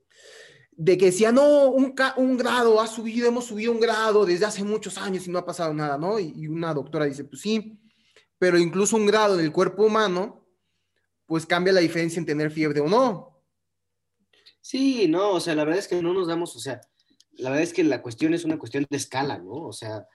de 0.71 0.97
que 0.97 1.05
decía, 1.05 1.31
no, 1.31 1.69
un, 1.69 1.95
un, 2.17 2.35
grado 2.35 2.81
ha 2.81 2.87
subido, 2.87 3.29
hemos 3.29 3.45
subido 3.45 3.71
un 3.71 3.79
grado 3.79 4.25
desde 4.25 4.43
hace 4.43 4.61
muchos 4.65 4.97
años 4.97 5.25
y 5.25 5.31
no 5.31 5.39
ha 5.39 5.45
pasado 5.45 5.73
nada, 5.73 5.97
¿no? 5.97 6.19
Y, 6.19 6.49
una 6.49 6.73
doctora 6.73 7.05
dice, 7.05 7.23
pues 7.23 7.43
sí, 7.43 7.79
pero 8.37 8.57
incluso 8.57 8.97
un 8.97 9.05
grado 9.05 9.39
en 9.39 9.45
el 9.45 9.53
cuerpo 9.53 9.85
humano, 9.85 10.45
pues 11.25 11.45
cambia 11.45 11.71
la 11.71 11.79
diferencia 11.79 12.19
en 12.19 12.25
tener 12.25 12.51
fiebre 12.51 12.81
o 12.81 12.89
no. 12.89 13.41
Sí, 14.59 15.07
no, 15.07 15.31
o 15.31 15.39
sea, 15.39 15.55
la 15.55 15.63
verdad 15.63 15.79
es 15.79 15.87
que 15.87 16.01
no 16.01 16.13
nos 16.13 16.27
damos, 16.27 16.53
o 16.57 16.59
sea, 16.59 16.81
la 17.37 17.51
verdad 17.51 17.63
es 17.63 17.71
que 17.71 17.85
la 17.85 18.01
cuestión 18.01 18.33
es 18.33 18.43
una 18.43 18.59
cuestión 18.59 18.85
de 18.89 18.97
escala, 18.97 19.37
¿no? 19.37 19.53
O 19.53 19.71
sea, 19.71 20.05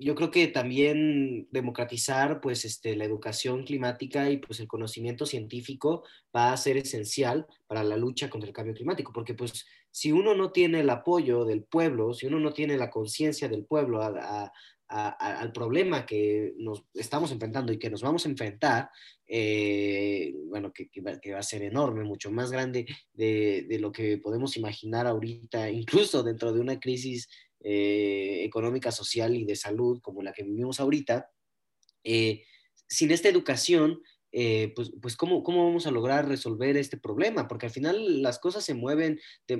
yo 0.00 0.14
creo 0.14 0.30
que 0.30 0.48
también 0.48 1.46
democratizar 1.50 2.40
pues 2.40 2.64
este, 2.64 2.96
la 2.96 3.04
educación 3.04 3.64
climática 3.64 4.30
y 4.30 4.38
pues 4.38 4.58
el 4.58 4.66
conocimiento 4.66 5.26
científico 5.26 6.04
va 6.34 6.52
a 6.52 6.56
ser 6.56 6.78
esencial 6.78 7.46
para 7.66 7.84
la 7.84 7.98
lucha 7.98 8.30
contra 8.30 8.48
el 8.48 8.54
cambio 8.54 8.74
climático, 8.74 9.12
porque 9.12 9.34
pues 9.34 9.66
si 9.90 10.10
uno 10.10 10.34
no 10.34 10.52
tiene 10.52 10.80
el 10.80 10.90
apoyo 10.90 11.44
del 11.44 11.64
pueblo, 11.64 12.14
si 12.14 12.26
uno 12.26 12.40
no 12.40 12.52
tiene 12.52 12.78
la 12.78 12.90
conciencia 12.90 13.48
del 13.48 13.64
pueblo 13.64 14.00
al 14.02 15.52
problema 15.52 16.06
que 16.06 16.54
nos 16.56 16.84
estamos 16.94 17.30
enfrentando 17.30 17.72
y 17.72 17.78
que 17.78 17.90
nos 17.90 18.02
vamos 18.02 18.24
a 18.24 18.30
enfrentar, 18.30 18.90
eh, 19.26 20.34
bueno, 20.46 20.72
que, 20.72 20.88
va, 21.02 21.38
a 21.38 21.42
ser 21.42 21.62
enorme, 21.62 22.04
mucho 22.04 22.30
más 22.30 22.50
grande 22.50 22.86
de, 23.12 23.66
de, 23.68 23.78
lo 23.78 23.92
que 23.92 24.18
podemos 24.18 24.56
imaginar 24.56 25.06
ahorita, 25.06 25.70
incluso 25.70 26.22
dentro 26.22 26.52
de 26.52 26.60
una 26.60 26.80
crisis 26.80 27.28
eh, 27.62 28.42
económica, 28.44 28.90
social 28.90 29.36
y 29.36 29.44
de 29.44 29.56
salud 29.56 30.00
como 30.00 30.22
la 30.22 30.32
que 30.32 30.44
vivimos 30.44 30.80
ahorita, 30.80 31.30
eh, 32.04 32.44
sin 32.88 33.10
esta 33.10 33.28
educación, 33.28 34.00
eh, 34.32 34.72
pues, 34.74 34.92
pues 35.02 35.16
¿cómo, 35.16 35.42
¿cómo, 35.42 35.66
vamos 35.66 35.86
a 35.86 35.90
lograr 35.90 36.28
resolver 36.28 36.76
este 36.76 36.96
problema? 36.96 37.48
Porque 37.48 37.66
al 37.66 37.72
final 37.72 38.22
las 38.22 38.38
cosas 38.38 38.64
se 38.64 38.74
mueven, 38.74 39.20
de, 39.46 39.58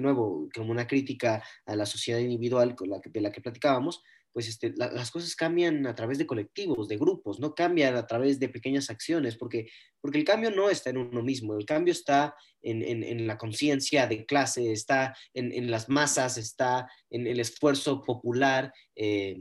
nuevo, 0.00 0.48
como 0.54 0.70
una 0.70 0.86
crítica 0.86 1.42
a 1.66 1.76
la 1.76 1.86
sociedad 1.86 2.20
individual 2.20 2.74
con 2.74 2.90
la 2.90 3.00
de 3.04 3.20
la 3.20 3.32
que 3.32 3.40
platicábamos, 3.40 4.02
pues 4.32 4.48
este, 4.48 4.72
las 4.76 5.10
cosas 5.10 5.36
cambian 5.36 5.86
a 5.86 5.94
través 5.94 6.18
de 6.18 6.26
colectivos, 6.26 6.88
de 6.88 6.96
grupos, 6.96 7.38
no 7.38 7.54
cambian 7.54 7.96
a 7.96 8.06
través 8.06 8.38
de 8.38 8.48
pequeñas 8.48 8.90
acciones, 8.90 9.36
porque, 9.36 9.68
porque 10.00 10.18
el 10.18 10.24
cambio 10.24 10.50
no 10.50 10.70
está 10.70 10.90
en 10.90 10.98
uno 10.98 11.22
mismo, 11.22 11.56
el 11.56 11.66
cambio 11.66 11.92
está 11.92 12.34
en, 12.62 12.82
en, 12.82 13.26
la 13.26 13.36
conciencia 13.36 14.06
de 14.06 14.24
clase, 14.24 14.72
está 14.72 15.14
en, 15.34 15.52
en, 15.52 15.70
las 15.70 15.88
masas, 15.88 16.38
está 16.38 16.88
en 17.10 17.26
el 17.26 17.40
esfuerzo 17.40 18.02
popular, 18.02 18.72
eh, 18.96 19.36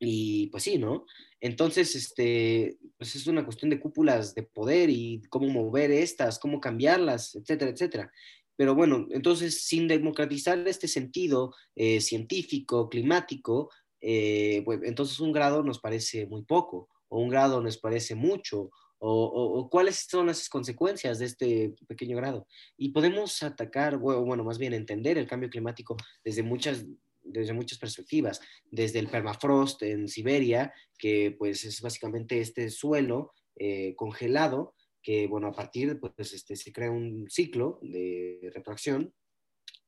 y 0.00 0.46
pues 0.46 0.62
sí, 0.62 0.78
¿no? 0.78 1.04
Entonces, 1.40 1.94
este, 1.94 2.78
pues 2.96 3.14
es 3.16 3.26
una 3.26 3.44
cuestión 3.44 3.70
de 3.70 3.78
cúpulas 3.78 4.34
de 4.34 4.42
poder 4.42 4.88
y 4.88 5.22
cómo 5.28 5.48
mover 5.48 5.90
estas, 5.90 6.38
cómo 6.38 6.58
cambiarlas, 6.60 7.34
etcétera, 7.34 7.70
etcétera. 7.70 8.12
Pero 8.56 8.74
bueno, 8.74 9.06
entonces, 9.10 9.64
sin 9.64 9.88
democratizar 9.88 10.66
este 10.68 10.86
sentido 10.88 11.54
eh, 11.74 12.00
científico, 12.00 12.90
climático, 12.90 13.70
eh, 14.00 14.64
entonces 14.82 15.20
un 15.20 15.32
grado 15.32 15.62
nos 15.62 15.78
parece 15.78 16.26
muy 16.26 16.42
poco, 16.42 16.88
o 17.08 17.20
un 17.20 17.28
grado 17.28 17.60
nos 17.60 17.78
parece 17.78 18.14
mucho, 18.14 18.70
o, 19.02 19.68
cuáles 19.70 20.06
son 20.08 20.26
las 20.26 20.48
consecuencias 20.48 21.18
de 21.18 21.24
este 21.24 21.74
pequeño 21.88 22.16
grado. 22.16 22.46
Y 22.76 22.90
podemos 22.90 23.42
atacar, 23.42 23.96
bueno, 23.96 24.44
más 24.44 24.58
bien 24.58 24.74
entender 24.74 25.16
el 25.16 25.26
cambio 25.26 25.48
climático 25.48 25.96
desde 26.22 26.42
muchas, 26.42 26.84
desde 27.22 27.54
muchas 27.54 27.78
perspectivas, 27.78 28.40
desde 28.70 28.98
el 28.98 29.08
permafrost 29.08 29.82
en 29.82 30.06
Siberia, 30.06 30.72
que 30.98 31.34
pues 31.38 31.64
es 31.64 31.80
básicamente 31.80 32.40
este 32.40 32.68
suelo 32.68 33.32
eh, 33.56 33.94
congelado, 33.96 34.74
que 35.02 35.26
bueno, 35.26 35.48
a 35.48 35.52
partir, 35.52 35.98
pues 35.98 36.34
este, 36.34 36.54
se 36.56 36.72
crea 36.72 36.90
un 36.90 37.26
ciclo 37.30 37.78
de 37.80 38.50
retracción, 38.54 39.14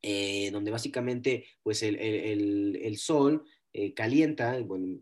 eh, 0.01 0.51
donde 0.51 0.71
básicamente 0.71 1.47
pues 1.63 1.83
el, 1.83 1.97
el, 1.97 2.81
el 2.83 2.97
sol 2.97 3.45
eh, 3.73 3.95
calienta, 3.95 4.59
bueno, 4.61 5.01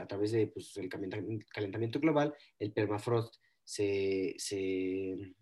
a 0.00 0.06
través 0.06 0.32
del 0.32 0.50
pues, 0.50 0.76
el 0.76 0.88
calentamiento 0.88 2.00
global, 2.00 2.34
el 2.58 2.72
permafrost 2.72 3.36
se, 3.64 4.34
se, 4.38 5.34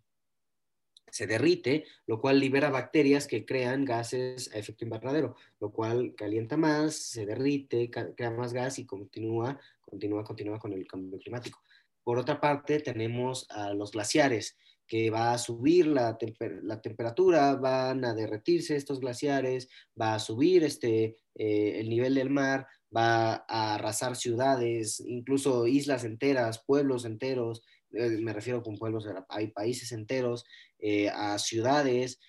se 1.10 1.26
derrite, 1.26 1.84
lo 2.06 2.20
cual 2.20 2.40
libera 2.40 2.70
bacterias 2.70 3.26
que 3.26 3.44
crean 3.44 3.84
gases 3.84 4.52
a 4.54 4.58
efecto 4.58 4.84
invernadero, 4.84 5.36
lo 5.60 5.70
cual 5.70 6.14
calienta 6.16 6.56
más, 6.56 6.96
se 6.96 7.26
derrite, 7.26 7.90
crea 7.90 8.30
más 8.30 8.52
gas 8.52 8.78
y 8.78 8.86
continúa, 8.86 9.60
continúa, 9.80 10.24
continúa 10.24 10.58
con 10.58 10.72
el 10.72 10.86
cambio 10.86 11.18
climático. 11.18 11.62
Por 12.02 12.18
otra 12.18 12.40
parte, 12.40 12.80
tenemos 12.80 13.46
a 13.50 13.74
los 13.74 13.92
glaciares, 13.92 14.56
que 14.86 15.10
va 15.10 15.32
a 15.32 15.38
subir 15.38 15.86
la, 15.86 16.16
la, 16.62 16.80
temperatura, 16.80 17.54
van 17.56 18.04
a 18.04 18.14
derretirse 18.14 18.76
estos 18.76 19.00
glaciares, 19.00 19.68
va 20.00 20.14
a 20.14 20.18
subir 20.18 20.64
este, 20.64 21.16
eh, 21.34 21.80
el 21.80 21.88
nivel 21.88 22.14
del 22.14 22.30
mar, 22.30 22.66
va 22.94 23.44
a 23.48 23.74
arrasar 23.74 24.16
ciudades, 24.16 25.00
incluso 25.00 25.66
islas 25.66 26.04
enteras, 26.04 26.62
pueblos 26.64 27.04
enteros, 27.04 27.62
eh, 27.92 28.18
me 28.20 28.32
refiero 28.32 28.62
con 28.62 28.76
pueblos, 28.76 29.06
hay 29.28 29.48
países 29.48 29.92
enteros, 29.92 30.44
eh, 30.78 31.08
a 31.08 31.38
ciudades, 31.38 32.20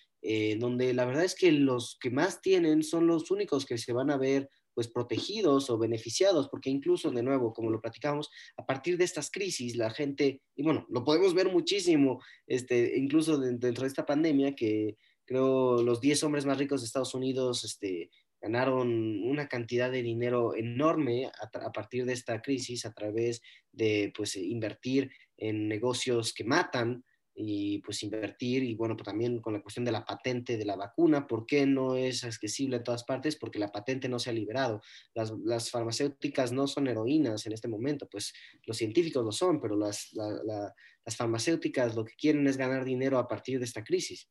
donde 0.60 0.94
la 0.94 1.06
verdad 1.06 1.24
es 1.24 1.36
que 1.36 1.54
los 1.54 1.98
que 2.02 2.10
más 2.10 2.42
tienen 2.42 2.84
son 2.84 3.08
los 3.08 3.32
únicos 3.32 3.66
que 3.66 3.78
se 3.78 3.94
van 3.94 4.10
a 4.10 4.18
ver 4.18 4.50
pues 4.78 4.90
protegidos 4.90 5.72
o 5.72 5.80
beneficiados, 5.80 6.50
porque 6.50 6.70
incluso, 6.70 7.10
de 7.10 7.24
nuevo, 7.24 7.52
como 7.52 7.72
lo 7.72 7.82
platicamos, 7.82 8.30
a 8.58 8.64
partir 8.64 8.96
de 8.96 9.06
estas 9.06 9.32
crisis, 9.32 9.76
la 9.76 9.90
gente, 9.90 10.44
y 10.56 10.62
bueno, 10.62 10.86
lo 10.92 11.04
podemos 11.04 11.34
ver 11.34 11.52
muchísimo, 11.52 12.22
este, 12.46 12.96
incluso 12.96 13.40
dentro 13.40 13.82
de 13.82 13.88
esta 13.88 14.06
pandemia, 14.06 14.54
que 14.54 14.96
creo 15.26 15.82
los 15.82 16.00
10 16.00 16.26
hombres 16.26 16.46
más 16.46 16.60
ricos 16.60 16.82
de 16.82 16.86
Estados 16.86 17.16
Unidos 17.16 17.64
este, 17.64 18.12
ganaron 18.40 19.24
una 19.24 19.48
cantidad 19.48 19.92
de 19.92 20.04
dinero 20.04 20.56
enorme 20.56 21.26
a, 21.26 21.50
a, 21.58 21.72
partir 21.72 22.06
de 22.06 22.14
esta 22.14 22.40
crisis 22.44 22.86
a 22.86 22.94
través 22.94 23.42
de 23.72 24.14
pues, 24.16 24.36
invertir 24.36 25.10
en 25.38 25.68
negocios 25.68 26.36
que 26.36 26.44
matan, 26.44 27.04
y 27.40 27.78
pues 27.80 28.02
invertir 28.02 28.64
y 28.64 28.74
bueno, 28.74 28.98
pues 28.98 29.06
también 29.06 29.40
con 29.40 29.54
la 29.54 29.62
cuestión 29.62 29.86
de 29.86 29.92
la 29.92 30.04
patente 30.04 30.58
de 30.58 30.66
la 30.66 30.76
vacuna, 30.76 31.28
¿por 31.28 31.46
qué 31.46 31.68
no 31.68 31.96
es 31.96 32.24
accesible 32.24 32.78
en 32.78 32.84
todas 32.84 33.04
partes? 33.04 33.36
Porque 33.36 33.60
la 33.60 33.72
patente 33.72 34.10
no 34.10 34.18
se 34.18 34.32
ha 34.32 34.34
liberado. 34.34 34.82
Las, 35.14 35.32
las 35.46 35.70
farmacéuticas 35.70 36.52
no 36.52 36.66
son 36.66 36.88
heroínas 36.88 37.46
en 37.46 37.54
este 37.54 37.68
momento, 37.68 38.08
pues 38.10 38.34
los 38.66 38.76
científicos 38.76 39.24
lo 39.24 39.32
son, 39.32 39.62
pero 39.62 39.78
las, 39.78 40.10
las 40.14 41.16
farmacéuticas 41.16 41.96
lo 41.96 42.04
que 42.04 42.16
quieren 42.16 42.48
es 42.48 42.58
ganar 42.58 42.84
dinero 42.84 43.20
a 43.20 43.28
partir 43.28 43.60
de 43.60 43.66
esta 43.66 43.84
crisis. 43.84 44.28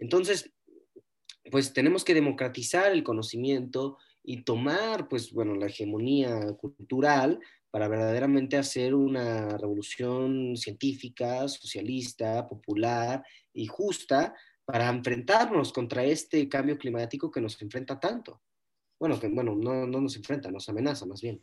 Entonces, 0.00 0.52
pues 1.52 1.72
tenemos 1.72 2.04
que 2.04 2.14
democratizar 2.14 2.90
el 2.90 3.04
conocimiento 3.04 3.96
y 4.24 4.42
tomar, 4.42 5.08
pues 5.08 5.32
bueno, 5.32 5.54
la 5.54 5.66
hegemonía 5.66 6.52
cultural 6.58 7.40
para 7.70 7.88
verdaderamente 7.88 8.56
hacer 8.56 8.94
una 8.94 9.56
revolución 9.56 10.56
científica, 10.56 11.46
socialista, 11.48 12.48
popular 12.48 13.22
y 13.52 13.66
justa 13.66 14.34
para 14.64 14.88
enfrentarnos 14.88 15.72
contra 15.72 16.04
este 16.04 16.48
cambio 16.48 16.78
climático 16.78 17.30
que 17.30 17.40
nos 17.40 17.60
enfrenta 17.62 17.98
tanto. 17.98 18.40
Bueno, 18.98 19.18
que, 19.18 19.28
bueno 19.28 19.54
no, 19.54 19.86
no 19.86 20.00
nos 20.00 20.16
enfrenta, 20.16 20.50
nos 20.50 20.68
amenaza 20.68 21.06
más 21.06 21.20
bien. 21.20 21.40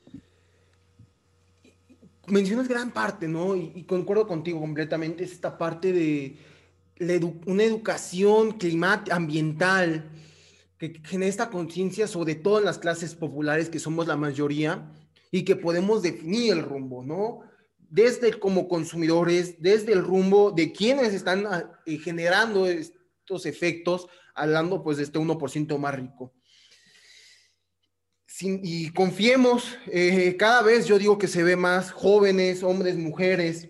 Mencionas 2.28 2.67
gran 2.67 2.91
parte, 2.91 3.28
¿no? 3.28 3.55
Y, 3.55 3.84
concuerdo 3.86 4.28
contigo 4.28 4.59
completamente, 4.59 5.23
es 5.23 5.32
esta 5.32 5.57
parte 5.57 5.93
de 5.93 6.38
una 7.45 7.63
educación 7.63 8.51
climática, 8.51 9.15
ambiental, 9.15 10.09
que 10.78 11.01
genera 11.05 11.30
esta 11.30 11.49
conciencia 11.49 12.05
sobre 12.05 12.36
todo 12.36 12.59
en 12.59 12.65
las 12.65 12.80
clases 12.80 13.15
populares, 13.15 13.69
que 13.69 13.80
somos 13.80 14.07
la 14.07 14.17
mayoría, 14.17 14.91
y 15.32 15.43
que 15.43 15.55
podemos 15.55 16.01
definir 16.01 16.53
el 16.53 16.63
rumbo, 16.63 17.03
¿no? 17.03 17.41
Desde 17.78 18.38
como 18.39 18.67
consumidores, 18.67 19.61
desde 19.61 19.93
el 19.93 20.03
rumbo 20.03 20.51
de 20.51 20.71
quienes 20.71 21.13
están 21.13 21.45
ah, 21.47 21.71
eh, 21.86 21.97
generando 21.97 22.67
estos 22.67 23.45
efectos, 23.45 24.07
hablando 24.36 24.84
pues 24.84 24.97
de 24.97 25.03
este 25.03 25.19
1% 25.19 25.78
más 25.78 25.95
rico. 25.95 26.34
y 28.41 28.91
confiemos, 28.91 29.75
eh, 29.88 30.36
cada 30.38 30.61
vez 30.61 30.86
yo 30.86 30.99
digo 30.99 31.17
que 31.17 31.28
se 31.28 31.43
ve 31.43 31.55
más 31.55 31.91
jóvenes, 31.91 32.61
hombres, 32.61 32.95
mujeres, 32.95 33.67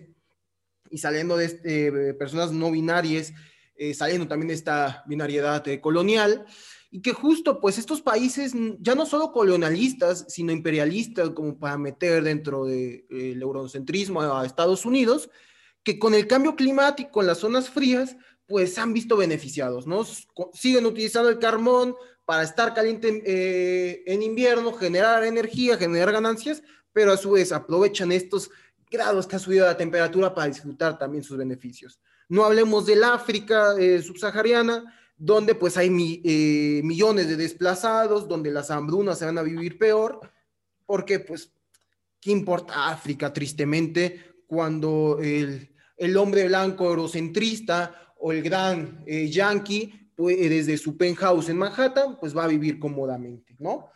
y 0.90 0.98
saliendo 0.98 1.36
de 1.36 1.46
este, 1.46 2.14
personas 2.14 2.52
no 2.52 2.70
binarias, 2.70 3.32
eh, 3.76 3.94
saliendo 3.94 4.26
también 4.26 4.48
de 4.48 4.54
esta 4.54 5.04
binariedad 5.06 5.64
colonial, 5.80 6.44
y 6.90 7.02
que 7.02 7.12
justo 7.12 7.60
pues 7.60 7.78
estos 7.78 8.00
países 8.00 8.52
ya 8.80 8.94
no 8.94 9.04
solo 9.04 9.32
colonialistas, 9.32 10.24
sino 10.28 10.52
imperialistas, 10.52 11.30
como 11.30 11.58
para 11.58 11.76
meter 11.76 12.22
dentro 12.22 12.64
del 12.64 13.42
eurocentrismo 13.42 14.22
a 14.22 14.46
Estados 14.46 14.86
Unidos, 14.86 15.28
que 15.82 15.98
con 15.98 16.14
el 16.14 16.26
cambio 16.26 16.56
climático 16.56 17.20
en 17.20 17.26
las 17.26 17.38
zonas 17.38 17.68
frías, 17.68 18.16
pues 18.46 18.78
han 18.78 18.94
visto 18.94 19.16
beneficiados, 19.16 19.86
¿no? 19.86 20.04
Siguen 20.54 20.86
utilizando 20.86 21.28
el 21.28 21.38
carbón 21.38 21.94
para 22.24 22.42
estar 22.42 22.72
caliente 22.74 23.22
eh, 23.26 24.02
en 24.06 24.22
invierno, 24.22 24.72
generar 24.72 25.24
energía, 25.24 25.76
generar 25.76 26.12
ganancias, 26.12 26.62
pero 26.92 27.12
a 27.12 27.16
su 27.18 27.32
vez 27.32 27.52
aprovechan 27.52 28.12
estos 28.12 28.50
grados 28.90 29.26
que 29.26 29.36
ha 29.36 29.38
subido 29.38 29.66
la 29.66 29.76
temperatura 29.76 30.34
para 30.34 30.48
disfrutar 30.48 30.98
también 30.98 31.22
sus 31.22 31.36
beneficios. 31.36 32.00
No 32.28 32.44
hablemos 32.44 32.86
del 32.86 33.04
África 33.04 33.74
eh, 33.78 34.02
subsahariana, 34.02 34.97
donde 35.18 35.56
pues 35.56 35.76
hay 35.76 35.88
eh, 36.24 36.80
millones 36.84 37.28
de 37.28 37.36
desplazados, 37.36 38.28
donde 38.28 38.52
las 38.52 38.70
hambrunas 38.70 39.18
se 39.18 39.24
van 39.24 39.38
a 39.38 39.42
vivir 39.42 39.76
peor, 39.76 40.20
porque 40.86 41.18
pues, 41.18 41.52
¿qué 42.20 42.30
importa 42.30 42.88
África 42.88 43.32
tristemente 43.32 44.36
cuando 44.46 45.18
el, 45.20 46.16
hombre 46.16 46.46
blanco 46.46 46.86
eurocentrista 46.86 48.14
o 48.18 48.32
el 48.32 48.42
gran 48.42 49.02
eh, 49.06 49.28
yankee, 49.28 50.12
pues, 50.14 50.38
desde 50.38 50.78
su 50.78 50.96
penthouse 50.96 51.48
en 51.48 51.58
Manhattan, 51.58 52.16
pues 52.18 52.36
va 52.36 52.44
a 52.44 52.48
vivir 52.48 52.78
cómodamente, 52.78 53.56
¿no? 53.58 53.90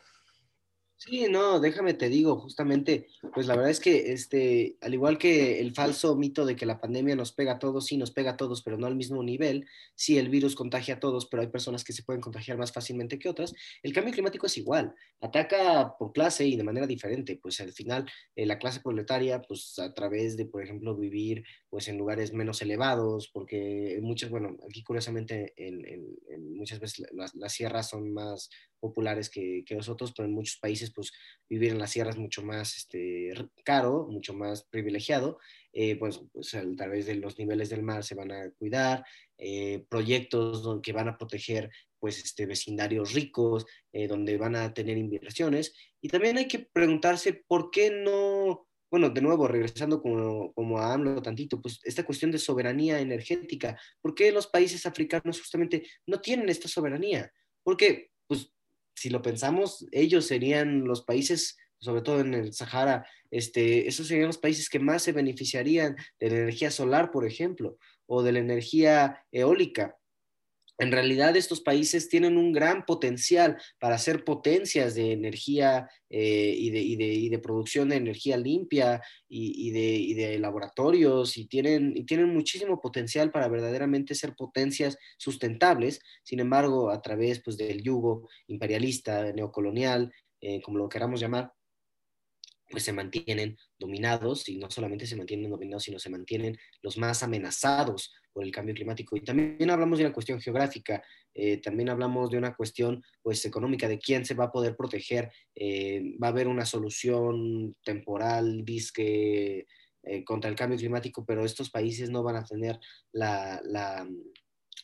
Sí, 1.05 1.27
no, 1.29 1.59
déjame 1.59 1.95
te 1.95 2.09
digo, 2.09 2.39
justamente, 2.39 3.09
pues 3.35 3.49
la 3.49 3.57
verdad 3.57 3.73
es 3.73 3.81
que, 3.81 4.13
este, 4.13 4.77
al 4.81 4.95
igual 4.95 5.19
que 5.19 5.61
el 5.61 5.75
falso 5.75 6.15
mito 6.15 6.47
de 6.47 6.55
que 6.55 6.65
la 6.65 6.81
pandemia 6.81 7.17
nos 7.17 7.33
pega 7.33 7.55
a 7.55 7.59
todos, 7.59 7.87
sí 7.87 7.97
nos 7.97 8.13
pega 8.13 8.31
a 8.31 8.37
todos, 8.37 8.63
pero 8.63 8.79
no 8.79 8.87
al 8.87 8.95
mismo 8.95 9.21
nivel, 9.21 9.67
sí 9.97 10.17
el 10.17 10.29
virus 10.29 10.55
contagia 10.55 10.95
a 10.95 11.01
todos, 11.01 11.27
pero 11.27 11.43
hay 11.43 11.49
personas 11.49 11.83
que 11.83 11.93
se 11.93 12.05
pueden 12.05 12.21
contagiar 12.21 12.57
más 12.57 12.71
fácilmente 12.71 13.19
que 13.19 13.29
otras, 13.29 13.53
el 13.83 13.93
cambio 13.93 14.13
climático 14.13 14.47
es 14.47 14.57
igual, 14.59 14.95
ataca 15.21 15.97
por 15.99 16.13
clase 16.13 16.47
y 16.47 16.57
de 16.57 16.63
manera 16.63 16.87
diferente, 16.87 17.37
pues 17.43 17.61
al 17.61 17.73
final 17.73 18.09
eh, 18.37 18.47
la 18.47 18.61
clase 18.61 18.79
proletaria, 18.79 19.43
pues 19.43 19.77
a 19.81 19.93
través 19.93 20.37
de, 20.37 20.47
por 20.47 20.63
ejemplo, 20.63 20.97
vivir 20.97 21.43
pues 21.73 21.89
en 21.89 21.97
lugares 21.97 22.35
menos 22.35 22.61
elevados, 22.61 23.31
porque 23.33 23.99
muchas, 24.03 24.29
bueno, 24.29 24.59
aquí 24.68 24.83
curiosamente 24.83 25.55
en, 25.57 26.07
muchas 26.55 26.79
veces 26.79 27.07
las, 27.14 27.35
las 27.35 27.55
sierras 27.55 27.89
son 27.89 28.12
más 28.12 28.51
populares 28.79 29.31
que, 29.31 29.64
que, 29.64 29.79
otros, 29.79 30.12
pero 30.14 30.29
en 30.29 30.35
muchos 30.35 30.59
países 30.59 30.93
pues 30.93 31.12
vivir 31.49 31.70
en 31.70 31.79
las 31.79 31.91
sierras 31.91 32.16
es 32.16 32.20
mucho 32.20 32.43
más 32.43 32.77
este, 32.77 33.33
caro, 33.64 34.07
mucho 34.11 34.35
más 34.35 34.64
privilegiado, 34.64 35.39
eh, 35.73 35.97
pues, 35.97 36.20
pues, 36.31 36.55
a 36.55 36.62
través 36.77 37.07
de 37.07 37.14
los 37.14 37.39
niveles 37.39 37.70
del 37.70 37.83
mar 37.83 38.05
se 38.05 38.16
van 38.16 38.33
a 38.33 38.51
cuidar, 38.51 39.07
eh, 39.39 39.87
proyectos 39.89 40.79
que 40.83 40.93
van 40.93 41.09
a 41.09 41.16
proteger 41.16 41.70
pues 41.99 42.23
este, 42.23 42.45
vecindarios 42.45 43.14
ricos, 43.14 43.64
eh, 43.95 44.09
donde 44.09 44.37
van 44.37 44.57
a 44.57 44.75
tener 44.75 44.99
inversiones, 44.99 45.75
y 46.03 46.09
también 46.09 46.37
hay 46.37 46.49
que 46.49 46.59
preguntarse 46.59 47.33
por 47.33 47.70
qué 47.70 47.91
no, 47.91 48.66
bueno, 48.93 49.09
de 49.09 49.22
nuevo, 49.22 49.49
regresando 49.49 50.03
como, 50.03 50.53
como 50.53 50.78
a 50.78 50.93
AMLO 50.93 51.22
tantito, 51.22 51.62
pues 51.62 51.80
esta 51.82 52.05
cuestión 52.05 52.30
de 52.30 52.36
soberanía 52.36 53.01
energética, 53.01 53.80
¿por 54.03 54.14
qué 54.14 54.30
los 54.30 54.49
países 54.49 54.84
africanos 54.84 55.40
justamente 55.40 55.82
no 56.07 56.20
tienen 56.20 56.51
esta 56.51 56.68
soberanía? 56.68 57.32
Porque, 57.62 58.11
pues, 58.26 58.53
si 58.95 59.09
lo 59.09 59.22
pensamos, 59.22 59.86
ellos 59.93 60.26
serían 60.26 60.84
los 60.84 61.05
países, 61.05 61.57
sobre 61.78 62.03
todo 62.03 62.20
en 62.20 62.34
el 62.34 62.53
Sahara, 62.53 63.07
este, 63.30 63.88
esos 63.88 64.09
serían 64.09 64.26
los 64.26 64.36
países 64.36 64.68
que 64.68 64.78
más 64.78 65.03
se 65.03 65.12
beneficiarían 65.12 65.97
de 66.20 66.28
la 66.28 66.36
energía 66.36 66.70
solar, 66.70 67.11
por 67.11 67.26
ejemplo, 67.26 67.78
o 68.05 68.22
de 68.22 68.32
la 68.32 68.40
energía 68.40 69.24
eólica 69.32 69.97
en 70.83 70.91
realidad 70.91 71.37
estos 71.37 71.61
países 71.61 72.09
tienen 72.09 72.37
un 72.37 72.53
gran 72.53 72.85
potencial 72.85 73.57
para 73.78 73.99
ser 73.99 74.24
potencias 74.24 74.97
de 74.97 75.12
energía 75.12 75.89
eh, 76.11 76.55
y, 76.59 77.28
de, 77.28 77.39
producción 77.39 77.89
de 77.89 77.97
energía 77.97 78.37
limpia 78.37 79.01
y, 79.28 79.70
de, 79.70 80.39
laboratorios 80.41 81.39
y 81.39 81.47
tienen, 81.47 81.95
muchísimo 82.35 82.80
potencial 82.80 83.30
para 83.30 83.47
verdaderamente 83.49 84.16
ser 84.16 84.35
potencias 84.35 84.99
sustentables. 85.18 86.01
Sin 86.24 86.41
embargo, 86.41 86.91
a 86.91 87.01
través 87.01 87.41
pues, 87.45 87.57
del 87.57 87.80
yugo 87.83 88.28
imperialista, 88.49 89.33
neocolonial, 89.33 90.12
eh, 90.41 90.61
como 90.62 90.78
lo 90.78 90.89
queramos 90.89 91.20
llamar, 91.20 91.53
pues 92.73 92.85
se 92.85 92.93
mantienen 92.93 93.59
dominados 93.79 94.49
y 94.49 94.57
no 94.57 94.70
solamente 94.70 95.07
se 95.07 95.14
mantienen 95.14 95.51
dominados, 95.51 95.85
sino 95.85 95.99
se 95.99 96.09
mantienen 96.09 96.57
los 96.81 96.97
más 96.97 97.23
amenazados 97.23 98.12
por 98.33 98.45
el 98.45 98.51
cambio 98.51 98.75
climático. 98.75 99.14
Y 99.14 99.20
también 99.20 99.70
hablamos 99.70 99.99
de 99.99 100.07
una 100.07 100.14
cuestión 100.14 100.41
geográfica, 100.41 101.05
eh, 101.35 101.59
también 101.59 101.91
hablamos 101.91 102.31
de 102.31 102.39
una 102.39 102.55
cuestión 102.55 103.05
pues 103.23 103.45
económica, 103.45 103.87
de 103.89 103.99
quién 103.99 104.25
se 104.25 104.35
va 104.35 104.47
a 104.47 104.53
poder 104.53 104.75
proteger. 104.75 105.31
Eh, 105.55 106.16
va 106.23 106.29
a 106.29 106.31
haber 106.31 106.49
una 106.49 106.64
solución 106.64 107.77
temporal, 107.85 108.64
disque, 108.64 109.66
eh, 110.05 110.25
contra 110.25 110.51
el 110.51 110.57
cambio 110.57 110.79
climático, 110.79 111.25
pero 111.27 111.45
estos 111.45 111.70
países 111.70 112.09
no 112.09 112.23
van 112.23 112.37
a 112.37 112.45
tener 112.45 112.81
la, 113.12 113.61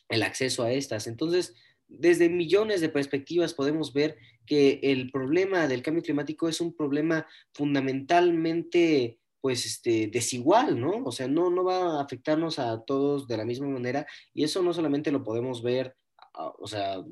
el 0.09 0.23
acceso 0.23 0.63
a 0.63 0.71
estas. 0.71 1.07
Entonces, 1.07 1.55
desde 1.89 2.29
millones 2.29 2.81
de 2.81 2.89
perspectivas 2.89 3.53
podemos 3.53 3.91
ver 3.93 4.17
que 4.45 4.79
el 4.83 5.11
problema 5.11 5.67
del 5.67 5.81
cambio 5.81 6.03
climático 6.03 6.47
es 6.47 6.61
un 6.61 6.73
problema 6.73 7.27
fundamentalmente 7.53 9.19
pues 9.41 9.65
este, 9.65 10.07
desigual, 10.07 10.79
¿no? 10.79 11.03
O 11.05 11.11
sea, 11.11 11.27
no, 11.27 11.49
no 11.49 11.63
va 11.63 11.99
a 11.99 12.01
afectarnos 12.01 12.59
a 12.59 12.83
todos 12.83 13.27
de 13.27 13.37
la 13.37 13.45
misma 13.45 13.67
manera 13.67 14.05
y 14.33 14.43
eso 14.43 14.61
no 14.61 14.73
solamente 14.73 15.11
lo 15.11 15.23
podemos 15.23 15.63
ver, 15.63 15.95
o 16.33 16.67
sea, 16.67 17.03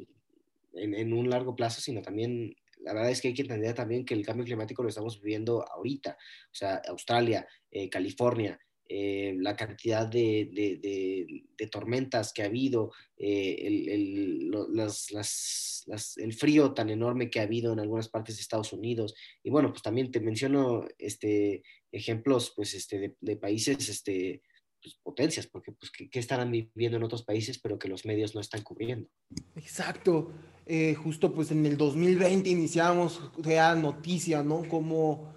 en, 0.74 1.14
un 1.14 1.30
largo 1.30 1.56
plazo, 1.56 1.82
sino 1.82 2.02
también, 2.02 2.56
la 2.82 2.94
verdad 2.94 3.12
es 3.12 3.22
que 3.22 3.30
hay 3.30 3.34
que 3.34 3.44
entender 3.44 3.74
también 3.74 4.06
que 4.06 4.14
el 4.14 4.26
cambio 4.26 4.46
climático 4.46 4.84
lo 4.84 4.90
estamos 4.90 5.22
viviendo 5.22 5.66
ahorita, 5.72 6.18
o 6.52 6.56
sea, 6.56 6.82
Australia, 6.90 7.48
eh, 7.72 7.90
California, 7.90 8.60
eh, 8.90 9.36
la 9.40 9.56
cantidad 9.56 10.08
de, 10.08 10.50
de, 10.54 11.68
tormentas 11.68 12.32
que 12.32 12.44
ha 12.44 12.46
habido, 12.46 12.92
eh, 13.18 13.56
el, 13.60 13.90
el, 13.90 14.52
las, 14.74 15.12
las, 15.12 16.18
el, 16.18 16.34
frío 16.34 16.74
tan 16.74 16.90
enorme 16.90 17.30
que 17.30 17.40
ha 17.40 17.44
habido 17.44 17.74
en 17.74 17.80
algunas 17.80 18.10
partes 18.10 18.38
de 18.38 18.42
Estados 18.42 18.74
Unidos. 18.74 19.14
Y 19.44 19.50
bueno, 19.50 19.72
pues 19.72 19.82
también 19.82 20.12
te 20.12 20.22
menciono 20.22 20.86
este, 20.98 21.64
ejemplos 21.92 22.54
pues, 22.56 22.74
este, 22.74 23.16
de, 23.20 23.36
países, 23.38 23.90
este, 23.90 24.42
pues, 24.82 24.96
potencias, 25.04 25.48
porque 25.48 25.74
pues, 25.74 25.92
¿qué, 25.92 26.20
estarán 26.20 26.52
viviendo 26.52 26.98
en 26.98 27.04
otros 27.04 27.24
países, 27.24 27.60
pero 27.60 27.78
que 27.78 27.90
los 27.90 28.06
medios 28.06 28.36
no 28.36 28.42
están 28.42 28.64
cubriendo? 28.64 29.10
Exacto. 29.56 30.32
Eh, 30.66 30.96
justo 30.96 31.34
pues 31.34 31.52
en 31.52 31.66
el 31.66 31.78
2020 31.78 32.50
iniciamos 32.50 33.22
ya 33.38 33.74
noticia, 33.76 34.44
¿no? 34.44 34.68
Como 34.68 35.37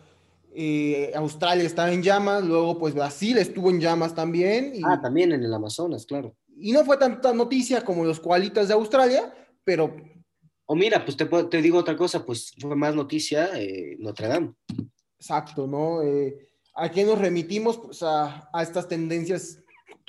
eh, 0.55 1.13
Australia 1.15 1.65
estaba 1.65 1.93
en 1.93 2.03
llamas, 2.03 2.45
luego 2.45 2.79
pues 2.79 2.95
Brasil 2.95 3.39
estuvo 3.39 3.71
en 3.71 3.81
llamas 3.81 4.15
también. 4.15 4.73
ah, 4.85 5.01
también 5.01 5.33
en 5.33 5.43
el 5.45 5.55
Amazonas, 5.55 6.07
claro. 6.07 6.35
Y 6.57 6.73
no 6.73 6.85
fue 6.85 6.97
tanta 6.97 7.33
noticia 7.33 7.85
como 7.85 8.05
los 8.05 8.21
cualitas 8.21 8.69
de 8.69 8.75
Australia, 8.75 9.33
pero... 9.65 9.97
O 10.67 10.77
mira, 10.77 11.05
pues 11.05 11.17
te, 11.17 11.25
te 11.27 11.63
digo 11.63 11.79
otra 11.79 11.97
cosa, 11.97 12.25
pues 12.25 12.53
fue 12.61 12.77
más 12.77 12.95
noticia 12.95 13.51
eh, 13.57 13.97
Notre 13.99 14.29
Dame. 14.29 14.53
Exacto, 15.19 15.67
¿no? 15.67 16.01
Eh, 16.03 16.49
¿A 16.77 16.89
qué 16.89 17.05
nos 17.05 17.19
remitimos? 17.19 17.77
Pues 17.79 18.03
a, 18.05 18.49
a 18.53 18.63
estas 18.63 18.87
tendencias, 18.87 19.59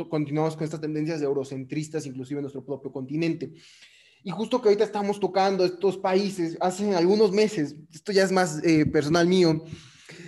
continuamos 0.08 0.56
con 0.56 0.64
estas 0.64 0.80
tendencias 0.80 1.20
eurocentristas, 1.24 2.06
inclusive 2.06 2.40
en 2.40 2.44
nuestro 2.44 2.64
propio 2.64 2.92
continente. 2.92 3.52
Y 4.24 4.30
justo 4.30 4.62
que 4.62 4.68
ahorita 4.68 4.84
estamos 4.84 5.20
tocando 5.20 5.66
estos 5.66 5.98
países, 5.98 6.56
hace 6.62 6.96
algunos 6.96 7.32
meses, 7.32 7.76
esto 7.92 8.12
ya 8.12 8.24
es 8.24 8.32
más 8.32 8.62
personal 8.94 9.26
mío, 9.26 9.64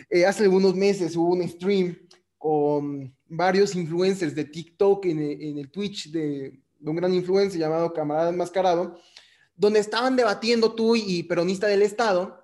eh, 0.09 0.25
hace 0.25 0.43
algunos 0.43 0.75
meses 0.75 1.15
hubo 1.15 1.33
un 1.33 1.47
stream 1.47 1.97
con 2.37 3.15
varios 3.27 3.75
influencers 3.75 4.35
de 4.35 4.45
TikTok 4.45 5.05
en, 5.05 5.57
el 5.57 5.71
Twitch 5.71 6.11
de, 6.11 6.59
un 6.81 6.95
gran 6.95 7.13
influencer 7.13 7.59
llamado 7.59 7.93
Camarada 7.93 8.29
Enmascarado, 8.29 8.99
donde 9.55 9.79
estaban 9.79 10.15
debatiendo 10.15 10.73
tú 10.73 10.95
y 10.95 11.23
peronista 11.23 11.67
del 11.67 11.81
Estado 11.81 12.43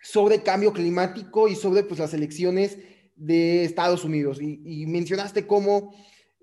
sobre 0.00 0.42
cambio 0.42 0.72
climático 0.72 1.48
y 1.48 1.56
sobre 1.56 1.82
pues, 1.82 1.98
las 1.98 2.14
elecciones 2.14 2.78
de 3.16 3.64
Estados 3.64 4.04
Unidos. 4.04 4.40
Y, 4.40 4.60
y 4.64 4.86
mencionaste 4.86 5.46
cómo 5.46 5.94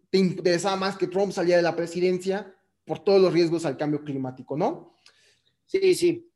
te 0.09 0.17
interesaba 0.17 0.75
más 0.75 0.97
que 0.97 1.07
Trump 1.07 1.31
saliera 1.31 1.57
de 1.57 1.63
la 1.63 1.75
presidencia 1.75 2.53
por 2.85 2.99
todos 2.99 3.21
los 3.21 3.31
riesgos 3.31 3.65
al 3.65 3.77
cambio 3.77 4.03
climático, 4.03 4.57
¿no? 4.57 4.97
Sí, 5.65 5.95
sí. 5.95 6.30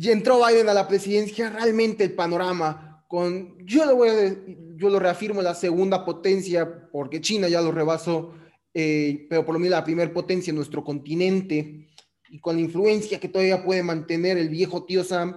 Y 0.00 0.10
entró 0.10 0.38
Biden 0.46 0.68
a 0.68 0.74
la 0.74 0.86
presidencia, 0.86 1.50
realmente 1.50 2.04
el 2.04 2.12
panorama 2.12 3.04
con, 3.08 3.58
yo 3.66 3.84
lo, 3.84 3.96
voy 3.96 4.08
a, 4.10 4.36
yo 4.76 4.90
lo 4.90 5.00
reafirmo, 5.00 5.42
la 5.42 5.56
segunda 5.56 6.04
potencia, 6.04 6.88
porque 6.92 7.20
China 7.20 7.48
ya 7.48 7.60
lo 7.60 7.72
rebasó, 7.72 8.32
eh, 8.72 9.26
pero 9.28 9.44
por 9.44 9.54
lo 9.54 9.58
menos 9.58 9.76
la 9.76 9.84
primera 9.84 10.12
potencia 10.12 10.52
en 10.52 10.56
nuestro 10.56 10.84
continente, 10.84 11.88
y 12.30 12.38
con 12.38 12.54
la 12.54 12.62
influencia 12.62 13.18
que 13.18 13.28
todavía 13.28 13.64
puede 13.64 13.82
mantener 13.82 14.38
el 14.38 14.50
viejo 14.50 14.84
tío 14.84 15.02
Sam, 15.02 15.36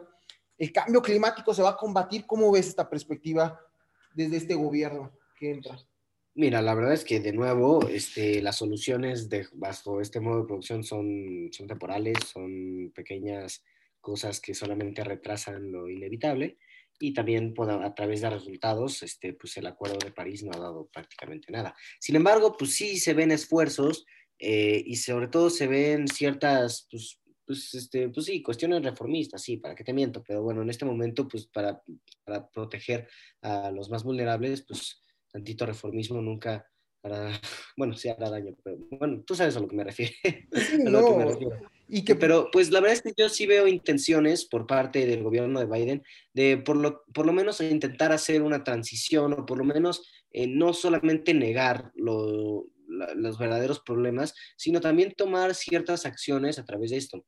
el 0.59 0.71
cambio 0.71 1.01
climático 1.01 1.55
se 1.55 1.63
va 1.63 1.69
a 1.69 1.77
combatir. 1.77 2.27
¿Cómo 2.27 2.51
ves 2.51 2.67
esta 2.67 2.87
perspectiva 2.87 3.59
desde 4.13 4.37
este 4.37 4.53
gobierno 4.53 5.11
que 5.39 5.51
entra? 5.51 5.75
Mira, 6.35 6.61
la 6.61 6.75
verdad 6.75 6.93
es 6.93 7.03
que 7.03 7.19
de 7.19 7.33
nuevo, 7.33 7.87
este, 7.87 8.41
las 8.43 8.57
soluciones 8.57 9.27
de, 9.27 9.47
bajo 9.53 10.01
este 10.01 10.19
modo 10.19 10.41
de 10.41 10.47
producción 10.47 10.83
son, 10.83 11.49
son 11.51 11.67
temporales, 11.67 12.17
son 12.31 12.91
pequeñas 12.93 13.63
cosas 14.01 14.41
que 14.41 14.53
solamente 14.53 15.03
retrasan 15.03 15.71
lo 15.71 15.87
inevitable 15.87 16.57
y 16.99 17.13
también 17.13 17.53
a 17.57 17.95
través 17.95 18.21
de 18.21 18.29
resultados, 18.29 19.01
este, 19.01 19.33
pues 19.33 19.57
el 19.57 19.65
Acuerdo 19.65 19.97
de 20.03 20.11
París 20.11 20.43
no 20.43 20.51
ha 20.53 20.59
dado 20.59 20.87
prácticamente 20.91 21.51
nada. 21.51 21.73
Sin 21.99 22.15
embargo, 22.15 22.55
pues 22.57 22.75
sí 22.75 22.97
se 22.97 23.13
ven 23.13 23.31
esfuerzos 23.31 24.05
eh, 24.37 24.83
y 24.85 24.95
sobre 24.97 25.27
todo 25.27 25.49
se 25.49 25.67
ven 25.67 26.07
ciertas, 26.07 26.87
pues, 26.91 27.19
pues, 27.45 27.73
este, 27.73 28.09
pues 28.09 28.27
sí, 28.27 28.41
cuestiones 28.41 28.83
reformistas, 28.83 29.41
sí, 29.41 29.57
para 29.57 29.75
que 29.75 29.83
te 29.83 29.93
miento, 29.93 30.23
pero 30.23 30.43
bueno, 30.43 30.61
en 30.61 30.69
este 30.69 30.85
momento, 30.85 31.27
pues 31.27 31.47
para, 31.47 31.81
para 32.23 32.47
proteger 32.49 33.07
a 33.41 33.71
los 33.71 33.89
más 33.89 34.03
vulnerables, 34.03 34.63
pues 34.67 35.01
tantito 35.31 35.65
reformismo 35.65 36.21
nunca 36.21 36.70
hará, 37.03 37.31
bueno, 37.77 37.95
sí 37.95 38.09
hará 38.09 38.29
daño, 38.29 38.55
pero 38.63 38.77
bueno, 38.91 39.23
tú 39.25 39.35
sabes 39.35 39.55
a 39.55 39.59
lo 39.59 39.67
que 39.67 39.75
me 39.75 39.83
refiero. 39.83 40.13
a 40.85 40.89
lo 40.89 41.07
que 41.07 41.17
me 41.17 41.25
refiero. 41.25 41.57
Y 41.87 42.05
que, 42.05 42.15
pero 42.15 42.49
pues 42.51 42.71
la 42.71 42.79
verdad 42.79 42.95
es 42.95 43.01
que 43.01 43.13
yo 43.17 43.27
sí 43.27 43.45
veo 43.45 43.67
intenciones 43.67 44.45
por 44.45 44.65
parte 44.65 45.05
del 45.05 45.23
gobierno 45.23 45.59
de 45.59 45.65
Biden 45.65 46.03
de 46.33 46.57
por 46.57 46.77
lo, 46.77 47.03
por 47.13 47.25
lo 47.25 47.33
menos 47.33 47.59
intentar 47.59 48.13
hacer 48.13 48.41
una 48.41 48.63
transición 48.63 49.33
o 49.33 49.45
por 49.45 49.57
lo 49.57 49.65
menos 49.65 50.09
eh, 50.31 50.47
no 50.47 50.73
solamente 50.73 51.33
negar 51.33 51.91
lo, 51.95 52.67
los 52.87 53.37
verdaderos 53.37 53.81
problemas, 53.81 54.33
sino 54.55 54.79
también 54.79 55.13
tomar 55.15 55.53
ciertas 55.55 56.05
acciones 56.05 56.59
a 56.59 56.65
través 56.65 56.91
de 56.91 56.97
esto. 56.97 57.25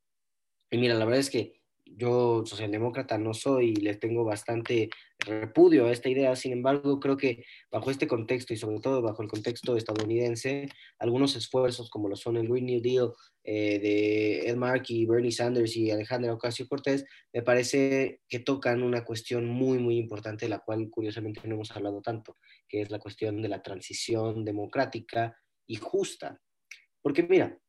Y 0.72 0.78
mira, 0.78 0.96
la 0.96 1.06
verdad 1.06 1.20
es 1.20 1.30
que 1.30 1.63
yo 1.96 2.44
socialdemócrata 2.46 3.18
no 3.18 3.34
soy 3.34 3.72
y 3.72 3.76
le 3.76 3.96
tengo 3.96 4.24
bastante 4.24 4.90
repudio 5.20 5.86
a 5.86 5.92
esta 5.92 6.10
idea, 6.10 6.36
sin 6.36 6.54
embargo, 6.54 7.00
creo 7.00 7.18
que 7.18 7.46
bajo 7.72 7.92
este 7.92 8.08
contexto 8.08 8.54
y 8.54 8.58
sobre 8.58 8.80
todo 8.80 9.02
bajo 9.02 9.22
el 9.22 9.30
contexto 9.30 9.78
estadounidense, 9.78 10.70
algunos 11.00 11.36
esfuerzos 11.36 11.90
como 11.90 12.10
lo 12.10 12.16
son 12.16 12.38
el 12.38 12.48
Green 12.48 12.66
New 12.66 12.82
Deal 12.82 13.14
eh, 13.44 13.80
de 13.80 14.50
Ed 14.50 14.56
Markey, 14.56 15.06
Bernie 15.06 15.32
Sanders 15.32 15.76
y 15.76 15.92
Alejandra 15.92 16.34
Ocasio 16.34 16.68
Cortés, 16.68 17.06
me 17.32 17.42
parece 17.42 18.22
que 18.28 18.40
tocan 18.40 18.84
una 18.84 19.04
cuestión 19.06 19.46
muy, 19.46 19.80
muy 19.80 19.98
importante, 19.98 20.46
de 20.46 20.50
la 20.50 20.60
cual 20.60 20.90
curiosamente 20.90 21.42
no 21.46 21.56
hemos 21.56 21.72
hablado 21.72 22.02
tanto, 22.02 22.38
que 22.68 22.82
es 22.82 22.90
la 22.90 23.00
cuestión 23.00 23.42
de 23.42 23.50
la 23.50 23.62
transición 23.62 24.44
democrática 24.44 25.38
y 25.68 25.76
justa. 25.76 26.42
Porque 27.02 27.24
mira, 27.24 27.60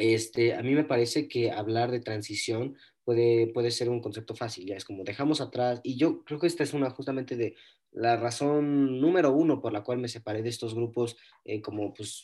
este, 0.00 0.54
a 0.54 0.62
mí 0.62 0.74
me 0.74 0.84
parece 0.84 1.28
que 1.28 1.50
hablar 1.50 1.90
de 1.90 2.00
transición 2.00 2.76
puede, 3.10 3.48
puede 3.48 3.72
ser 3.72 3.88
un 3.88 4.00
concepto 4.00 4.36
fácil, 4.36 4.66
ya 4.66 4.76
es 4.76 4.84
como 4.84 5.02
dejamos 5.02 5.40
atrás, 5.40 5.80
y 5.82 5.96
yo 5.96 6.22
creo 6.22 6.38
que 6.38 6.46
esta 6.46 6.62
es 6.62 6.72
una 6.74 6.90
justamente 6.90 7.34
de 7.34 7.56
la 7.90 8.16
razón 8.16 9.00
número 9.00 9.32
uno 9.32 9.60
por 9.60 9.72
la 9.72 9.82
cual 9.82 9.98
me 9.98 10.06
separé 10.06 10.42
de 10.44 10.48
estos 10.48 10.76
grupos 10.76 11.16
eh, 11.44 11.60
como 11.60 11.92
pues 11.92 12.22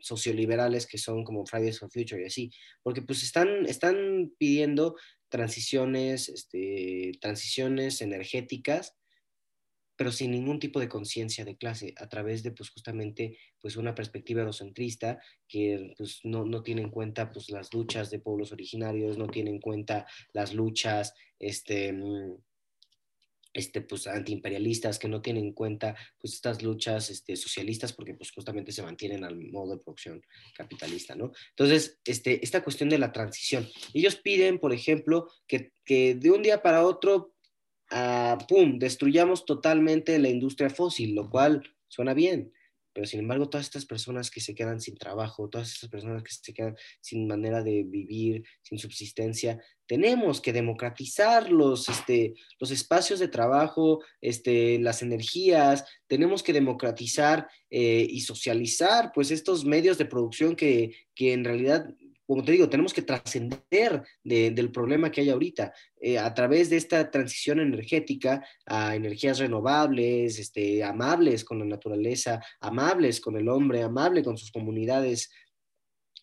socioliberales 0.00 0.86
que 0.86 0.96
son 0.96 1.24
como 1.24 1.44
Fridays 1.44 1.78
for 1.78 1.90
Future 1.90 2.22
y 2.22 2.24
así, 2.24 2.50
porque 2.82 3.02
pues 3.02 3.22
están, 3.22 3.66
están 3.66 4.32
pidiendo 4.38 4.96
transiciones, 5.28 6.30
este, 6.30 7.12
transiciones 7.20 8.00
energéticas 8.00 8.94
pero 9.98 10.12
sin 10.12 10.30
ningún 10.30 10.60
tipo 10.60 10.78
de 10.78 10.88
conciencia 10.88 11.44
de 11.44 11.56
clase, 11.56 11.92
a 11.96 12.08
través 12.08 12.44
de 12.44 12.52
pues 12.52 12.70
justamente 12.70 13.36
pues 13.60 13.76
una 13.76 13.96
perspectiva 13.96 14.42
eurocentrista 14.42 15.20
que 15.48 15.92
pues 15.98 16.20
no, 16.22 16.44
no, 16.44 16.62
tiene 16.62 16.82
en 16.82 16.90
cuenta 16.90 17.32
pues 17.32 17.50
las 17.50 17.74
luchas 17.74 18.08
de 18.08 18.20
pueblos 18.20 18.52
originarios, 18.52 19.18
no 19.18 19.26
tiene 19.26 19.50
en 19.50 19.60
cuenta 19.60 20.06
las 20.32 20.54
luchas 20.54 21.14
este, 21.40 21.92
mm, 21.92 22.36
este, 23.52 23.80
pues, 23.80 24.06
antiimperialistas, 24.06 25.00
que 25.00 25.08
no 25.08 25.20
tienen 25.20 25.46
en 25.46 25.52
cuenta 25.52 25.96
pues, 26.20 26.34
estas 26.34 26.62
luchas 26.62 27.10
este, 27.10 27.34
socialistas, 27.34 27.92
porque 27.92 28.14
pues, 28.14 28.30
justamente 28.30 28.70
se 28.70 28.84
mantienen 28.84 29.24
al 29.24 29.36
modo 29.36 29.72
de 29.72 29.82
producción 29.82 30.22
capitalista, 30.54 31.16
¿no? 31.16 31.32
Entonces, 31.50 31.98
este, 32.04 32.44
esta 32.44 32.62
cuestión 32.62 32.88
de 32.88 32.98
la 32.98 33.10
transición. 33.10 33.68
Ellos 33.94 34.14
piden, 34.14 34.60
por 34.60 34.72
ejemplo, 34.72 35.28
que, 35.48 35.72
que 35.84 36.14
de 36.14 36.30
un 36.30 36.42
día 36.42 36.62
para 36.62 36.86
otro 36.86 37.34
¡pum!, 38.48 38.78
destruyamos 38.78 39.44
totalmente 39.44 40.18
la 40.18 40.28
industria 40.28 40.70
fósil, 40.70 41.14
lo 41.14 41.30
cual 41.30 41.62
suena 41.88 42.14
bien, 42.14 42.52
pero 42.92 43.06
sin 43.06 43.20
embargo 43.20 43.48
todas 43.48 43.66
estas 43.66 43.86
personas 43.86 44.28
que 44.30 44.40
se 44.40 44.54
quedan 44.54 44.80
sin 44.80 44.96
trabajo, 44.96 45.48
todas 45.48 45.72
estas 45.72 45.88
personas 45.88 46.22
que 46.22 46.32
se 46.32 46.52
quedan 46.52 46.76
sin 47.00 47.28
manera 47.28 47.62
de 47.62 47.84
vivir, 47.84 48.42
sin 48.62 48.78
subsistencia, 48.78 49.62
tenemos 49.86 50.40
que 50.40 50.52
democratizar 50.52 51.50
los, 51.50 51.88
este, 51.88 52.34
los 52.58 52.72
espacios 52.72 53.20
de 53.20 53.28
trabajo, 53.28 54.02
este, 54.20 54.80
las 54.80 55.02
energías, 55.02 55.84
tenemos 56.08 56.42
que 56.42 56.52
democratizar 56.52 57.48
eh, 57.70 58.04
y 58.08 58.20
socializar 58.22 59.12
pues 59.14 59.30
estos 59.30 59.64
medios 59.64 59.96
de 59.96 60.06
producción 60.06 60.56
que, 60.56 60.90
que 61.14 61.32
en 61.32 61.44
realidad 61.44 61.86
como 62.28 62.44
te 62.44 62.52
digo, 62.52 62.68
tenemos 62.68 62.92
que 62.92 63.00
trascender 63.00 64.02
del 64.22 64.70
problema 64.70 65.10
que 65.10 65.22
hay 65.22 65.30
ahorita 65.30 65.72
eh, 65.98 66.18
a 66.18 66.34
través 66.34 66.68
de 66.68 66.76
esta 66.76 67.10
transición 67.10 67.58
energética 67.58 68.46
a 68.66 68.94
energías 68.94 69.38
renovables, 69.38 70.38
este, 70.38 70.84
amables 70.84 71.42
con 71.42 71.58
la 71.58 71.64
naturaleza, 71.64 72.38
amables 72.60 73.22
con 73.22 73.38
el 73.38 73.48
hombre, 73.48 73.82
amables 73.82 74.24
con 74.24 74.36
sus 74.36 74.52
comunidades. 74.52 75.30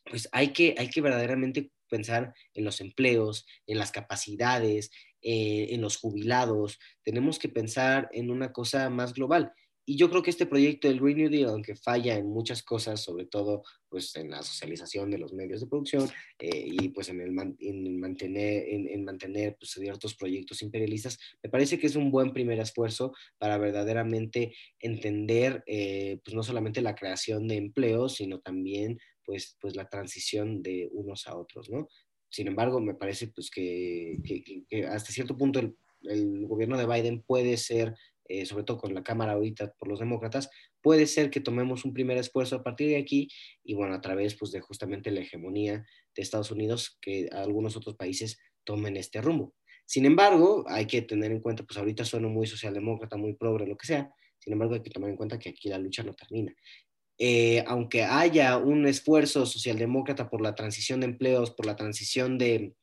pues 0.08 0.30
hay 0.32 0.54
que, 0.54 0.76
hay 0.78 0.92
que 0.92 1.02
verdaderamente 1.02 1.72
pensar 1.90 2.36
en 2.54 2.66
los 2.66 2.82
empleos, 2.82 3.48
en 3.66 3.80
las 3.80 3.92
capacidades, 3.92 4.92
eh, 5.24 5.70
en 5.72 5.82
los 5.82 5.98
jubilados. 5.98 6.78
Tenemos 7.04 7.40
que 7.40 7.50
pensar 7.50 8.10
en 8.12 8.30
una 8.30 8.52
cosa 8.52 8.92
más 8.92 9.12
global. 9.12 9.54
Y 9.88 9.98
yo 9.98 10.10
creo 10.10 10.24
que 10.24 10.32
este 10.32 10.48
proyecto 10.48 10.88
del 10.88 11.00
Green 11.00 11.18
New 11.18 11.30
Deal, 11.30 11.50
aunque 11.50 11.76
falla 11.76 12.18
en 12.18 12.28
muchas 12.28 12.64
cosas, 12.64 13.02
sobre 13.02 13.26
todo 13.26 13.64
pues, 13.88 14.16
en 14.16 14.32
la 14.32 14.42
socialización 14.42 15.12
de 15.12 15.20
los 15.20 15.32
medios 15.34 15.62
de 15.62 15.68
producción 15.68 16.10
eh, 16.40 16.66
y 16.66 16.90
pues 16.90 17.10
en, 17.10 17.22
el 17.22 17.38
en 17.60 18.00
mantener, 18.00 18.64
en, 18.68 19.06
mantener 19.06 19.56
pues, 19.60 19.72
ciertos 19.72 20.16
proyectos 20.16 20.64
imperialistas, 20.64 21.20
me 21.44 21.50
parece 21.50 21.78
que 21.78 21.86
es 21.86 21.96
un 21.96 22.10
buen 22.10 22.34
primer 22.34 22.60
esfuerzo 22.60 23.14
para 23.38 23.60
verdaderamente 23.60 24.56
entender 24.80 25.64
eh, 25.68 26.20
pues, 26.24 26.34
no 26.36 26.42
solamente 26.42 26.82
la 26.82 26.96
creación 26.96 27.48
de 27.48 27.58
empleos, 27.58 28.16
sino 28.16 28.40
también 28.40 28.98
pues, 29.24 29.56
pues 29.62 29.76
la 29.76 29.88
transición 29.88 30.64
de 30.64 30.90
unos 30.92 31.28
a 31.28 31.38
otros, 31.38 31.70
¿no? 31.70 31.88
Sin 32.30 32.48
embargo, 32.48 32.82
me 32.82 32.96
parece 32.96 33.28
pues 33.28 33.50
que, 33.50 34.18
que, 34.68 34.86
hasta 34.86 35.12
cierto 35.12 35.38
punto 35.38 35.60
el, 35.60 35.78
el, 36.02 36.46
gobierno 36.48 36.78
de 36.78 36.86
Biden 36.86 37.22
puede 37.22 37.56
ser, 37.56 37.96
eh, 38.28 38.46
sobre 38.46 38.64
todo 38.64 38.78
con 38.78 38.94
la 38.94 39.04
Cámara 39.04 39.34
ahorita 39.34 39.74
por 39.78 39.88
los 39.88 40.00
demócratas, 40.00 40.50
puede 40.82 41.08
ser 41.08 41.30
que 41.30 41.40
tomemos 41.40 41.86
un 41.86 41.94
primer 41.94 42.18
esfuerzo 42.18 42.58
a 42.58 42.64
partir 42.64 42.90
de 42.90 42.98
aquí 42.98 43.30
y 43.64 43.74
bueno, 43.74 43.94
a 43.94 44.02
través 44.02 44.36
pues 44.36 44.52
de 44.52 44.62
justamente 44.62 45.12
la 45.12 45.22
hegemonía 45.22 45.86
de 46.16 46.22
Estados 46.22 46.52
Unidos, 46.52 46.98
que 47.02 47.30
algunos 47.32 47.76
otros 47.76 47.96
países 47.96 48.40
tomen 48.64 48.98
este 48.98 49.22
rumbo. 49.22 49.54
Sin 49.86 50.06
embargo, 50.06 50.66
hay 50.68 50.88
que 50.88 51.02
tener 51.02 51.32
en 51.32 51.40
cuenta, 51.40 51.64
pues 51.64 51.78
ahorita 51.78 52.06
sueno 52.06 52.30
muy 52.30 52.48
socialdemócrata, 52.48 53.18
muy 53.18 53.36
progre, 53.36 53.68
lo 53.68 53.78
que 53.78 53.86
sea, 53.86 54.10
sin 54.40 54.54
embargo 54.54 54.74
hay 54.76 54.82
que 54.82 54.90
tomar 54.90 55.10
en 55.10 55.16
cuenta 55.16 55.40
que 55.40 55.50
aquí 55.50 55.70
la 55.70 55.78
lucha 55.78 56.04
no 56.04 56.14
termina. 56.14 56.54
Eh, 57.18 57.64
aunque 57.68 58.04
haya 58.04 58.58
un 58.58 58.86
esfuerzo 58.88 59.46
socialdemócrata 59.46 60.30
por 60.30 60.42
la 60.42 60.54
transición 60.54 61.00
de 61.00 61.06
empleos, 61.06 61.52
por 61.52 61.66
la 61.66 61.76
transición 61.76 62.38
de, 62.38 62.76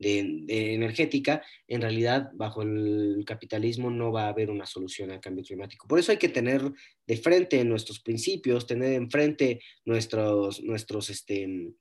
energética, 0.00 1.42
en 1.66 1.80
realidad 1.80 2.30
bajo 2.34 2.62
el 2.62 3.24
capitalismo 3.26 3.90
no 3.90 4.12
va 4.12 4.24
a 4.24 4.28
haber 4.28 4.50
una 4.50 4.66
solución 4.66 5.10
al 5.10 5.20
cambio 5.20 5.44
climático. 5.44 5.88
Por 5.88 5.98
eso 5.98 6.12
hay 6.12 6.18
que 6.18 6.28
tener 6.28 6.62
de 7.06 7.16
frente 7.16 7.64
nuestros 7.64 8.00
principios, 8.00 8.66
tener 8.66 8.92
enfrente 8.92 9.60
nuestros, 9.84 10.62
nuestros, 10.62 11.10
este, 11.10 11.72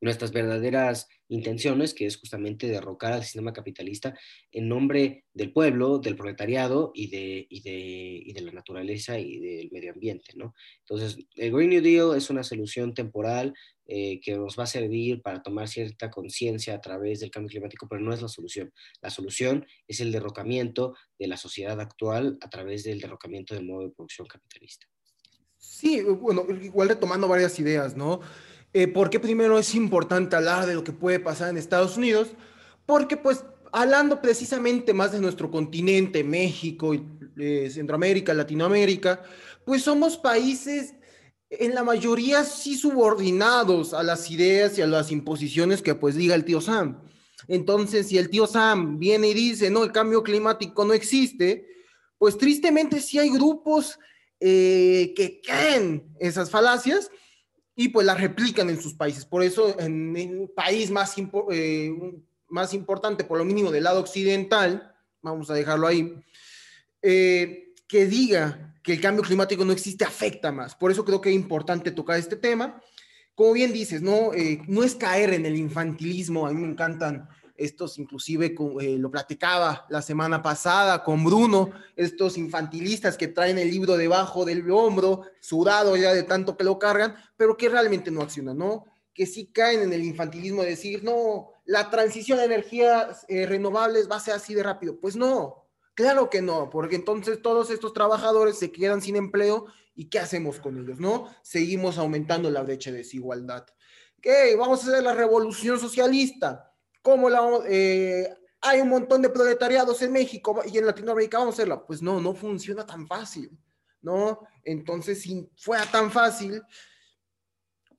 nuestras 0.00 0.32
verdaderas 0.32 1.08
intenciones, 1.28 1.94
que 1.94 2.06
es 2.06 2.16
justamente 2.16 2.68
derrocar 2.68 3.12
al 3.12 3.24
sistema 3.24 3.52
capitalista 3.52 4.16
en 4.52 4.68
nombre 4.68 5.24
del 5.32 5.52
pueblo, 5.52 5.98
del 5.98 6.16
proletariado 6.16 6.92
y 6.94 7.08
de, 7.08 7.46
y 7.48 7.60
de, 7.62 8.22
y 8.24 8.32
de 8.32 8.40
la 8.42 8.52
naturaleza 8.52 9.18
y 9.18 9.38
del 9.38 9.70
medio 9.72 9.92
ambiente. 9.92 10.32
¿no? 10.36 10.54
Entonces, 10.80 11.18
el 11.34 11.52
Green 11.52 11.70
New 11.70 11.82
Deal 11.82 12.16
es 12.16 12.30
una 12.30 12.42
solución 12.42 12.94
temporal 12.94 13.54
eh, 13.88 14.20
que 14.20 14.36
nos 14.36 14.58
va 14.58 14.64
a 14.64 14.66
servir 14.66 15.22
para 15.22 15.42
tomar 15.42 15.68
cierta 15.68 16.10
conciencia 16.10 16.74
a 16.74 16.80
través 16.80 17.20
del 17.20 17.30
cambio 17.30 17.50
climático, 17.50 17.86
pero 17.88 18.02
no 18.02 18.12
es 18.12 18.20
la 18.20 18.28
solución. 18.28 18.72
La 19.00 19.10
solución 19.10 19.64
es 19.86 20.00
el 20.00 20.10
derrocamiento 20.12 20.94
de 21.18 21.28
la 21.28 21.36
sociedad 21.36 21.80
actual 21.80 22.36
a 22.40 22.50
través 22.50 22.84
del 22.84 23.00
derrocamiento 23.00 23.54
del 23.54 23.64
modo 23.64 23.82
de 23.82 23.94
producción 23.94 24.26
capitalista. 24.26 24.86
Sí, 25.56 26.02
bueno, 26.02 26.44
igual 26.62 26.88
retomando 26.88 27.28
varias 27.28 27.58
ideas, 27.58 27.96
¿no? 27.96 28.20
Eh, 28.78 28.88
¿Por 28.88 29.08
qué 29.08 29.18
primero 29.18 29.58
es 29.58 29.74
importante 29.74 30.36
hablar 30.36 30.66
de 30.66 30.74
lo 30.74 30.84
que 30.84 30.92
puede 30.92 31.18
pasar 31.18 31.48
en 31.48 31.56
Estados 31.56 31.96
Unidos? 31.96 32.28
Porque 32.84 33.16
pues 33.16 33.42
hablando 33.72 34.20
precisamente 34.20 34.92
más 34.92 35.12
de 35.12 35.18
nuestro 35.18 35.50
continente, 35.50 36.22
México, 36.22 36.94
eh, 37.38 37.70
Centroamérica, 37.72 38.34
Latinoamérica, 38.34 39.22
pues 39.64 39.80
somos 39.80 40.18
países 40.18 40.92
en 41.48 41.74
la 41.74 41.84
mayoría 41.84 42.44
sí 42.44 42.76
subordinados 42.76 43.94
a 43.94 44.02
las 44.02 44.30
ideas 44.30 44.76
y 44.76 44.82
a 44.82 44.86
las 44.86 45.10
imposiciones 45.10 45.80
que 45.80 45.94
pues 45.94 46.14
diga 46.14 46.34
el 46.34 46.44
tío 46.44 46.60
Sam. 46.60 47.02
Entonces, 47.48 48.08
si 48.08 48.18
el 48.18 48.28
tío 48.28 48.46
Sam 48.46 48.98
viene 48.98 49.28
y 49.28 49.32
dice, 49.32 49.70
no, 49.70 49.84
el 49.84 49.92
cambio 49.92 50.22
climático 50.22 50.84
no 50.84 50.92
existe, 50.92 51.66
pues 52.18 52.36
tristemente 52.36 53.00
sí 53.00 53.18
hay 53.18 53.30
grupos 53.30 53.98
eh, 54.38 55.14
que 55.16 55.40
creen 55.40 56.14
esas 56.20 56.50
falacias 56.50 57.10
y 57.78 57.90
pues 57.90 58.06
la 58.06 58.14
replican 58.14 58.70
en 58.70 58.80
sus 58.80 58.94
países. 58.94 59.26
Por 59.26 59.42
eso 59.42 59.78
en, 59.78 60.16
un 60.16 60.50
país 60.54 60.90
más, 60.90 61.14
eh, 61.52 61.92
más 62.48 62.72
importante, 62.72 63.22
por 63.22 63.36
lo 63.36 63.44
mínimo 63.44 63.70
del 63.70 63.84
lado 63.84 64.00
occidental, 64.00 64.94
vamos 65.20 65.50
a 65.50 65.54
dejarlo 65.54 65.86
ahí, 65.86 66.14
eh, 67.02 67.74
que 67.86 68.06
diga 68.06 68.74
que 68.82 68.94
el 68.94 69.00
cambio 69.00 69.22
climático 69.22 69.64
no 69.64 69.72
existe 69.72 70.04
afecta 70.04 70.50
más. 70.50 70.74
Por 70.74 70.90
eso 70.90 71.04
creo 71.04 71.20
que 71.20 71.28
es 71.28 71.34
importante 71.34 71.90
tocar 71.90 72.18
este 72.18 72.36
tema. 72.36 72.80
Como 73.34 73.52
bien 73.52 73.72
dices, 73.72 74.00
no, 74.00 74.32
eh, 74.32 74.62
no 74.66 74.82
es 74.82 74.94
caer 74.94 75.34
en 75.34 75.44
el 75.44 75.56
infantilismo, 75.56 76.46
a 76.46 76.52
mí 76.52 76.60
me 76.62 76.68
encantan 76.68 77.28
estos 77.58 77.98
inclusive 77.98 78.54
eh, 78.80 78.96
lo 78.98 79.10
platicaba 79.10 79.86
la 79.88 80.02
semana 80.02 80.42
pasada 80.42 81.02
con 81.02 81.24
Bruno, 81.24 81.70
estos 81.94 82.38
infantilistas 82.38 83.16
que 83.16 83.28
traen 83.28 83.58
el 83.58 83.70
libro 83.70 83.96
debajo 83.96 84.44
del 84.44 84.70
hombro, 84.70 85.22
sudado 85.40 85.96
ya 85.96 86.12
de 86.12 86.22
tanto 86.22 86.56
que 86.56 86.64
lo 86.64 86.78
cargan, 86.78 87.16
pero 87.36 87.56
que 87.56 87.68
realmente 87.68 88.10
no 88.10 88.22
accionan, 88.22 88.58
¿no? 88.58 88.84
Que 89.14 89.26
sí 89.26 89.46
caen 89.46 89.82
en 89.82 89.92
el 89.92 90.04
infantilismo 90.04 90.62
de 90.62 90.70
decir, 90.70 91.02
no, 91.02 91.50
la 91.64 91.90
transición 91.90 92.38
a 92.38 92.44
energías 92.44 93.24
eh, 93.28 93.46
renovables 93.46 94.10
va 94.10 94.16
a 94.16 94.20
ser 94.20 94.34
así 94.34 94.54
de 94.54 94.62
rápido. 94.62 94.98
Pues 95.00 95.16
no, 95.16 95.66
claro 95.94 96.30
que 96.30 96.42
no, 96.42 96.70
porque 96.70 96.96
entonces 96.96 97.42
todos 97.42 97.70
estos 97.70 97.92
trabajadores 97.92 98.58
se 98.58 98.70
quedan 98.70 99.00
sin 99.02 99.16
empleo 99.16 99.66
y 99.94 100.10
¿qué 100.10 100.18
hacemos 100.18 100.60
con 100.60 100.78
ellos, 100.78 101.00
no? 101.00 101.28
Seguimos 101.42 101.98
aumentando 101.98 102.50
la 102.50 102.62
brecha 102.62 102.90
de 102.90 102.98
desigualdad. 102.98 103.66
¿Qué? 104.20 104.54
Vamos 104.56 104.84
a 104.84 104.90
hacer 104.90 105.02
la 105.02 105.14
revolución 105.14 105.78
socialista 105.78 106.65
¿Cómo 107.06 107.30
la 107.30 107.40
eh, 107.68 108.28
hay 108.62 108.80
un 108.80 108.88
montón 108.88 109.22
de 109.22 109.28
proletariados 109.28 110.02
en 110.02 110.10
México 110.10 110.60
y 110.66 110.76
en 110.76 110.86
Latinoamérica, 110.86 111.38
vamos 111.38 111.54
a 111.54 111.58
hacerla? 111.58 111.86
Pues 111.86 112.02
no, 112.02 112.20
no 112.20 112.34
funciona 112.34 112.84
tan 112.84 113.06
fácil, 113.06 113.56
¿no? 114.02 114.40
Entonces, 114.64 115.22
si 115.22 115.48
fuera 115.56 115.88
tan 115.88 116.10
fácil, 116.10 116.60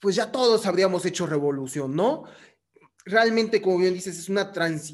pues 0.02 0.18
ya 0.18 0.30
todos 0.30 0.66
habríamos 0.66 1.06
hecho 1.06 1.26
revolución, 1.26 1.96
¿no? 1.96 2.26
Realmente, 3.06 3.62
como 3.62 3.78
bien 3.78 3.94
dices, 3.94 4.20
es 4.20 4.28
una, 4.28 4.52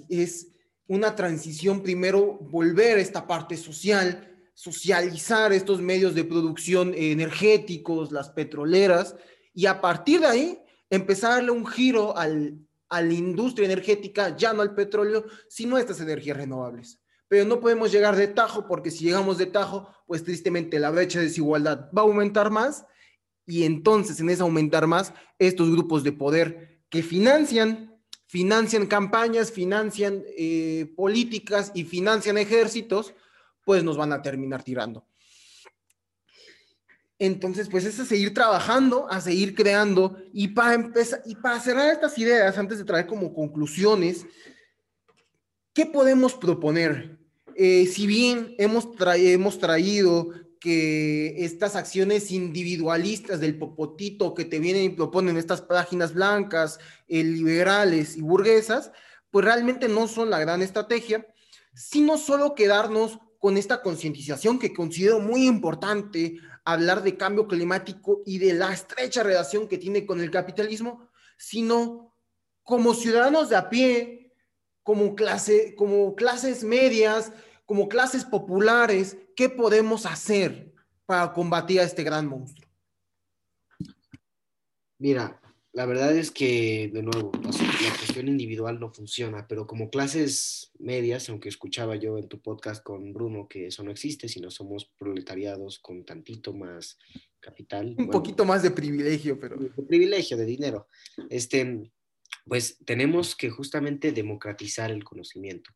es 0.10 0.48
una 0.86 1.16
transición, 1.16 1.82
primero, 1.82 2.38
volver 2.40 3.00
a 3.00 3.02
esta 3.02 3.26
parte 3.26 3.58
social, 3.58 4.32
socializar 4.54 5.54
estos 5.54 5.82
medios 5.82 6.14
de 6.14 6.24
producción 6.24 6.94
energéticos, 6.96 8.12
las 8.12 8.30
petroleras, 8.30 9.16
y 9.56 9.66
a 9.66 9.82
partir 9.82 10.20
de 10.20 10.28
ahí 10.28 10.64
empezar 10.92 11.44
a 11.50 11.52
un 11.52 11.66
giro 11.66 12.16
al, 12.16 12.60
a 12.94 13.02
la 13.02 13.14
industria 13.14 13.66
energética, 13.66 14.38
ya 14.38 14.54
no 14.54 14.62
al 14.62 14.76
petróleo, 14.76 15.26
sino 15.50 15.78
a 15.78 15.80
estas 15.80 16.00
energías 16.00 16.38
renovables. 16.38 17.00
Pero 17.28 17.44
no 17.44 17.60
podemos 17.60 17.92
llegar 17.92 18.16
de 18.16 18.28
tajo 18.28 18.68
porque 18.68 18.92
si 18.92 19.06
llegamos 19.06 19.40
de 19.40 19.48
tajo, 19.48 19.90
pues 20.06 20.24
tristemente 20.24 20.78
la 20.78 20.92
brecha 20.92 21.18
de 21.18 21.26
desigualdad 21.26 21.90
va 21.92 22.04
a 22.04 22.06
aumentar 22.06 22.52
más 22.52 22.86
y 23.48 23.64
entonces 23.64 24.20
en 24.20 24.30
ese 24.30 24.44
aumentar 24.44 24.86
más, 24.86 25.12
estos 25.40 25.72
grupos 25.72 26.04
de 26.04 26.12
poder 26.12 26.84
que 26.90 27.02
financian, 27.02 28.00
financian 28.28 28.86
campañas, 28.86 29.52
financian 29.52 30.24
eh, 30.38 30.94
políticas 30.96 31.72
y 31.74 31.86
financian 31.86 32.38
ejércitos, 32.38 33.16
pues 33.66 33.84
nos 33.84 33.98
van 33.98 34.14
a 34.14 34.22
terminar 34.22 34.62
tirando. 34.62 35.08
Entonces, 37.26 37.70
pues 37.70 37.86
es 37.86 37.98
a 38.02 38.06
seguir 38.06 38.34
trabajando, 38.34 39.10
a 39.10 39.22
seguir 39.22 39.56
creando 39.56 40.18
y 40.34 40.50
para 40.50 40.74
empezar 40.74 41.22
y 41.26 41.36
para 41.36 41.58
cerrar 41.62 41.90
estas 41.90 42.18
ideas 42.18 42.58
antes 42.58 42.80
de 42.80 42.84
traer 42.84 43.08
como 43.08 43.34
conclusiones, 43.34 44.26
¿qué 45.72 45.86
podemos 45.86 46.34
proponer? 46.34 47.18
Eh, 47.56 47.88
si 47.88 48.08
bien 48.08 48.56
hemos, 48.58 48.90
hemos 49.16 49.58
traído 49.58 50.32
que 50.60 51.46
estas 51.46 51.78
acciones 51.78 52.30
individualistas 52.30 53.40
del 53.40 53.58
popotito 53.58 54.34
que 54.34 54.44
te 54.44 54.60
vienen 54.60 54.84
y 54.84 54.90
proponen 54.90 55.38
estas 55.38 55.62
páginas 55.62 56.14
blancas, 56.14 56.78
eh, 57.08 57.24
liberales 57.24 58.18
y 58.18 58.22
burguesas, 58.22 58.92
pues 59.32 59.46
realmente 59.46 59.88
no 59.88 60.10
son 60.10 60.30
la 60.30 60.40
gran 60.40 60.62
estrategia, 60.62 61.26
sino 61.74 62.18
solo 62.18 62.54
quedarnos 62.54 63.18
con 63.40 63.56
esta 63.56 63.82
concientización 63.82 64.60
que 64.60 64.74
considero 64.74 65.20
muy 65.20 65.48
importante 65.48 66.38
hablar 66.66 67.04
de 67.04 67.18
cambio 67.18 67.48
climático 67.48 68.22
y 68.26 68.38
de 68.40 68.54
la 68.54 68.72
estrecha 68.72 69.24
relación 69.24 69.68
que 69.68 69.78
tiene 69.78 70.06
con 70.06 70.22
el 70.22 70.32
capitalismo, 70.32 71.10
sino 71.38 72.16
como 72.64 72.94
ciudadanos 72.94 73.50
de 73.50 73.58
a 73.58 73.70
pie, 73.70 74.34
como, 74.82 75.16
clase, 75.16 75.76
como 75.76 76.16
clases 76.16 76.64
medias, 76.64 77.32
como 77.66 77.90
clases 77.90 78.26
populares, 78.26 79.18
¿qué 79.36 79.50
podemos 79.50 80.06
hacer 80.06 80.74
para 81.06 81.34
combatir 81.34 81.80
a 81.80 81.84
este 81.84 82.04
gran 82.04 82.28
monstruo? 82.28 82.70
Mira, 84.98 85.42
la 85.74 85.88
verdad 85.88 86.16
es 86.16 86.30
que, 86.30 86.92
de 86.94 87.02
nuevo, 87.02 87.32
la 87.34 87.98
cuestión 87.98 88.28
individual 88.28 88.80
no 88.80 88.94
funciona, 88.94 89.48
pero 89.48 89.66
como 89.66 89.90
clases 89.90 90.72
medias, 90.78 91.28
aunque 91.30 91.50
escuchaba 91.50 91.96
yo 91.96 92.20
en 92.20 92.28
tu 92.28 92.40
podcast 92.40 92.84
con 92.84 93.12
Bruno 93.12 93.48
que 93.48 93.68
eso 93.68 93.84
no 93.84 93.90
existe, 93.90 94.30
sino 94.30 94.52
somos 94.52 94.86
proletariados 94.98 95.80
con 95.80 96.06
tantito 96.06 96.54
más 96.54 97.00
capital. 97.40 97.96
Un 97.98 98.10
poquito 98.10 98.46
más 98.46 98.62
de 98.62 98.70
privilegio, 98.70 99.40
pero... 99.40 99.58
De 99.58 99.70
privilegio, 99.84 100.38
de 100.38 100.46
dinero. 100.46 100.88
Este, 101.32 101.92
pues 102.46 102.78
tenemos 102.86 103.36
que 103.36 103.50
justamente 103.50 104.12
democratizar 104.12 104.92
el 104.92 105.04
conocimiento, 105.04 105.72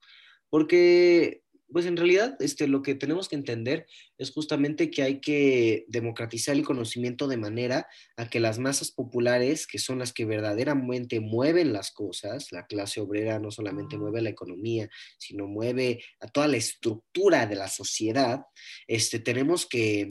porque 0.50 1.42
pues 1.72 1.86
en 1.86 1.98
realidad 1.98 2.38
este, 2.40 2.68
lo 2.68 2.82
que 2.82 2.96
tenemos 2.96 3.28
que 3.28 3.36
entender 3.36 3.88
es 4.18 4.32
justamente 4.32 4.90
que 4.90 5.04
hay 5.04 5.20
que 5.20 5.86
democratizar 5.88 6.56
el 6.56 6.64
conocimiento 6.64 7.28
de 7.28 7.38
manera 7.38 7.88
a 8.16 8.30
que 8.30 8.40
las 8.40 8.58
masas 8.60 8.92
populares, 8.92 9.68
que 9.68 9.80
son 9.80 10.00
las 10.00 10.14
que 10.14 10.26
verdaderamente 10.26 11.20
mueven 11.20 11.74
las 11.74 11.92
cosas, 11.92 12.52
la 12.52 12.66
clase 12.66 13.02
obrera 13.02 13.40
no 13.40 13.52
solamente 13.52 13.98
mueve 13.98 14.22
la 14.22 14.30
economía, 14.30 14.90
sino 15.18 15.48
mueve 15.48 16.04
a 16.20 16.28
toda 16.28 16.48
la 16.48 16.58
estructura 16.58 17.46
de 17.46 17.56
la 17.56 17.68
sociedad, 17.68 18.42
este, 18.88 19.20
tenemos 19.20 19.66
que, 19.66 20.08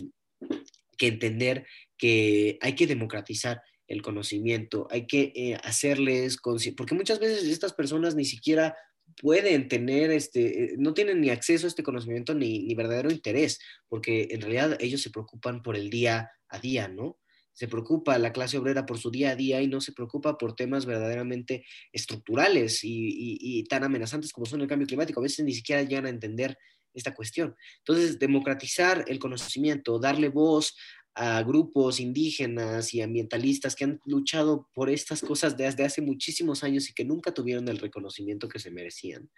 que 0.98 1.07
entender 1.07 1.66
que 1.96 2.59
hay 2.61 2.74
que 2.74 2.86
democratizar 2.86 3.62
el 3.88 4.02
conocimiento, 4.02 4.88
hay 4.90 5.07
que 5.07 5.32
eh, 5.34 5.54
hacerles, 5.62 6.38
porque 6.76 6.94
muchas 6.94 7.20
veces 7.20 7.44
estas 7.44 7.72
personas 7.72 8.14
ni 8.14 8.24
siquiera 8.24 8.76
pueden 9.20 9.68
tener, 9.68 10.11
este, 10.11 10.74
no 10.78 10.94
tienen 10.94 11.20
ni 11.20 11.30
acceso 11.30 11.66
a 11.66 11.68
este 11.68 11.82
conocimiento 11.82 12.34
ni, 12.34 12.61
ni 12.61 12.74
verdadero 12.74 13.11
interés, 13.11 13.59
porque 13.88 14.28
en 14.30 14.40
realidad 14.40 14.76
ellos 14.80 15.02
se 15.02 15.11
preocupan 15.11 15.62
por 15.62 15.76
el 15.76 15.90
día 15.90 16.30
a 16.48 16.59
día, 16.59 16.88
¿no? 16.88 17.18
Se 17.52 17.68
preocupa 17.68 18.18
la 18.18 18.32
clase 18.32 18.59
obrera 18.59 18.84
por 18.84 18.98
su 18.98 19.11
día 19.11 19.30
a 19.30 19.36
día 19.36 19.62
y 19.62 19.68
no 19.68 19.80
se 19.80 19.92
preocupa 19.92 20.36
por 20.36 20.54
temas 20.54 20.84
verdaderamente 20.84 21.64
estructurales 21.90 22.84
y, 22.84 23.38
y 23.40 23.64
tan 23.64 23.82
amenazantes 23.82 24.32
como 24.32 24.44
son 24.44 24.61
el 24.61 24.66
cambio 24.66 24.86
climático. 24.86 25.20
A 25.20 25.22
veces 25.22 25.42
ni 25.42 25.54
siquiera 25.54 25.82
llegan 25.82 26.04
a 26.04 26.11
entender 26.11 26.59
esta 26.92 27.14
cuestión. 27.14 27.57
Entonces, 27.78 28.18
democratizar 28.18 29.04
el 29.09 29.18
conocimiento, 29.18 29.98
darle 29.98 30.28
voz 30.28 30.76
a 31.19 31.43
grupos 31.43 31.99
indígenas 31.99 32.93
y 32.93 33.01
ambientalistas 33.01 33.75
que 33.75 33.85
han 33.85 34.01
luchado 34.05 34.69
por 34.75 34.91
estas 34.91 35.23
cosas 35.23 35.57
desde 35.57 35.85
hace 35.85 36.03
muchísimos 36.03 36.62
años 36.62 36.91
y 36.91 36.93
que 36.93 37.07
nunca 37.07 37.33
tuvieron 37.33 37.69
el 37.69 37.79
reconocimiento 37.79 38.51
que 38.51 38.59
se 38.59 38.71
merecían. 38.71 39.31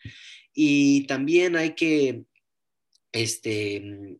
Y 0.52 1.06
también 1.06 1.54
hay 1.54 1.76
que, 1.76 2.24
este, 3.12 4.18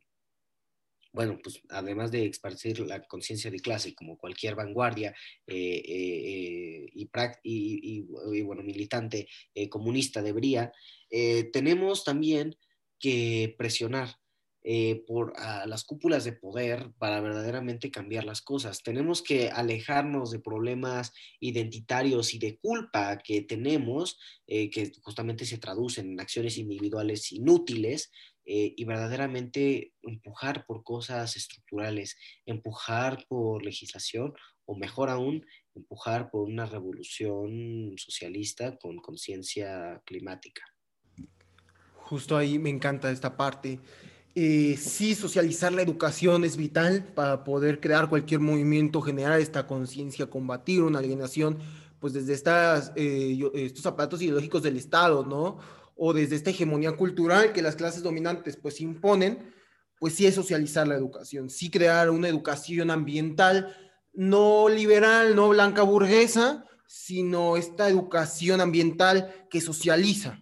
bueno, 1.13 1.41
pues 1.43 1.61
además 1.71 2.13
de 2.13 2.27
esparcir 2.27 2.79
la 2.79 3.05
conciencia 3.09 3.51
de 3.51 3.59
clase 3.59 3.93
como 3.93 4.17
cualquier 4.17 4.55
vanguardia 4.55 5.13
eh, 5.49 5.83
eh, 5.85 6.87
y, 6.95 7.11
y, 7.43 8.43
bueno, 8.43 8.63
militante 8.63 9.27
eh, 9.53 9.69
comunista 9.69 10.23
debería, 10.23 10.73
tenemos 11.53 12.05
también 12.05 12.57
que 13.01 13.53
presionar 13.59 14.18
eh, 14.65 15.05
por 15.07 15.33
las 15.67 15.85
cúpulas 15.85 16.25
de 16.25 16.33
poder 16.33 16.93
para 16.99 17.21
verdaderamente 17.21 17.91
cambiar 17.91 18.25
las 18.25 18.43
cosas. 18.43 18.83
Tenemos 18.83 19.23
que 19.23 19.51
alejarnos 19.51 20.31
de 20.31 20.41
problemas 20.41 21.13
identitarios 21.41 22.35
y 22.35 22.39
de 22.39 22.59
culpa 22.59 23.19
que 23.19 23.43
tenemos, 23.43 24.19
eh, 24.47 24.69
que 24.71 24.93
justamente 25.03 25.45
se 25.47 25.59
traducen 25.59 26.13
en 26.13 26.21
acciones 26.21 26.59
individuales 26.59 27.33
inútiles, 27.33 28.11
eh, 28.51 28.73
y 28.79 28.85
verdaderamente 28.87 29.93
empujar 30.01 30.65
por 30.65 30.83
cosas 30.83 31.37
estructurales, 31.37 32.17
empujar 32.47 33.27
por 33.29 33.63
legislación 33.63 34.33
o 34.65 34.75
mejor 34.75 35.11
aún, 35.11 35.45
empujar 35.75 36.31
por 36.31 36.49
una 36.49 36.65
revolución 36.65 37.93
socialista 37.99 38.79
con 38.79 38.97
conciencia 39.01 40.01
climática. 40.07 40.63
Justo 41.95 42.39
ahí 42.39 42.59
me 42.59 42.71
encanta 42.71 43.11
esta 43.11 43.37
parte. 43.37 43.81
Eh, 44.41 44.77
sí, 44.77 45.17
socializar 45.17 45.73
la 45.73 45.83
educación 45.83 46.45
es 46.45 46.57
vital 46.57 47.03
para 47.03 47.43
poder 47.43 47.81
crear 47.81 48.09
cualquier 48.09 48.39
movimiento, 48.39 49.03
generar 49.03 49.41
esta 49.41 49.67
conciencia, 49.67 50.31
combatir 50.31 50.85
una 50.85 51.01
alienación, 51.01 51.59
pues 51.99 52.13
desde 52.13 52.41
eh, 52.95 53.51
estos 53.55 53.85
aparatos 53.87 54.23
ideológicos 54.23 54.63
del 54.63 54.77
Estado, 54.77 55.27
¿no? 55.27 55.59
O 55.97 56.13
desde 56.13 56.37
esta 56.37 56.51
hegemonía 56.51 56.93
cultural 56.93 57.53
que 57.53 57.63
las 57.63 57.75
clases 57.75 58.05
dominantes 58.05 58.57
pues 58.57 58.81
imponen, 58.81 59.53
pues 59.99 60.15
sí 60.15 60.25
es 60.25 60.37
socializar 60.37 60.87
la 60.87 60.95
educación, 60.95 61.51
sí 61.51 61.69
crear 61.69 62.09
una 62.09 62.29
educación 62.29 62.93
ambiental, 62.93 63.77
no 64.13 64.69
liberal, 64.69 65.35
no 65.35 65.49
blanca 65.49 65.83
burguesa, 65.83 66.65
sino 66.87 67.57
esta 67.57 67.89
educación 67.89 68.61
ambiental 68.61 69.35
que 69.51 69.61
socializa, 69.61 70.41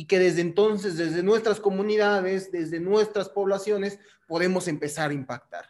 y 0.00 0.06
que 0.06 0.18
desde 0.18 0.40
entonces, 0.40 0.96
desde 0.96 1.22
nuestras 1.22 1.60
comunidades, 1.60 2.50
desde 2.50 2.80
nuestras 2.80 3.28
poblaciones, 3.28 3.98
podemos 4.26 4.66
empezar 4.66 5.10
a 5.10 5.12
impactar. 5.12 5.68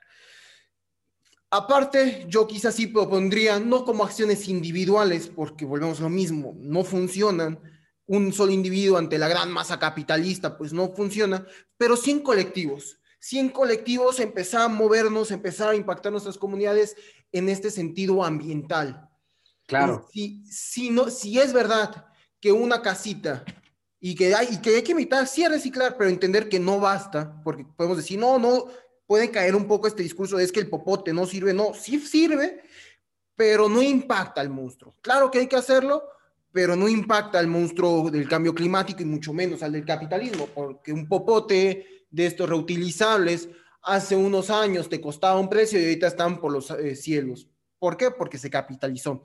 Aparte, 1.51 2.27
yo 2.29 2.47
quizás 2.47 2.77
sí 2.77 2.87
propondría, 2.87 3.59
no 3.59 3.85
como 3.85 4.05
acciones 4.05 4.49
individuales, 4.49 5.27
porque 5.27 5.65
volvemos 5.65 5.99
a 5.99 6.05
lo 6.05 6.11
mismo, 6.11 6.55
no 6.61 6.85
funcionan, 6.85 7.59
un 8.07 8.33
solo 8.33 8.53
individuo 8.53 8.99
ante 8.99 9.19
la 9.19 9.27
gran 9.27 9.51
masa 9.51 9.81
capitalista, 9.81 10.57
pues 10.57 10.73
no 10.73 10.95
funciona, 10.95 11.45
pero 11.77 11.97
sí 11.97 12.13
en 12.13 12.21
colectivos, 12.21 13.01
sí 13.19 13.41
en 13.41 13.49
colectivos 13.49 14.21
empezar 14.21 14.61
a 14.61 14.69
movernos, 14.69 15.33
empezar 15.33 15.71
a 15.71 15.75
impactar 15.75 16.13
nuestras 16.13 16.39
comunidades 16.39 16.95
en 17.33 17.49
este 17.49 17.69
sentido 17.69 18.23
ambiental. 18.23 19.11
Claro. 19.67 20.07
Si, 20.13 20.45
si, 20.47 20.91
no, 20.91 21.11
si 21.11 21.41
es 21.41 21.53
verdad 21.53 22.07
que 22.41 22.53
una 22.53 22.81
casita 22.81 23.45
y 24.01 24.15
que 24.15 24.35
hay, 24.35 24.49
y 24.53 24.57
que 24.59 24.77
hay 24.77 24.83
que 24.83 24.93
evitar, 24.93 25.27
sí 25.27 25.47
reciclar, 25.47 25.97
pero 25.97 26.09
entender 26.09 26.49
que 26.49 26.59
no 26.59 26.81
basta, 26.81 27.41
porque 27.45 27.65
podemos 27.77 27.99
decir, 27.99 28.19
no, 28.19 28.39
no, 28.39 28.67
puede 29.07 29.31
caer 29.31 29.55
un 29.55 29.67
poco 29.67 29.87
este 29.87 30.03
discurso 30.03 30.37
de 30.37 30.45
es 30.45 30.53
que 30.53 30.61
el 30.61 30.69
popote 30.69 31.13
no 31.13 31.27
sirve, 31.27 31.53
no, 31.53 31.75
sí 31.75 31.99
sirve, 31.99 32.63
pero 33.35 33.69
no 33.69 33.83
impacta 33.83 34.41
al 34.41 34.51
monstruo. 34.51 34.95
Claro 35.03 35.31
que 35.31 35.41
hay 35.41 35.47
que 35.47 35.57
hacerlo, 35.57 36.05
pero 36.53 36.77
no 36.77 36.89
impacta 36.89 37.39
al 37.39 37.47
monstruo 37.47 38.11
del 38.11 38.29
cambio 38.29 38.55
climático 38.55 39.03
y 39.03 39.07
mucho 39.07 39.33
menos 39.33 39.63
al 39.63 39.73
del 39.73 39.85
capitalismo, 39.85 40.47
porque 40.55 40.93
un 40.93 41.09
popote 41.09 42.07
de 42.11 42.27
estos 42.27 42.49
reutilizables 42.49 43.49
hace 43.83 44.17
unos 44.17 44.51
años 44.51 44.89
te 44.89 45.01
costaba 45.01 45.41
un 45.41 45.49
precio 45.49 45.79
y 45.79 45.85
ahorita 45.85 46.07
están 46.07 46.41
por 46.41 46.53
los 46.53 46.71
eh, 46.71 46.97
cielos. 46.97 47.49
¿Por 47.79 47.97
qué? 47.97 48.11
Porque 48.11 48.39
se 48.39 48.51
capitalizó. 48.51 49.25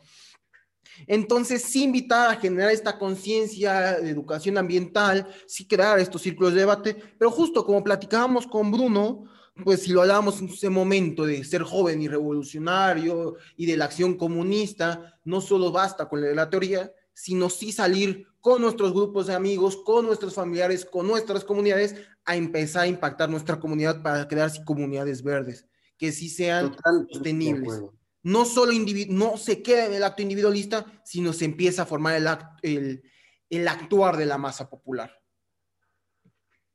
Entonces, 1.08 1.62
sí 1.64 1.84
invitar 1.84 2.32
a 2.32 2.36
generar 2.36 2.72
esta 2.72 2.98
conciencia 2.98 4.00
de 4.00 4.10
educación 4.10 4.58
ambiental, 4.58 5.28
sí 5.48 5.68
crear 5.68 6.00
estos 6.00 6.22
círculos 6.22 6.54
de 6.54 6.62
debate, 6.62 6.96
pero 7.18 7.32
justo 7.32 7.66
como 7.66 7.84
platicábamos 7.84 8.48
con 8.48 8.72
Bruno, 8.72 9.26
pues 9.64 9.84
si 9.84 9.92
lo 9.92 10.02
hablábamos 10.02 10.42
en 10.42 10.50
ese 10.50 10.70
momento 10.70 11.26
de 11.26 11.44
ser 11.44 11.64
joven 11.64 12.02
y 12.02 12.08
revolucionario 12.08 13.36
y 13.56 13.66
de 13.66 13.78
la 13.78 13.86
acción 13.86 14.16
comunista, 14.16 15.20
no 15.24 15.40
solo 15.40 15.72
basta 15.72 16.10
con 16.10 16.36
la 16.36 16.50
teoría, 16.50 16.92
sino 17.14 17.50
sí 17.50 17.72
salir 17.72 18.28
con 18.42 18.62
nuestros 18.62 18.94
grupos 18.94 19.28
de 19.28 19.34
amigos, 19.34 19.78
con 19.78 20.06
nuestros 20.06 20.36
familiares, 20.36 20.86
con 20.86 21.08
nuestras 21.08 21.46
comunidades, 21.46 21.96
a 22.26 22.36
empezar 22.36 22.84
a 22.84 22.88
impactar 22.88 23.30
nuestra 23.30 23.60
comunidad 23.60 24.02
para 24.04 24.28
crear 24.28 24.52
comunidades 24.66 25.24
verdes, 25.24 25.66
que 25.98 26.12
sí 26.12 26.30
sean 26.30 26.76
sostenibles 27.10 27.82
no 28.26 28.44
solo 28.46 28.74
no 29.10 29.38
se 29.38 29.62
queda 29.62 29.86
en 29.86 29.94
el 29.94 30.04
acto 30.04 30.24
individualista, 30.24 31.00
sino 31.06 31.32
se 31.32 31.46
empieza 31.46 31.84
a 31.84 31.86
formar 31.86 32.16
el, 32.64 33.04
el, 33.52 33.68
actuar 33.68 34.18
de 34.18 34.26
la 34.26 34.40
masa 34.40 34.68
popular. 34.68 35.22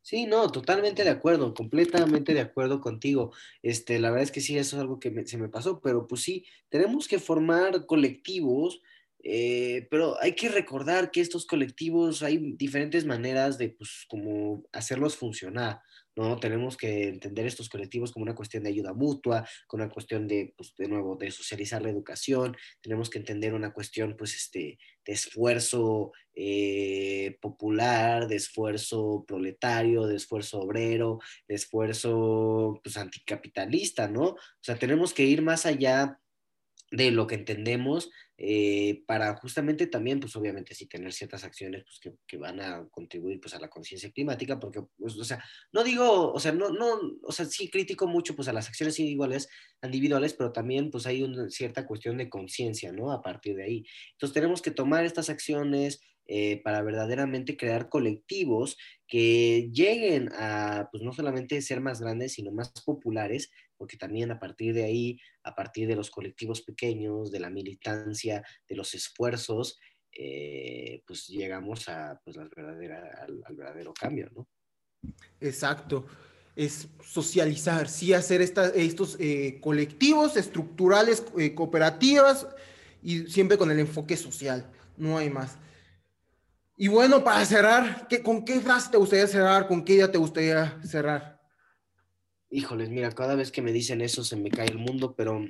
Sí, 0.01 0.27
no, 0.27 0.49
totalmente 0.53 1.03
de 1.03 1.11
acuerdo, 1.11 1.53
completamente 1.53 2.35
de 2.35 2.41
acuerdo 2.41 2.81
contigo. 2.81 3.33
Este, 3.63 3.99
la 3.99 4.11
verdad 4.11 4.23
es 4.23 4.31
que 4.31 4.41
sí, 4.41 4.57
eso 4.57 4.77
es 4.77 4.81
algo 4.81 5.01
que 5.01 5.27
se 5.27 5.39
me 5.39 5.49
pasó, 5.49 5.81
pero 5.81 6.07
pues 6.07 6.23
sí, 6.23 6.47
tenemos 6.69 7.09
que 7.09 7.19
formar 7.19 7.85
colectivos, 7.85 8.81
eh, 9.25 9.89
pero 9.91 10.23
hay 10.23 10.37
que 10.37 10.51
recordar 10.51 11.11
que 11.11 11.21
estos 11.21 11.47
colectivos 11.47 12.23
hay 12.23 12.53
diferentes 12.53 13.05
maneras 13.05 13.59
de, 13.59 13.71
pues, 13.71 14.07
como 14.09 14.63
hacerlos 14.73 15.17
funcionar. 15.17 15.83
¿No? 16.21 16.39
Tenemos 16.39 16.77
que 16.77 17.09
entender 17.09 17.47
estos 17.47 17.71
colectivos 17.71 18.13
como 18.13 18.25
una 18.25 18.35
cuestión 18.35 18.63
de 18.63 18.69
ayuda 18.69 18.93
mutua, 18.93 19.49
como 19.67 19.83
una 19.85 19.93
cuestión 19.93 20.29
de, 20.29 20.53
pues, 20.57 20.75
de 20.77 20.87
nuevo, 20.87 21.17
de 21.17 21.31
socializar 21.31 21.81
la 21.81 21.89
educación, 21.89 22.57
tenemos 22.83 23.09
que 23.09 23.19
entender 23.19 23.55
una 23.55 23.73
cuestión, 23.73 24.17
pues, 24.19 24.37
este, 24.37 24.79
de 25.07 25.13
esfuerzo 25.13 26.13
eh, 26.35 27.39
popular, 27.41 28.29
de 28.29 28.37
esfuerzo 28.37 29.25
proletario, 29.27 30.07
de 30.07 30.17
esfuerzo 30.17 30.61
obrero, 30.61 31.21
de 31.49 31.55
esfuerzo, 31.55 32.81
pues, 32.85 32.99
anticapitalista, 32.99 34.07
¿no? 34.07 34.25
O 34.25 34.39
sea, 34.61 34.77
tenemos 34.77 35.15
que 35.15 35.25
ir 35.25 35.41
más 35.41 35.65
allá 35.65 36.21
de 36.91 37.13
lo 37.13 37.27
que 37.27 37.37
entendemos 37.37 38.11
eh, 38.43 39.03
para 39.07 39.37
justamente 39.37 39.87
también, 39.87 40.19
pues 40.19 40.35
obviamente 40.35 40.75
sí 40.75 40.87
tener 40.87 41.13
ciertas 41.13 41.45
acciones 41.45 41.85
pues, 41.85 42.01
que, 42.01 42.15
que 42.27 42.39
van 42.39 42.59
a 42.59 42.89
contribuir 42.91 43.39
pues 43.39 43.53
a 43.53 43.61
la 43.61 43.69
conciencia 43.69 44.11
climática, 44.11 44.59
porque, 44.59 44.81
pues, 44.97 45.15
o 45.19 45.25
sea, 45.25 45.45
no 45.73 45.85
digo, 45.85 46.33
o 46.33 46.41
sea, 46.41 46.51
no, 46.53 46.71
no, 46.71 47.19
o 47.23 47.33
sea, 47.33 47.45
sí 47.45 47.69
critico 47.69 48.07
mucho 48.07 48.35
pues 48.35 48.49
a 48.49 48.55
las 48.55 48.67
acciones 48.67 48.99
individuales, 48.99 49.51
individuales, 49.83 50.33
pero 50.33 50.53
también 50.53 50.91
pues 50.91 51.05
hay 51.07 51.23
una 51.23 51.51
cierta 51.51 51.87
cuestión 51.87 52.17
de 52.17 52.31
conciencia, 52.31 52.93
¿no? 52.93 53.13
A 53.13 53.21
partir 53.21 53.57
de 53.57 53.65
ahí. 53.65 53.85
Entonces 54.13 54.33
tenemos 54.33 54.63
que 54.63 54.71
tomar 54.71 55.05
estas 55.05 55.29
acciones, 55.29 56.01
eh, 56.33 56.61
para 56.63 56.81
verdaderamente 56.83 57.57
crear 57.57 57.89
colectivos 57.89 58.79
que 59.09 59.69
lleguen 59.73 60.31
a, 60.39 60.89
pues 60.93 61.03
no 61.03 61.13
solamente 61.13 61.61
ser 61.61 61.81
más 61.81 62.01
grandes, 62.01 62.35
sino 62.35 62.53
más 62.53 62.71
populares, 62.87 63.51
porque 63.77 63.97
también 63.97 64.31
a 64.31 64.39
partir 64.39 64.73
de 64.73 64.85
ahí, 64.85 65.19
a 65.43 65.57
partir 65.57 65.89
de 65.89 65.97
los 65.97 66.09
colectivos 66.09 66.63
pequeños, 66.63 67.33
de 67.33 67.41
la 67.41 67.51
militancia, 67.51 68.45
de 68.69 68.77
los 68.77 68.95
esfuerzos, 68.95 69.81
eh, 70.13 71.03
pues 71.05 71.27
llegamos 71.27 71.89
a, 71.89 72.21
pues, 72.25 72.37
verdadera, 72.37 73.27
al, 73.27 73.43
verdadero 73.57 73.93
cambio, 73.93 74.31
¿no? 74.33 74.47
Exacto. 75.41 76.07
Es 76.55 76.91
socializar, 77.03 77.89
sí 77.89 78.13
hacer 78.15 78.41
estos 78.41 79.17
eh, 79.19 79.59
colectivos 79.61 80.37
estructurales, 80.37 81.25
cooperativas 81.57 82.47
y 83.03 83.27
siempre 83.27 83.59
con 83.59 83.73
el 83.73 83.81
enfoque 83.81 84.17
social, 84.17 84.71
no 84.97 85.19
hay 85.19 85.29
más. 85.29 85.59
Y 86.83 86.89
bueno, 86.89 87.23
para 87.23 87.45
cerrar, 87.45 88.09
¿qué, 88.09 88.23
¿con 88.23 88.43
qué 88.43 88.59
frase 88.59 88.91
te 88.91 88.97
gustaría 88.97 89.27
cerrar? 89.27 89.69
¿Con 89.69 89.85
qué 89.85 89.93
idea 89.93 90.11
te 90.11 90.17
gustaría 90.17 90.81
cerrar? 90.83 91.39
Híjoles, 92.49 92.89
mira, 92.89 93.13
cada 93.13 93.35
vez 93.35 93.53
que 93.53 93.61
me 93.61 93.71
dicen 93.71 94.01
eso 94.01 94.25
se 94.25 94.35
me 94.35 94.51
cae 94.51 94.69
el 94.69 94.79
mundo, 94.79 95.15
pero 95.15 95.47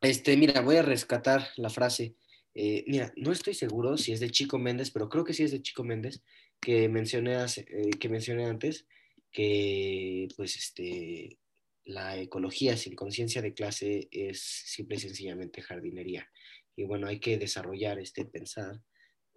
este, 0.00 0.38
mira, 0.38 0.62
voy 0.62 0.76
a 0.76 0.82
rescatar 0.82 1.48
la 1.58 1.68
frase. 1.68 2.16
Eh, 2.54 2.82
mira, 2.86 3.12
no 3.16 3.30
estoy 3.30 3.52
seguro 3.52 3.98
si 3.98 4.12
es 4.12 4.20
de 4.20 4.30
Chico 4.30 4.58
Méndez, 4.58 4.90
pero 4.90 5.10
creo 5.10 5.22
que 5.22 5.34
sí 5.34 5.42
es 5.42 5.50
de 5.50 5.60
Chico 5.60 5.84
Méndez, 5.84 6.22
que 6.62 6.88
mencioné, 6.88 7.36
eh, 7.44 7.90
que 8.00 8.08
mencioné 8.08 8.46
antes, 8.46 8.86
que 9.30 10.28
pues 10.34 10.56
este, 10.56 11.38
la 11.84 12.16
ecología 12.16 12.78
sin 12.78 12.94
conciencia 12.94 13.42
de 13.42 13.52
clase 13.52 14.08
es 14.10 14.40
simple 14.40 14.96
y 14.96 15.00
sencillamente 15.00 15.60
jardinería. 15.60 16.26
Y 16.74 16.84
bueno, 16.84 17.06
hay 17.06 17.20
que 17.20 17.36
desarrollar 17.36 17.98
este 17.98 18.24
pensar 18.24 18.80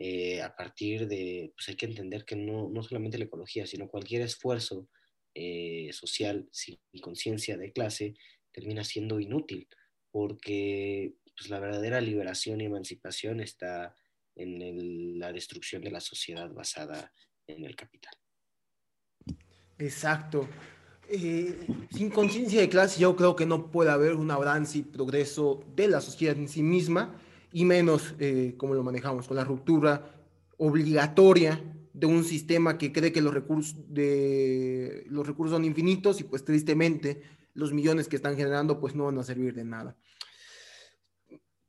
eh, 0.01 0.41
a 0.41 0.55
partir 0.55 1.09
de, 1.09 1.51
pues 1.53 1.67
hay 1.67 1.75
que 1.75 1.85
entender 1.85 2.23
que 2.23 2.37
no, 2.37 2.69
no 2.69 2.81
solamente 2.81 3.17
la 3.17 3.25
ecología, 3.25 3.67
sino 3.67 3.89
cualquier 3.89 4.21
esfuerzo 4.21 4.87
eh, 5.35 5.89
social 5.91 6.47
sin 6.53 6.79
conciencia 7.01 7.57
de 7.57 7.73
clase 7.73 8.15
termina 8.53 8.85
siendo 8.85 9.19
inútil, 9.19 9.67
porque 10.09 11.15
pues, 11.37 11.49
la 11.49 11.59
verdadera 11.59 11.99
liberación 11.99 12.61
y 12.61 12.65
emancipación 12.65 13.41
está 13.41 13.93
en 14.37 15.19
la 15.19 15.33
destrucción 15.33 15.81
de 15.81 15.91
la 15.91 15.99
sociedad 15.99 16.49
basada 16.53 17.11
en 17.45 17.65
el 17.65 17.75
capital. 17.75 18.13
Exacto. 19.77 20.47
Eh, 21.09 21.67
sin 21.91 22.09
conciencia 22.09 22.61
de 22.61 22.69
clase 22.69 23.01
yo 23.01 23.17
creo 23.17 23.35
que 23.35 23.45
no 23.45 23.69
puede 23.69 23.89
haber 23.91 24.13
un 24.13 24.31
avance 24.31 24.77
y 24.77 24.83
progreso 24.83 25.65
de 25.75 25.89
la 25.89 25.99
sociedad 25.99 26.37
en 26.37 26.47
sí 26.47 26.63
misma 26.63 27.19
y 27.51 27.65
menos 27.65 28.15
eh, 28.19 28.55
como 28.57 28.73
lo 28.73 28.83
manejamos, 28.83 29.27
con 29.27 29.37
la 29.37 29.43
ruptura 29.43 30.15
obligatoria 30.57 31.61
de 31.93 32.05
un 32.05 32.23
sistema 32.23 32.77
que 32.77 32.91
cree 32.91 33.11
que 33.11 33.21
los 33.21 33.33
recursos, 33.33 33.75
de, 33.87 35.05
los 35.07 35.25
recursos 35.25 35.55
son 35.55 35.65
infinitos 35.65 36.19
y 36.21 36.23
pues 36.23 36.45
tristemente 36.45 37.21
los 37.53 37.73
millones 37.73 38.07
que 38.07 38.15
están 38.15 38.37
generando 38.37 38.79
pues 38.79 38.95
no 38.95 39.05
van 39.05 39.17
a 39.17 39.23
servir 39.23 39.53
de 39.53 39.65
nada. 39.65 39.95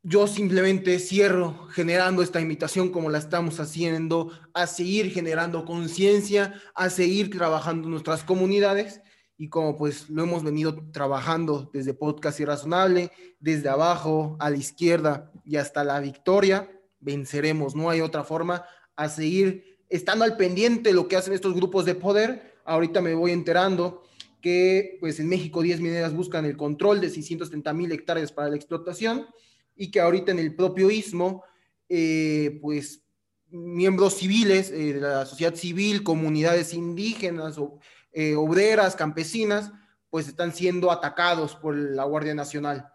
Yo 0.02 0.26
simplemente 0.26 0.98
cierro 0.98 1.68
generando 1.68 2.22
esta 2.22 2.40
invitación 2.40 2.90
como 2.90 3.10
la 3.10 3.18
estamos 3.18 3.60
haciendo, 3.60 4.30
a 4.54 4.66
seguir 4.66 5.10
generando 5.10 5.66
conciencia, 5.66 6.54
a 6.74 6.88
seguir 6.88 7.30
trabajando 7.30 7.88
nuestras 7.88 8.24
comunidades 8.24 9.02
y 9.40 9.48
como 9.48 9.74
pues 9.74 10.10
lo 10.10 10.22
hemos 10.22 10.44
venido 10.44 10.76
trabajando 10.92 11.70
desde 11.72 11.94
Podcast 11.94 12.38
Irrazonable, 12.40 13.10
desde 13.38 13.70
abajo 13.70 14.36
a 14.38 14.50
la 14.50 14.58
izquierda 14.58 15.32
y 15.46 15.56
hasta 15.56 15.82
la 15.82 15.98
victoria, 15.98 16.70
venceremos, 17.00 17.74
no 17.74 17.88
hay 17.88 18.02
otra 18.02 18.22
forma, 18.22 18.66
a 18.96 19.08
seguir 19.08 19.78
estando 19.88 20.26
al 20.26 20.36
pendiente 20.36 20.90
de 20.90 20.94
lo 20.94 21.08
que 21.08 21.16
hacen 21.16 21.32
estos 21.32 21.54
grupos 21.54 21.86
de 21.86 21.94
poder. 21.94 22.52
Ahorita 22.66 23.00
me 23.00 23.14
voy 23.14 23.30
enterando 23.30 24.02
que 24.42 24.98
pues 25.00 25.18
en 25.20 25.28
México 25.30 25.62
10 25.62 25.80
mineras 25.80 26.14
buscan 26.14 26.44
el 26.44 26.58
control 26.58 27.00
de 27.00 27.08
630 27.08 27.72
mil 27.72 27.90
hectáreas 27.92 28.32
para 28.32 28.50
la 28.50 28.56
explotación 28.56 29.26
y 29.74 29.90
que 29.90 30.00
ahorita 30.00 30.32
en 30.32 30.38
el 30.38 30.54
propio 30.54 30.90
istmo, 30.90 31.44
eh, 31.88 32.58
pues 32.60 33.04
miembros 33.48 34.18
civiles 34.18 34.70
eh, 34.70 34.92
de 34.92 35.00
la 35.00 35.24
sociedad 35.24 35.54
civil, 35.54 36.02
comunidades 36.02 36.74
indígenas 36.74 37.56
o 37.56 37.78
eh, 38.12 38.34
obreras, 38.34 38.96
campesinas, 38.96 39.72
pues 40.10 40.28
están 40.28 40.52
siendo 40.52 40.90
atacados 40.90 41.54
por 41.54 41.76
la 41.76 42.04
Guardia 42.04 42.34
Nacional 42.34 42.92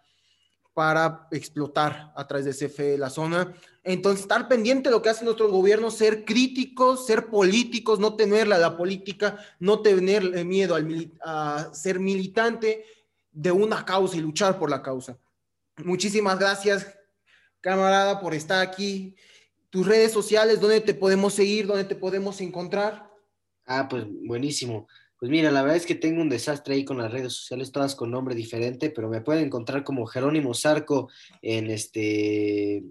para 0.74 1.28
explotar 1.32 2.11
a 2.16 2.28
través 2.28 2.45
de 2.45 2.68
CFE 2.68 2.97
la 2.97 3.09
zona. 3.09 3.55
Entonces, 3.82 4.22
estar 4.22 4.49
pendiente 4.49 4.89
de 4.89 4.95
lo 4.95 5.01
que 5.01 5.09
hace 5.09 5.24
nuestro 5.24 5.49
gobierno, 5.49 5.89
ser 5.89 6.26
críticos, 6.26 7.05
ser 7.05 7.28
políticos, 7.28 7.97
no 7.97 8.16
tenerla 8.16 8.57
la 8.57 8.76
política, 8.76 9.38
no 9.59 9.82
tener 9.82 10.43
miedo 10.43 10.76
al, 10.76 11.13
a 11.24 11.70
ser 11.74 11.99
militante 11.99 12.84
de 13.32 13.51
una 13.51 13.86
causa 13.86 14.18
y 14.18 14.22
luchar 14.22 14.59
por 14.59 14.70
la 14.70 14.82
causa. 14.82 15.18
Muchísimas 15.78 16.39
gracias, 16.39 16.88
camarada, 17.61 18.20
por 18.20 18.34
estar 18.34 18.61
aquí. 18.61 19.16
Tus 19.70 19.88
redes 19.88 20.11
sociales, 20.11 20.59
¿dónde 20.59 20.82
te 20.82 20.93
podemos 20.93 21.34
seguir? 21.34 21.68
¿Dónde 21.68 21.86
te 21.86 21.95
podemos 21.95 22.41
encontrar? 22.41 23.09
Ah, 23.66 23.88
pues 23.89 24.05
buenísimo. 24.26 24.88
Pues 25.26 25.32
mira, 25.32 25.50
la 25.50 25.64
verdad 25.64 25.78
es 25.78 25.88
que 25.88 25.96
tengo 25.96 26.22
un 26.22 26.30
desastre 26.30 26.76
ahí 26.76 26.86
con 26.86 27.00
las 27.00 27.12
redes 27.12 27.34
sociales, 27.34 27.72
todas 27.72 27.96
con 27.96 28.12
nombre 28.12 28.36
diferente, 28.36 28.92
pero 28.92 29.10
me 29.10 29.22
pueden 29.22 29.46
encontrar 29.46 29.84
como 29.84 30.06
Jerónimo 30.06 30.54
Zarco 30.54 31.10
en 31.42 31.72
este 31.72 32.84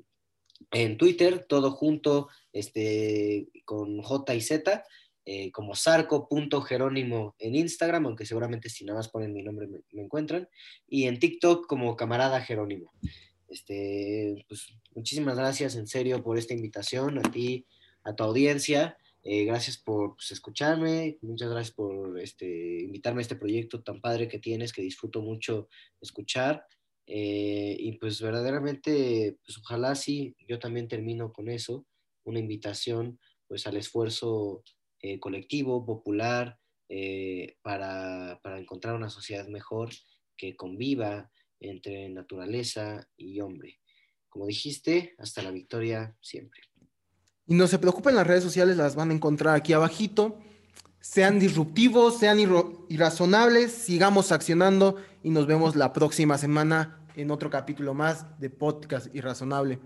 en 0.73 0.99
Twitter, 0.99 1.47
todo 1.49 1.71
junto, 1.71 2.27
este, 2.53 3.47
con 3.65 4.03
J 4.03 4.35
y 4.35 4.41
Z, 4.41 4.85
eh, 5.25 5.53
como 5.53 5.77
Zarco.Jerónimo 5.77 7.37
en 7.39 7.55
Instagram, 7.55 8.07
aunque 8.07 8.27
seguramente 8.27 8.69
si 8.69 8.85
nada 8.85 8.99
más 8.99 9.11
ponen 9.11 9.33
mi 9.33 9.45
nombre 9.45 9.69
me, 9.69 9.83
me, 9.93 10.03
encuentran, 10.03 10.49
y 10.89 11.05
en 11.05 11.21
TikTok 11.21 11.69
como 11.69 11.95
Camarada 11.95 12.41
Jerónimo. 12.41 12.91
Este, 13.47 14.45
pues, 14.49 14.75
muchísimas 14.93 15.37
gracias 15.37 15.77
en 15.77 15.87
serio 15.87 16.21
por 16.25 16.37
esta 16.37 16.53
invitación, 16.53 17.17
a 17.19 17.23
ti, 17.23 17.65
a 18.03 18.13
tu 18.17 18.25
audiencia. 18.25 18.99
Eh, 19.27 19.47
gracias 19.47 19.79
por 19.79 20.17
pues, 20.17 20.33
escucharme, 20.33 21.17
muchas 21.23 21.51
gracias 21.51 21.75
por 21.75 22.21
este, 22.21 22.83
invitarme 22.83 23.21
a 23.21 23.23
este 23.23 23.37
proyecto 23.37 23.83
tan 23.83 24.03
padre 24.03 24.29
que 24.29 24.39
tienes, 24.39 24.71
que 24.71 24.83
disfruto 24.83 25.23
mucho 25.23 25.69
escuchar. 26.01 26.67
Eh, 27.07 27.75
y 27.79 27.93
pues 27.93 28.21
verdaderamente, 28.21 29.39
pues 29.45 29.59
ojalá 29.59 29.95
sí, 29.95 30.37
yo 30.47 30.59
también 30.59 30.89
termino 30.89 31.33
con 31.33 31.49
eso, 31.49 31.87
una 32.25 32.39
invitación 32.39 33.19
pues 33.47 33.67
al 33.67 33.77
esfuerzo 33.77 34.63
eh, 35.01 35.19
colectivo, 35.19 35.85
popular, 35.85 36.59
para, 37.63 38.39
para 38.41 38.61
encontrar 38.61 38.95
una 38.95 39.11
sociedad 39.11 39.49
mejor 39.49 39.91
que 40.37 40.55
conviva 40.55 41.33
entre 41.59 42.09
naturaleza 42.09 43.09
y 43.17 43.41
hombre. 43.41 43.81
Como 44.29 44.47
dijiste, 44.47 45.15
hasta 45.19 45.43
la 45.43 45.51
victoria 45.51 46.17
siempre. 46.21 46.61
Y 47.47 47.55
no 47.55 47.67
se 47.67 47.79
preocupen, 47.79 48.15
las 48.15 48.27
redes 48.27 48.43
sociales 48.43 48.77
las 48.77 48.97
van 48.97 49.11
a 49.11 49.15
encontrar 49.15 49.55
aquí 49.55 49.73
abajito. 49.73 50.39
Sean 51.01 51.39
disruptivos, 51.39 52.19
sean 52.19 52.39
irrazonables, 52.89 53.73
sigamos 53.73 54.33
accionando 54.33 54.97
y 55.23 55.31
nos 55.31 55.47
vemos 55.47 55.77
la 55.77 55.93
próxima 55.93 56.39
semana 56.39 56.99
en 57.15 57.31
otro 57.31 57.51
capítulo 57.51 57.93
más 57.93 58.25
de 58.41 58.49
Podcast 58.49 59.15
Irrazonable. 59.15 59.79